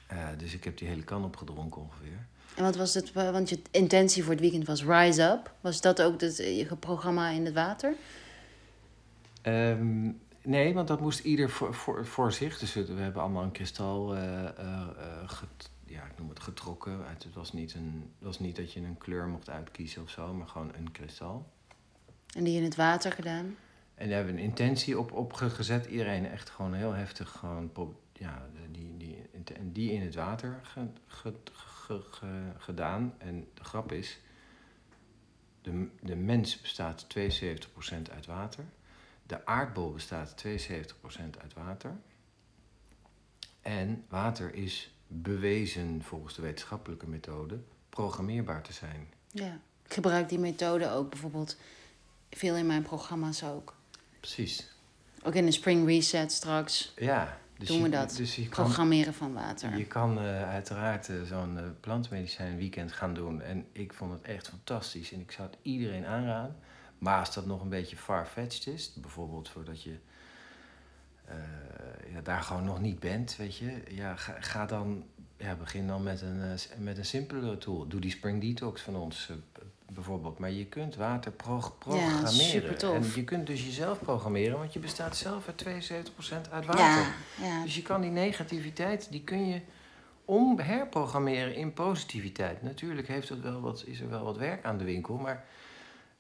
Eh, 0.08 0.28
dus 0.38 0.54
ik 0.54 0.64
heb 0.64 0.78
die 0.78 0.88
hele 0.88 1.04
kan 1.04 1.24
opgedronken 1.24 1.82
ongeveer. 1.82 2.26
En 2.56 2.64
wat 2.64 2.76
was 2.76 2.94
het? 2.94 3.12
Want 3.14 3.50
je 3.50 3.62
intentie 3.72 4.22
voor 4.24 4.32
het 4.32 4.42
weekend 4.42 4.68
was 4.68 4.84
Rise 4.86 5.22
Up. 5.24 5.54
Was 5.62 5.82
dat 5.82 6.02
ook 6.02 6.22
het, 6.22 6.38
je 6.38 6.76
programma 6.80 7.30
in 7.30 7.46
het 7.46 7.54
water? 7.54 7.96
Ehm, 9.42 10.12
nee, 10.44 10.74
want 10.74 10.88
dat 10.88 11.00
moest 11.02 11.20
ieder 11.20 11.50
voor, 11.50 11.74
voor, 11.74 12.06
voor 12.06 12.32
zich. 12.32 12.60
Dus 12.60 12.74
we, 12.74 12.94
we 12.94 13.02
hebben 13.02 13.22
allemaal 13.22 13.44
een 13.44 13.52
kristal 13.52 14.16
eh, 14.16 14.44
eh, 14.44 14.48
eh, 14.98 15.30
get- 15.30 15.70
ja, 15.86 16.04
ik 16.04 16.18
noem 16.20 16.30
het 16.30 16.40
getrokken. 16.40 17.00
Het 17.08 17.28
was, 17.34 17.54
niet 17.54 17.74
een, 17.74 18.12
het 18.18 18.28
was 18.28 18.40
niet 18.40 18.56
dat 18.56 18.74
je 18.74 18.80
een 18.80 18.98
kleur 18.98 19.28
mocht 19.28 19.50
uitkiezen 19.50 20.02
of 20.02 20.10
zo, 20.10 20.34
maar 20.34 20.48
gewoon 20.48 20.72
een 20.76 20.92
kristal. 20.92 21.52
En 22.34 22.44
die 22.44 22.58
in 22.58 22.64
het 22.64 22.76
water 22.76 23.12
gedaan? 23.12 23.56
En 23.96 24.08
daar 24.08 24.18
hebben 24.18 24.36
we 24.36 24.42
een 24.42 24.48
intentie 24.48 25.00
op, 25.00 25.12
op 25.12 25.34
ge- 25.34 25.50
gezet. 25.50 25.86
Iedereen 25.86 26.26
echt 26.26 26.50
gewoon 26.50 26.74
heel 26.74 26.94
heftig 26.94 27.30
gewoon, 27.30 27.72
ja, 28.14 28.46
die, 28.72 28.98
die, 28.98 29.18
en 29.54 29.72
die 29.72 29.92
in 29.92 30.02
het 30.02 30.16
water 30.16 30.60
ge- 30.64 30.88
ge- 31.06 31.34
ge- 31.54 32.02
ge- 32.12 32.52
gedaan. 32.58 33.14
En 33.18 33.48
de 33.54 33.64
grap 33.64 33.92
is, 33.92 34.20
de, 35.62 35.88
de 36.02 36.16
mens 36.16 36.62
bestaat 36.62 37.08
72% 37.18 38.12
uit 38.14 38.26
water. 38.26 38.66
De 39.26 39.46
aardbol 39.46 39.92
bestaat 39.92 40.44
72% 40.46 40.50
uit 41.42 41.54
water. 41.54 41.96
En 43.62 44.06
water 44.10 44.54
is 44.54 44.96
bewezen 45.08 46.02
volgens 46.04 46.36
de 46.36 46.42
wetenschappelijke 46.42 47.08
methode 47.08 47.60
programmeerbaar 47.90 48.62
te 48.62 48.74
zijn. 48.74 49.08
Ja. 49.32 49.60
Ik 49.86 49.94
gebruik 49.94 50.30
die 50.30 50.40
methode 50.40 50.90
ook 50.90 51.10
bijvoorbeeld 51.10 51.58
veel 52.36 52.56
in 52.56 52.66
mijn 52.66 52.84
programma's 52.84 53.44
ook. 53.44 53.76
Precies. 54.20 54.72
Ook 55.24 55.34
in 55.34 55.46
de 55.46 55.52
Spring 55.52 55.88
Reset 55.88 56.32
straks 56.32 56.94
Ja, 56.96 57.38
dus 57.58 57.68
doen 57.68 57.78
je, 57.78 57.84
we 57.84 57.90
dat. 57.90 58.16
Dus 58.16 58.36
je 58.36 58.50
kan, 58.50 58.64
Programmeren 58.64 59.14
van 59.14 59.34
water. 59.34 59.78
Je 59.78 59.86
kan 59.86 60.20
eh, 60.20 60.50
uiteraard 60.50 61.10
eh, 61.10 61.22
zo'n 61.22 61.58
eh, 61.58 61.64
plantmedicijn 61.80 62.58
weekend 62.58 62.92
gaan 62.92 63.14
doen. 63.14 63.42
En 63.42 63.66
ik 63.72 63.94
vond 63.94 64.12
het 64.12 64.22
echt 64.22 64.48
fantastisch. 64.50 65.12
En 65.12 65.20
ik 65.20 65.32
zou 65.32 65.50
het 65.50 65.58
iedereen 65.62 66.06
aanraden. 66.06 66.56
Maar 66.98 67.20
als 67.20 67.34
dat 67.34 67.46
nog 67.46 67.62
een 67.62 67.70
beetje 67.70 67.98
far-fetched 67.98 68.68
is, 68.68 68.94
bijvoorbeeld 68.94 69.50
voordat 69.50 69.84
je 69.84 69.96
ja, 72.14 72.22
daar 72.22 72.42
gewoon 72.42 72.64
nog 72.64 72.80
niet 72.80 73.00
bent, 73.00 73.36
weet 73.36 73.58
je. 73.58 73.84
Ja, 73.90 74.16
ga, 74.16 74.36
ga 74.40 74.66
dan, 74.66 75.06
ja, 75.38 75.56
begin 75.56 75.88
dan 75.88 76.04
met 76.04 76.22
een, 76.22 76.58
met 76.78 76.98
een 76.98 77.06
simpelere 77.06 77.58
tool. 77.58 77.88
Doe 77.88 78.00
die 78.00 78.12
Spring 78.12 78.42
Detox 78.42 78.82
van 78.82 78.96
ons. 78.96 79.30
Bijvoorbeeld. 79.94 80.40
Maar 80.40 80.52
je 80.52 80.66
kunt 80.66 80.96
water 80.96 81.32
pro- 81.32 81.74
programmeren. 81.80 82.28
supertof. 82.28 82.96
En 82.96 83.12
je 83.16 83.24
kunt 83.24 83.48
dus 83.48 83.66
jezelf 83.66 84.00
programmeren, 84.00 84.58
want 84.58 84.74
je 84.74 84.80
bestaat 84.80 85.16
zelf 85.18 85.48
uit 85.48 85.58
72% 85.66 86.50
uit 86.52 86.66
water. 86.66 86.84
Ja, 86.84 87.14
ja. 87.42 87.64
Dus 87.64 87.76
je 87.76 87.82
kan 87.82 88.02
die 88.02 88.12
negativiteit, 88.12 89.08
die 89.12 89.24
kun 89.24 89.48
je 89.48 89.62
om 90.26 90.60
herprogrammeren 90.60 91.56
in 91.56 91.74
positiviteit. 91.74 92.62
Natuurlijk 92.62 93.08
heeft 93.08 93.30
het 93.30 93.42
wel 93.42 93.62
wat, 93.62 93.84
is 93.86 94.00
er 94.00 94.10
wel 94.10 94.24
wat 94.24 94.38
werk 94.38 94.66
aan 94.66 94.78
de 94.78 94.84
winkel, 94.84 95.16
maar 95.18 95.44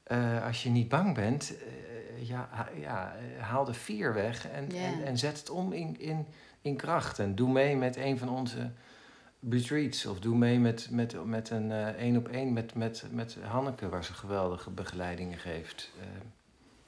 eh, 0.03 0.45
als 0.45 0.63
je 0.63 0.69
niet 0.69 0.89
bang 0.89 1.15
bent, 1.15 1.53
eh, 1.57 2.27
ja, 2.27 2.47
ha- 2.51 2.69
ja, 2.79 3.15
eh, 3.37 3.43
haal 3.43 3.65
de 3.65 3.73
vier 3.73 4.13
weg 4.13 4.47
en, 4.49 4.65
Ja. 4.71 4.81
en, 4.83 5.05
en 5.05 5.17
zet 5.17 5.37
het 5.37 5.49
om 5.49 5.73
in, 5.73 5.99
in, 5.99 6.25
in 6.61 6.75
kracht. 6.75 7.19
En 7.19 7.35
doe 7.35 7.51
mee 7.51 7.75
met 7.75 7.95
een 7.95 8.17
van 8.17 8.29
onze 8.29 8.71
retreats. 9.49 10.05
Of 10.05 10.19
doe 10.19 10.35
mee 10.35 10.59
met, 10.59 10.87
met, 10.91 11.25
met 11.25 11.49
een 11.49 11.71
eh, 11.71 11.87
één 11.87 12.17
op 12.17 12.27
één 12.27 12.53
met, 12.53 12.75
met, 12.75 13.03
met 13.11 13.37
Hanneke, 13.41 13.89
waar 13.89 14.03
ze 14.03 14.13
geweldige 14.13 14.69
begeleidingen 14.69 15.37
geeft. 15.37 15.89
Eh, 15.99 16.05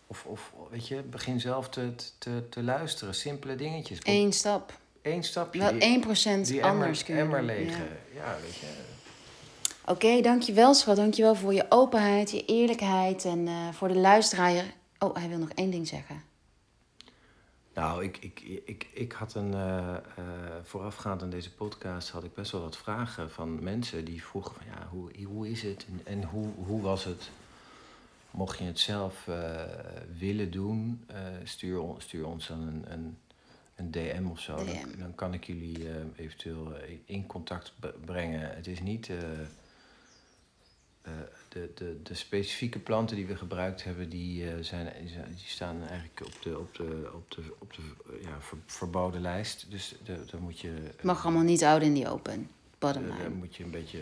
of, 0.08 0.26
of 0.26 0.54
weet 0.70 0.88
je, 0.88 1.02
begin 1.02 1.40
zelf 1.40 1.70
te, 1.70 1.94
te, 2.18 2.50
te 2.50 2.64
luisteren. 2.64 3.16
Simpele 3.16 3.56
dingetjes. 3.56 4.00
Eén 4.04 4.34
stap. 4.34 4.80
Eén 5.02 5.24
stapje. 5.24 5.60
Wel 5.60 5.72
die- 5.80 6.04
1% 6.04 6.48
die 6.48 6.64
anders 6.64 6.64
emmer, 6.64 7.04
kunnen 7.04 7.24
emmer 7.24 7.44
legen. 7.44 7.88
ja. 8.14 8.22
Ja. 8.24 8.38
weet 8.42 8.56
je. 8.56 8.68
Oké, 9.86 10.22
dankjewel 10.22 10.74
schat. 10.74 10.96
Dankjewel 10.96 11.36
voor 11.36 11.54
je 11.54 11.66
openheid, 11.70 12.32
je 12.32 12.46
eerlijkheid. 12.46 13.26
En 13.26 13.48
eh, 13.48 13.54
voor 13.72 13.88
de 13.88 13.96
luisteraar... 13.96 14.64
Oh, 15.00 15.16
hij 15.16 15.30
wil 15.30 15.38
nog 15.38 15.50
één 15.50 15.70
ding 15.72 15.88
zeggen. 15.88 16.22
Nou, 17.76 18.04
ik, 18.04 18.18
ik, 18.18 18.40
ik, 18.66 18.88
ik 18.94 19.12
had 19.12 19.36
een. 19.36 19.54
eh, 19.54 19.96
eh, 19.96 20.02
voorafgaand 20.64 21.22
aan 21.22 21.30
deze 21.30 21.54
podcast 21.54 22.10
had 22.10 22.24
ik 22.24 22.34
best 22.34 22.52
wel 22.52 22.62
wat 22.62 22.78
vragen 22.78 23.32
van 23.32 23.64
mensen 23.64 24.06
die 24.06 24.24
vroegen: 24.24 24.56
van 24.56 24.66
ja, 24.66 24.88
hoe, 24.88 25.24
hoe 25.26 25.50
is 25.50 25.62
het 25.62 25.86
en, 25.90 26.02
en 26.04 26.24
hoe, 26.24 26.48
hoe 26.66 26.82
was 26.82 27.04
het? 27.04 27.30
Mocht 28.32 28.58
je 28.58 28.64
het 28.64 28.80
zelf 28.80 29.28
eh, 29.28 29.64
willen 30.18 30.52
doen, 30.52 31.06
stuur, 31.44 31.84
stuur 31.98 32.26
ons 32.26 32.48
dan 32.48 32.62
een, 32.62 32.86
een, 32.92 33.18
een 33.76 33.92
DM 33.92 34.26
of 34.32 34.40
zo. 34.40 34.56
Dan, 34.98 35.16
kan 35.16 35.34
ik 35.34 35.44
jullie 35.44 35.88
eventueel 36.16 36.74
in 37.06 37.26
contact 37.26 37.74
brengen. 38.06 38.56
Het 38.56 38.68
is 38.68 38.80
niet. 38.82 39.10
De, 41.56 41.72
de, 41.76 42.00
de 42.04 42.14
specifieke 42.14 42.80
planten 42.80 43.16
die 43.16 43.26
we 43.26 43.36
gebruikt 43.36 43.84
hebben, 43.84 44.10
die, 44.10 44.48
eh, 44.50 44.54
zijn, 44.62 44.94
die 45.36 45.46
staan 45.46 45.80
eigenlijk 45.88 46.22
op 46.26 46.42
de, 46.42 46.60
op 46.60 46.76
de, 46.76 47.10
op 47.14 47.32
de, 47.32 47.42
op 47.60 47.74
de 47.74 47.82
eh, 48.14 48.22
ja, 48.24 48.38
ver- 48.42 48.58
verboden 48.66 49.22
lijst. 49.22 49.66
Dus 49.70 49.96
daar 50.06 50.42
moet 50.42 50.60
je. 50.60 50.68
Het 50.86 51.04
mag 51.04 51.26
allemaal 51.26 51.44
niet 51.44 51.64
out 51.64 51.82
in 51.82 51.94
die 51.94 52.10
open. 52.10 52.50
Bottom 52.80 53.10
eh, 53.10 53.18
line. 53.18 53.30
moet 53.30 53.56
je 53.56 53.64
een 53.64 53.72
beetje. 53.72 54.00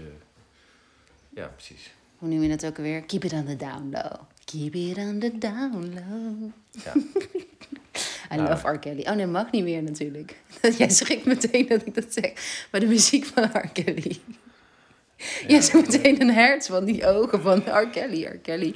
Ja, 1.30 1.48
precies. 1.48 1.94
Hoe 2.18 2.30
noem 2.30 2.42
je 2.42 2.50
dat 2.50 2.66
ook 2.66 2.78
alweer? 2.78 3.02
Keep 3.02 3.24
it 3.24 3.34
on 3.34 3.46
the 3.46 3.56
down 3.56 3.90
low. 3.92 4.14
Keep 4.46 4.76
it 4.76 4.98
on 4.98 5.20
the 5.20 5.38
down 5.38 5.94
low. 5.94 6.52
Ja. 6.84 6.94
I 8.34 8.36
Nou. 8.36 8.50
love 8.50 8.68
R. 8.70 8.80
Kelly. 8.80 9.02
Oh 9.08 9.16
nee, 9.16 9.26
mag 9.28 9.52
niet 9.52 9.64
meer 9.64 9.84
natuurlijk. 9.84 10.38
Jij 10.78 10.90
schrikt 10.90 11.26
meteen 11.26 11.68
dat 11.68 11.86
ik 11.86 11.94
dat 11.96 12.14
zeg. 12.14 12.66
Maar 12.72 12.80
de 12.82 12.88
muziek 12.88 13.26
van 13.26 13.44
R. 13.44 13.68
Kelly. 13.74 14.20
Je 15.48 15.54
hebt 15.54 15.74
meteen 15.74 16.22
een 16.22 16.34
hertz 16.34 16.68
van 16.68 16.86
die 16.86 17.06
ogen 17.08 17.42
van 17.42 17.58
R. 17.58 17.88
Kelly, 17.92 18.24
R. 18.24 18.38
Kelly. 18.38 18.76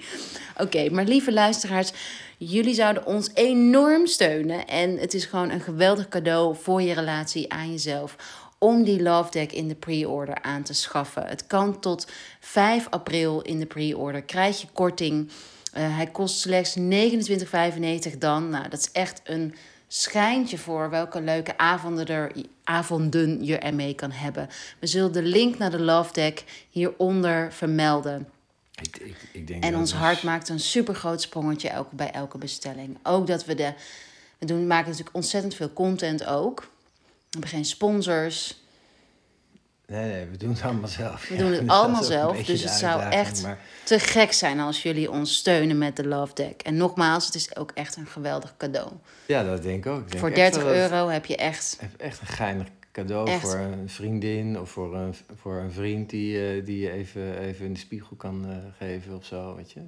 Oké, 0.57 0.89
maar 0.89 1.03
lieve 1.03 1.33
luisteraars, 1.33 1.91
jullie 2.37 2.73
zouden 2.73 3.05
ons 3.05 3.29
enorm 3.33 4.07
steunen. 4.07 4.67
En 4.67 4.97
het 4.97 5.13
is 5.13 5.25
gewoon 5.25 5.49
een 5.49 5.61
geweldig 5.61 6.07
cadeau 6.07 6.55
voor 6.61 6.81
je 6.81 6.93
relatie 6.93 7.53
aan 7.53 7.71
jezelf. 7.71 8.15
Om 8.59 8.83
die 8.83 9.01
Love 9.01 9.31
Deck 9.31 9.51
in 9.51 9.67
de 9.67 9.75
pre-order 9.75 10.41
aan 10.41 10.63
te 10.63 10.73
schaffen. 10.73 11.25
Het 11.25 11.47
kan 11.47 11.79
tot 11.79 12.07
5 12.39 12.87
april 12.89 13.41
in 13.41 13.59
de 13.59 13.65
pre-order. 13.65 14.21
Krijg 14.21 14.61
je 14.61 14.67
korting. 14.73 15.29
Eh, 15.73 15.95
hij 15.95 16.07
kost 16.07 16.39
slechts 16.39 16.75
29,95 16.75 18.17
dan. 18.17 18.49
Nou, 18.49 18.69
dat 18.69 18.79
is 18.79 18.91
echt 18.91 19.21
een 19.23 19.55
schijntje 19.87 20.57
voor 20.57 20.89
welke 20.89 21.21
leuke 21.21 21.57
avonden, 21.57 22.05
er, 22.05 22.31
avonden 22.63 23.45
je 23.45 23.57
ermee 23.57 23.93
kan 23.93 24.11
hebben. 24.11 24.49
We 24.79 24.87
zullen 24.87 25.11
de 25.11 25.23
link 25.23 25.57
naar 25.57 25.71
de 25.71 25.79
Love 25.79 26.13
Deck 26.13 26.43
hieronder 26.69 27.53
vermelden. 27.53 28.29
Ik, 28.81 28.97
ik, 28.97 29.15
ik 29.31 29.47
denk 29.47 29.63
En 29.63 29.75
ons 29.75 29.93
hart 29.93 30.23
maakt 30.23 30.49
een 30.49 30.59
super 30.59 30.95
groot 30.95 31.21
sprongetje 31.21 31.69
elke, 31.69 31.95
bij 31.95 32.11
elke 32.11 32.37
bestelling. 32.37 32.97
Ook 33.03 33.27
dat 33.27 33.45
we 33.45 33.55
de. 33.55 33.73
We 34.37 34.45
doen, 34.45 34.67
maken 34.67 34.89
natuurlijk 34.89 35.15
ontzettend 35.15 35.55
veel 35.55 35.73
content 35.73 36.25
ook. 36.25 36.59
We 36.59 36.67
hebben 37.29 37.49
geen 37.49 37.65
sponsors. 37.65 38.61
Nee, 39.87 40.11
nee, 40.11 40.25
we 40.25 40.37
doen 40.37 40.49
het 40.49 40.61
allemaal 40.61 40.87
zelf. 40.87 41.27
We 41.27 41.33
Ja, 41.35 41.39
doen 41.41 41.51
het 41.51 41.61
dus 41.61 41.69
allemaal 41.69 42.03
zelf. 42.03 42.43
Dus 42.43 42.61
het 42.63 42.71
zou 42.71 43.01
echt 43.01 43.43
Maar 43.43 43.59
te 43.83 43.99
gek 43.99 44.31
zijn 44.31 44.59
als 44.59 44.83
jullie 44.83 45.11
ons 45.11 45.35
steunen 45.35 45.77
met 45.77 45.95
de 45.95 46.07
Love 46.07 46.33
Deck. 46.33 46.61
En 46.61 46.77
nogmaals, 46.77 47.25
het 47.25 47.35
is 47.35 47.55
ook 47.55 47.71
echt 47.73 47.95
een 47.95 48.07
geweldig 48.07 48.53
cadeau. 48.57 48.91
ja, 49.25 49.43
dat 49.43 49.63
denk 49.63 49.85
ik 49.85 49.91
ook. 49.91 50.01
Ik 50.01 50.07
denk 50.07 50.19
Voor 50.19 50.29
echt 50.29 50.37
30 50.37 50.63
wel 50.63 50.73
dat 50.73 50.81
het 50.81 50.91
euro 50.91 51.07
heb 51.07 51.25
je 51.25 51.35
echt. 51.35 51.79
Echt 51.97 52.21
een 52.21 52.27
geinig 52.27 52.67
cadeau 52.91 53.29
Echt. 53.29 53.41
voor 53.41 53.55
een 53.55 53.89
vriendin 53.89 54.59
of 54.59 54.69
voor 54.69 54.95
een, 54.95 55.15
voor 55.35 55.55
een 55.55 55.71
vriend 55.71 56.09
die, 56.09 56.47
eh, 56.47 56.65
die 56.65 56.79
je 56.79 56.91
even, 56.91 57.39
even 57.39 57.65
in 57.65 57.73
de 57.73 57.79
spiegel 57.79 58.15
kan 58.15 58.45
eh, 58.49 58.55
geven 58.77 59.15
of 59.15 59.25
zo. 59.25 59.55
Weet 59.55 59.71
je. 59.71 59.79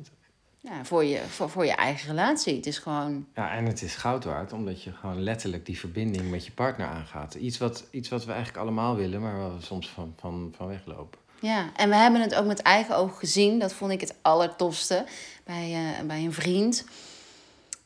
Ja, 0.62 0.86
voor, 0.86 1.04
je, 1.04 1.20
voor, 1.28 1.50
voor 1.50 1.66
je 1.66 1.76
eigen 1.76 2.10
relatie. 2.10 2.56
Het 2.56 2.66
is 2.66 2.78
gewoon. 2.78 3.26
Ja, 3.36 3.52
en 3.52 3.66
het 3.66 3.82
is 3.82 3.96
goud 3.96 4.24
waard, 4.24 4.54
omdat 4.54 4.84
je 4.84 4.92
gewoon 4.92 5.24
letterlijk 5.24 5.66
die 5.66 5.80
verbinding 5.80 6.30
met 6.30 6.46
je 6.46 6.52
partner 6.52 6.88
aangaat. 6.88 7.34
Iets 7.34 7.58
wat, 7.58 7.88
iets 7.92 8.10
wat 8.10 8.26
we 8.26 8.32
eigenlijk 8.32 8.62
allemaal 8.64 8.96
willen, 8.96 9.22
maar 9.22 9.38
waar 9.38 9.56
we 9.56 9.64
soms 9.64 9.90
van, 9.90 10.14
van, 10.18 10.54
van 10.58 10.68
weglopen. 10.68 11.20
Ja, 11.42 11.70
en 11.76 11.90
we 11.90 11.96
hebben 11.96 12.22
het 12.22 12.36
ook 12.36 12.46
met 12.46 12.62
eigen 12.62 12.96
ogen 12.96 13.18
gezien. 13.18 13.60
Dat 13.60 13.74
vond 13.74 13.92
ik 13.92 14.02
het 14.02 14.16
allertofste 14.22 15.06
bij, 15.44 15.74
eh, 15.74 16.06
bij 16.06 16.24
een 16.24 16.34
vriend. 16.34 16.86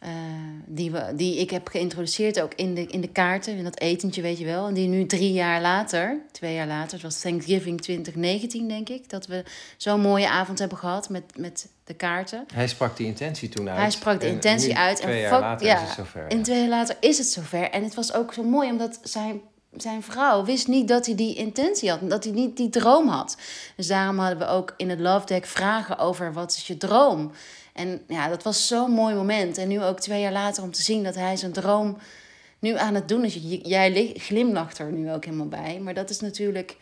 Eh, 0.03 0.09
die, 0.65 0.91
we, 0.91 1.13
die 1.15 1.39
ik 1.39 1.49
heb 1.49 1.67
geïntroduceerd 1.67 2.41
ook 2.41 2.53
in 2.53 2.73
de, 2.73 2.85
in 2.85 3.01
de 3.01 3.07
kaarten, 3.07 3.57
in 3.57 3.63
dat 3.63 3.79
etentje, 3.79 4.21
weet 4.21 4.37
je 4.37 4.45
wel. 4.45 4.67
En 4.67 4.73
die 4.73 4.87
nu 4.87 5.05
drie 5.05 5.33
jaar 5.33 5.61
later, 5.61 6.21
twee 6.31 6.53
jaar 6.53 6.67
later, 6.67 6.93
het 6.93 7.01
was 7.01 7.19
Thanksgiving 7.19 7.81
2019, 7.81 8.67
denk 8.67 8.89
ik, 8.89 9.09
dat 9.09 9.27
we 9.27 9.43
zo'n 9.77 10.01
mooie 10.01 10.29
avond 10.29 10.59
hebben 10.59 10.77
gehad 10.77 11.09
met, 11.09 11.23
met 11.37 11.69
de 11.83 11.93
kaarten. 11.93 12.45
Hij 12.53 12.67
sprak 12.67 12.97
die 12.97 13.07
intentie 13.07 13.49
toen 13.49 13.69
uit. 13.69 13.77
Hij 13.77 13.91
sprak 13.91 14.19
de 14.19 14.25
en 14.25 14.31
intentie 14.31 14.77
uit. 14.77 14.97
Twee 14.97 15.13
en 15.15 15.21
jaar 15.21 15.39
later 15.39 15.67
ja, 15.67 15.75
is 15.75 15.81
het 15.81 15.95
zover. 15.95 16.27
En 16.27 16.43
twee 16.43 16.59
jaar 16.59 16.69
later 16.69 16.95
is 16.99 17.17
het 17.17 17.27
zover. 17.27 17.69
En 17.69 17.83
het 17.83 17.93
was 17.93 18.13
ook 18.13 18.33
zo 18.33 18.43
mooi, 18.43 18.71
omdat 18.71 18.99
zijn, 19.03 19.41
zijn 19.77 20.03
vrouw 20.03 20.45
wist 20.45 20.67
niet 20.67 20.87
dat 20.87 21.05
hij 21.05 21.15
die 21.15 21.35
intentie 21.35 21.89
had. 21.89 22.09
Dat 22.09 22.23
hij 22.23 22.33
niet 22.33 22.57
die 22.57 22.69
droom 22.69 23.07
had. 23.07 23.37
Dus 23.75 23.87
daarom 23.87 24.19
hadden 24.19 24.37
we 24.37 24.45
ook 24.47 24.73
in 24.77 24.89
het 24.89 24.99
Love 24.99 25.25
Deck 25.25 25.45
vragen 25.45 25.97
over 25.97 26.33
wat 26.33 26.51
is 26.55 26.67
je 26.67 26.77
droom. 26.77 27.31
En 27.73 28.01
ja, 28.07 28.27
dat 28.27 28.43
was 28.43 28.67
zo'n 28.67 28.91
mooi 28.91 29.15
moment. 29.15 29.57
En 29.57 29.67
nu 29.67 29.83
ook 29.83 29.99
twee 29.99 30.21
jaar 30.21 30.31
later 30.31 30.63
om 30.63 30.71
te 30.71 30.81
zien 30.81 31.03
dat 31.03 31.15
hij 31.15 31.35
zijn 31.35 31.51
droom 31.53 31.97
nu 32.59 32.77
aan 32.77 32.95
het 32.95 33.07
doen 33.07 33.23
is. 33.23 33.39
Jij 33.63 33.91
li- 33.91 34.13
glimlacht 34.19 34.77
er 34.77 34.91
nu 34.91 35.11
ook 35.11 35.25
helemaal 35.25 35.47
bij. 35.47 35.79
Maar 35.79 35.93
dat 35.93 36.09
is 36.09 36.19
natuurlijk... 36.19 36.77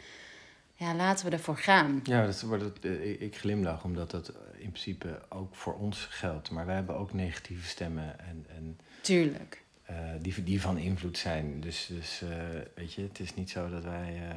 Ja, 0.76 0.96
laten 0.96 1.26
we 1.26 1.32
ervoor 1.32 1.58
gaan. 1.58 2.00
Ja, 2.04 2.26
dat, 2.26 2.42
wordt 2.42 2.64
het, 2.64 2.86
eh, 2.86 3.10
ik- 3.12 3.20
ik 3.20 3.36
glimlach 3.38 3.84
omdat 3.84 4.12
dat 4.12 4.32
in 4.58 4.70
principe 4.72 5.20
ook 5.30 5.56
voor 5.56 5.74
ons 5.74 6.08
geldt. 6.10 6.52
Maar 6.52 6.66
wij 6.66 6.76
hebben 6.76 6.96
ook 6.98 7.14
negatieve 7.14 7.68
stemmen 7.68 8.20
en, 8.20 8.46
en 8.56 8.80
Tuurlijk. 9.02 9.62
Eh, 9.96 10.12
die, 10.22 10.44
die 10.44 10.62
van 10.62 10.78
invloed 10.78 11.18
zijn. 11.18 11.62
Dus, 11.62 11.86
dus 11.90 12.22
eh, 12.22 12.30
weet 12.76 12.94
je, 12.94 13.02
het 13.02 13.20
is 13.20 13.34
niet 13.34 13.50
zo 13.50 13.70
dat 13.70 13.84
wij... 13.84 14.22
eh, 14.30 14.36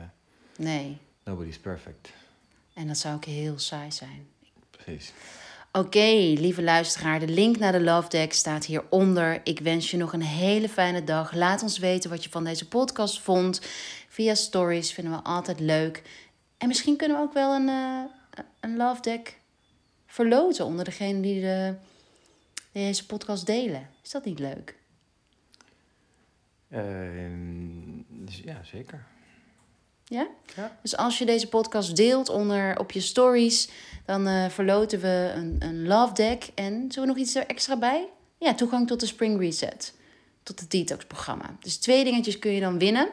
Nee. 0.56 0.96
nobody's 1.24 1.58
perfect. 1.58 2.12
En 2.74 2.86
dat 2.86 2.98
zou 2.98 3.14
ook 3.14 3.24
heel 3.24 3.58
saai 3.58 3.92
zijn. 3.92 4.26
Precies. 4.70 5.12
Oké, 5.72 6.06
lieve 6.38 6.62
luisteraar, 6.62 7.20
de 7.20 7.28
link 7.28 7.58
naar 7.58 7.72
de 7.72 7.80
Love 7.80 8.08
Deck 8.08 8.32
staat 8.32 8.64
hieronder. 8.66 9.40
Ik 9.44 9.58
wens 9.60 9.90
je 9.90 9.96
nog 9.96 10.12
een 10.12 10.22
hele 10.22 10.68
fijne 10.68 11.04
dag. 11.04 11.32
Laat 11.34 11.62
ons 11.62 11.78
weten 11.78 12.10
wat 12.10 12.24
je 12.24 12.30
van 12.30 12.44
deze 12.44 12.68
podcast 12.68 13.20
vond. 13.20 13.60
Via 14.08 14.34
stories 14.34 14.92
vinden 14.92 15.12
we 15.12 15.22
altijd 15.22 15.60
leuk. 15.60 16.02
En 16.58 16.68
misschien 16.68 16.96
kunnen 16.96 17.16
we 17.16 17.22
ook 17.22 17.32
wel 17.32 17.54
een, 17.54 17.68
een 18.60 18.76
Love 18.76 19.00
Deck 19.02 19.38
verloten 20.06 20.64
onder 20.64 20.84
degene 20.84 21.20
die, 21.20 21.40
de, 21.40 21.74
die 22.72 22.82
deze 22.84 23.06
podcast 23.06 23.46
delen. 23.46 23.88
Is 24.02 24.10
dat 24.10 24.24
niet 24.24 24.38
leuk? 24.38 24.74
Ehm, 26.70 28.02
dus 28.08 28.40
ja, 28.44 28.60
zeker. 28.64 29.04
Ja? 30.04 30.26
Ja. 30.56 30.78
Dus 30.82 30.96
als 30.96 31.18
je 31.18 31.24
deze 31.24 31.48
podcast 31.48 31.96
deelt 31.96 32.28
onder, 32.28 32.78
op 32.78 32.92
je 32.92 33.00
stories, 33.00 33.68
dan 34.04 34.26
eh, 34.26 34.48
verloten 34.48 35.00
we 35.00 35.32
een, 35.34 35.56
een 35.58 35.86
love 35.86 36.14
deck. 36.14 36.48
En 36.54 36.74
zullen 36.88 37.08
we 37.08 37.14
nog 37.14 37.24
iets 37.24 37.34
er 37.34 37.46
extra 37.46 37.78
bij? 37.78 38.08
Ja, 38.38 38.54
toegang 38.54 38.86
tot 38.86 39.00
de 39.00 39.06
Spring 39.06 39.40
Reset. 39.40 39.94
Tot 40.42 40.60
het 40.60 40.70
detox-programma. 40.70 41.56
Dus 41.60 41.76
twee 41.76 42.04
dingetjes 42.04 42.38
kun 42.38 42.52
je 42.52 42.60
dan 42.60 42.78
winnen. 42.78 43.08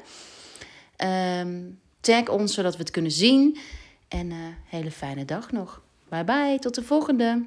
Ehm, 0.96 1.60
tag 2.00 2.28
ons 2.28 2.54
zodat 2.54 2.74
we 2.74 2.80
het 2.80 2.92
kunnen 2.92 3.12
zien. 3.12 3.58
En 4.08 4.32
eh 4.32 4.38
hele 4.66 4.92
fijne 4.92 5.26
dag 5.26 5.52
nog. 5.52 5.82
Bye 6.10 6.24
bye, 6.24 6.58
tot 6.60 6.76
de 6.76 6.84
volgende. 6.84 7.46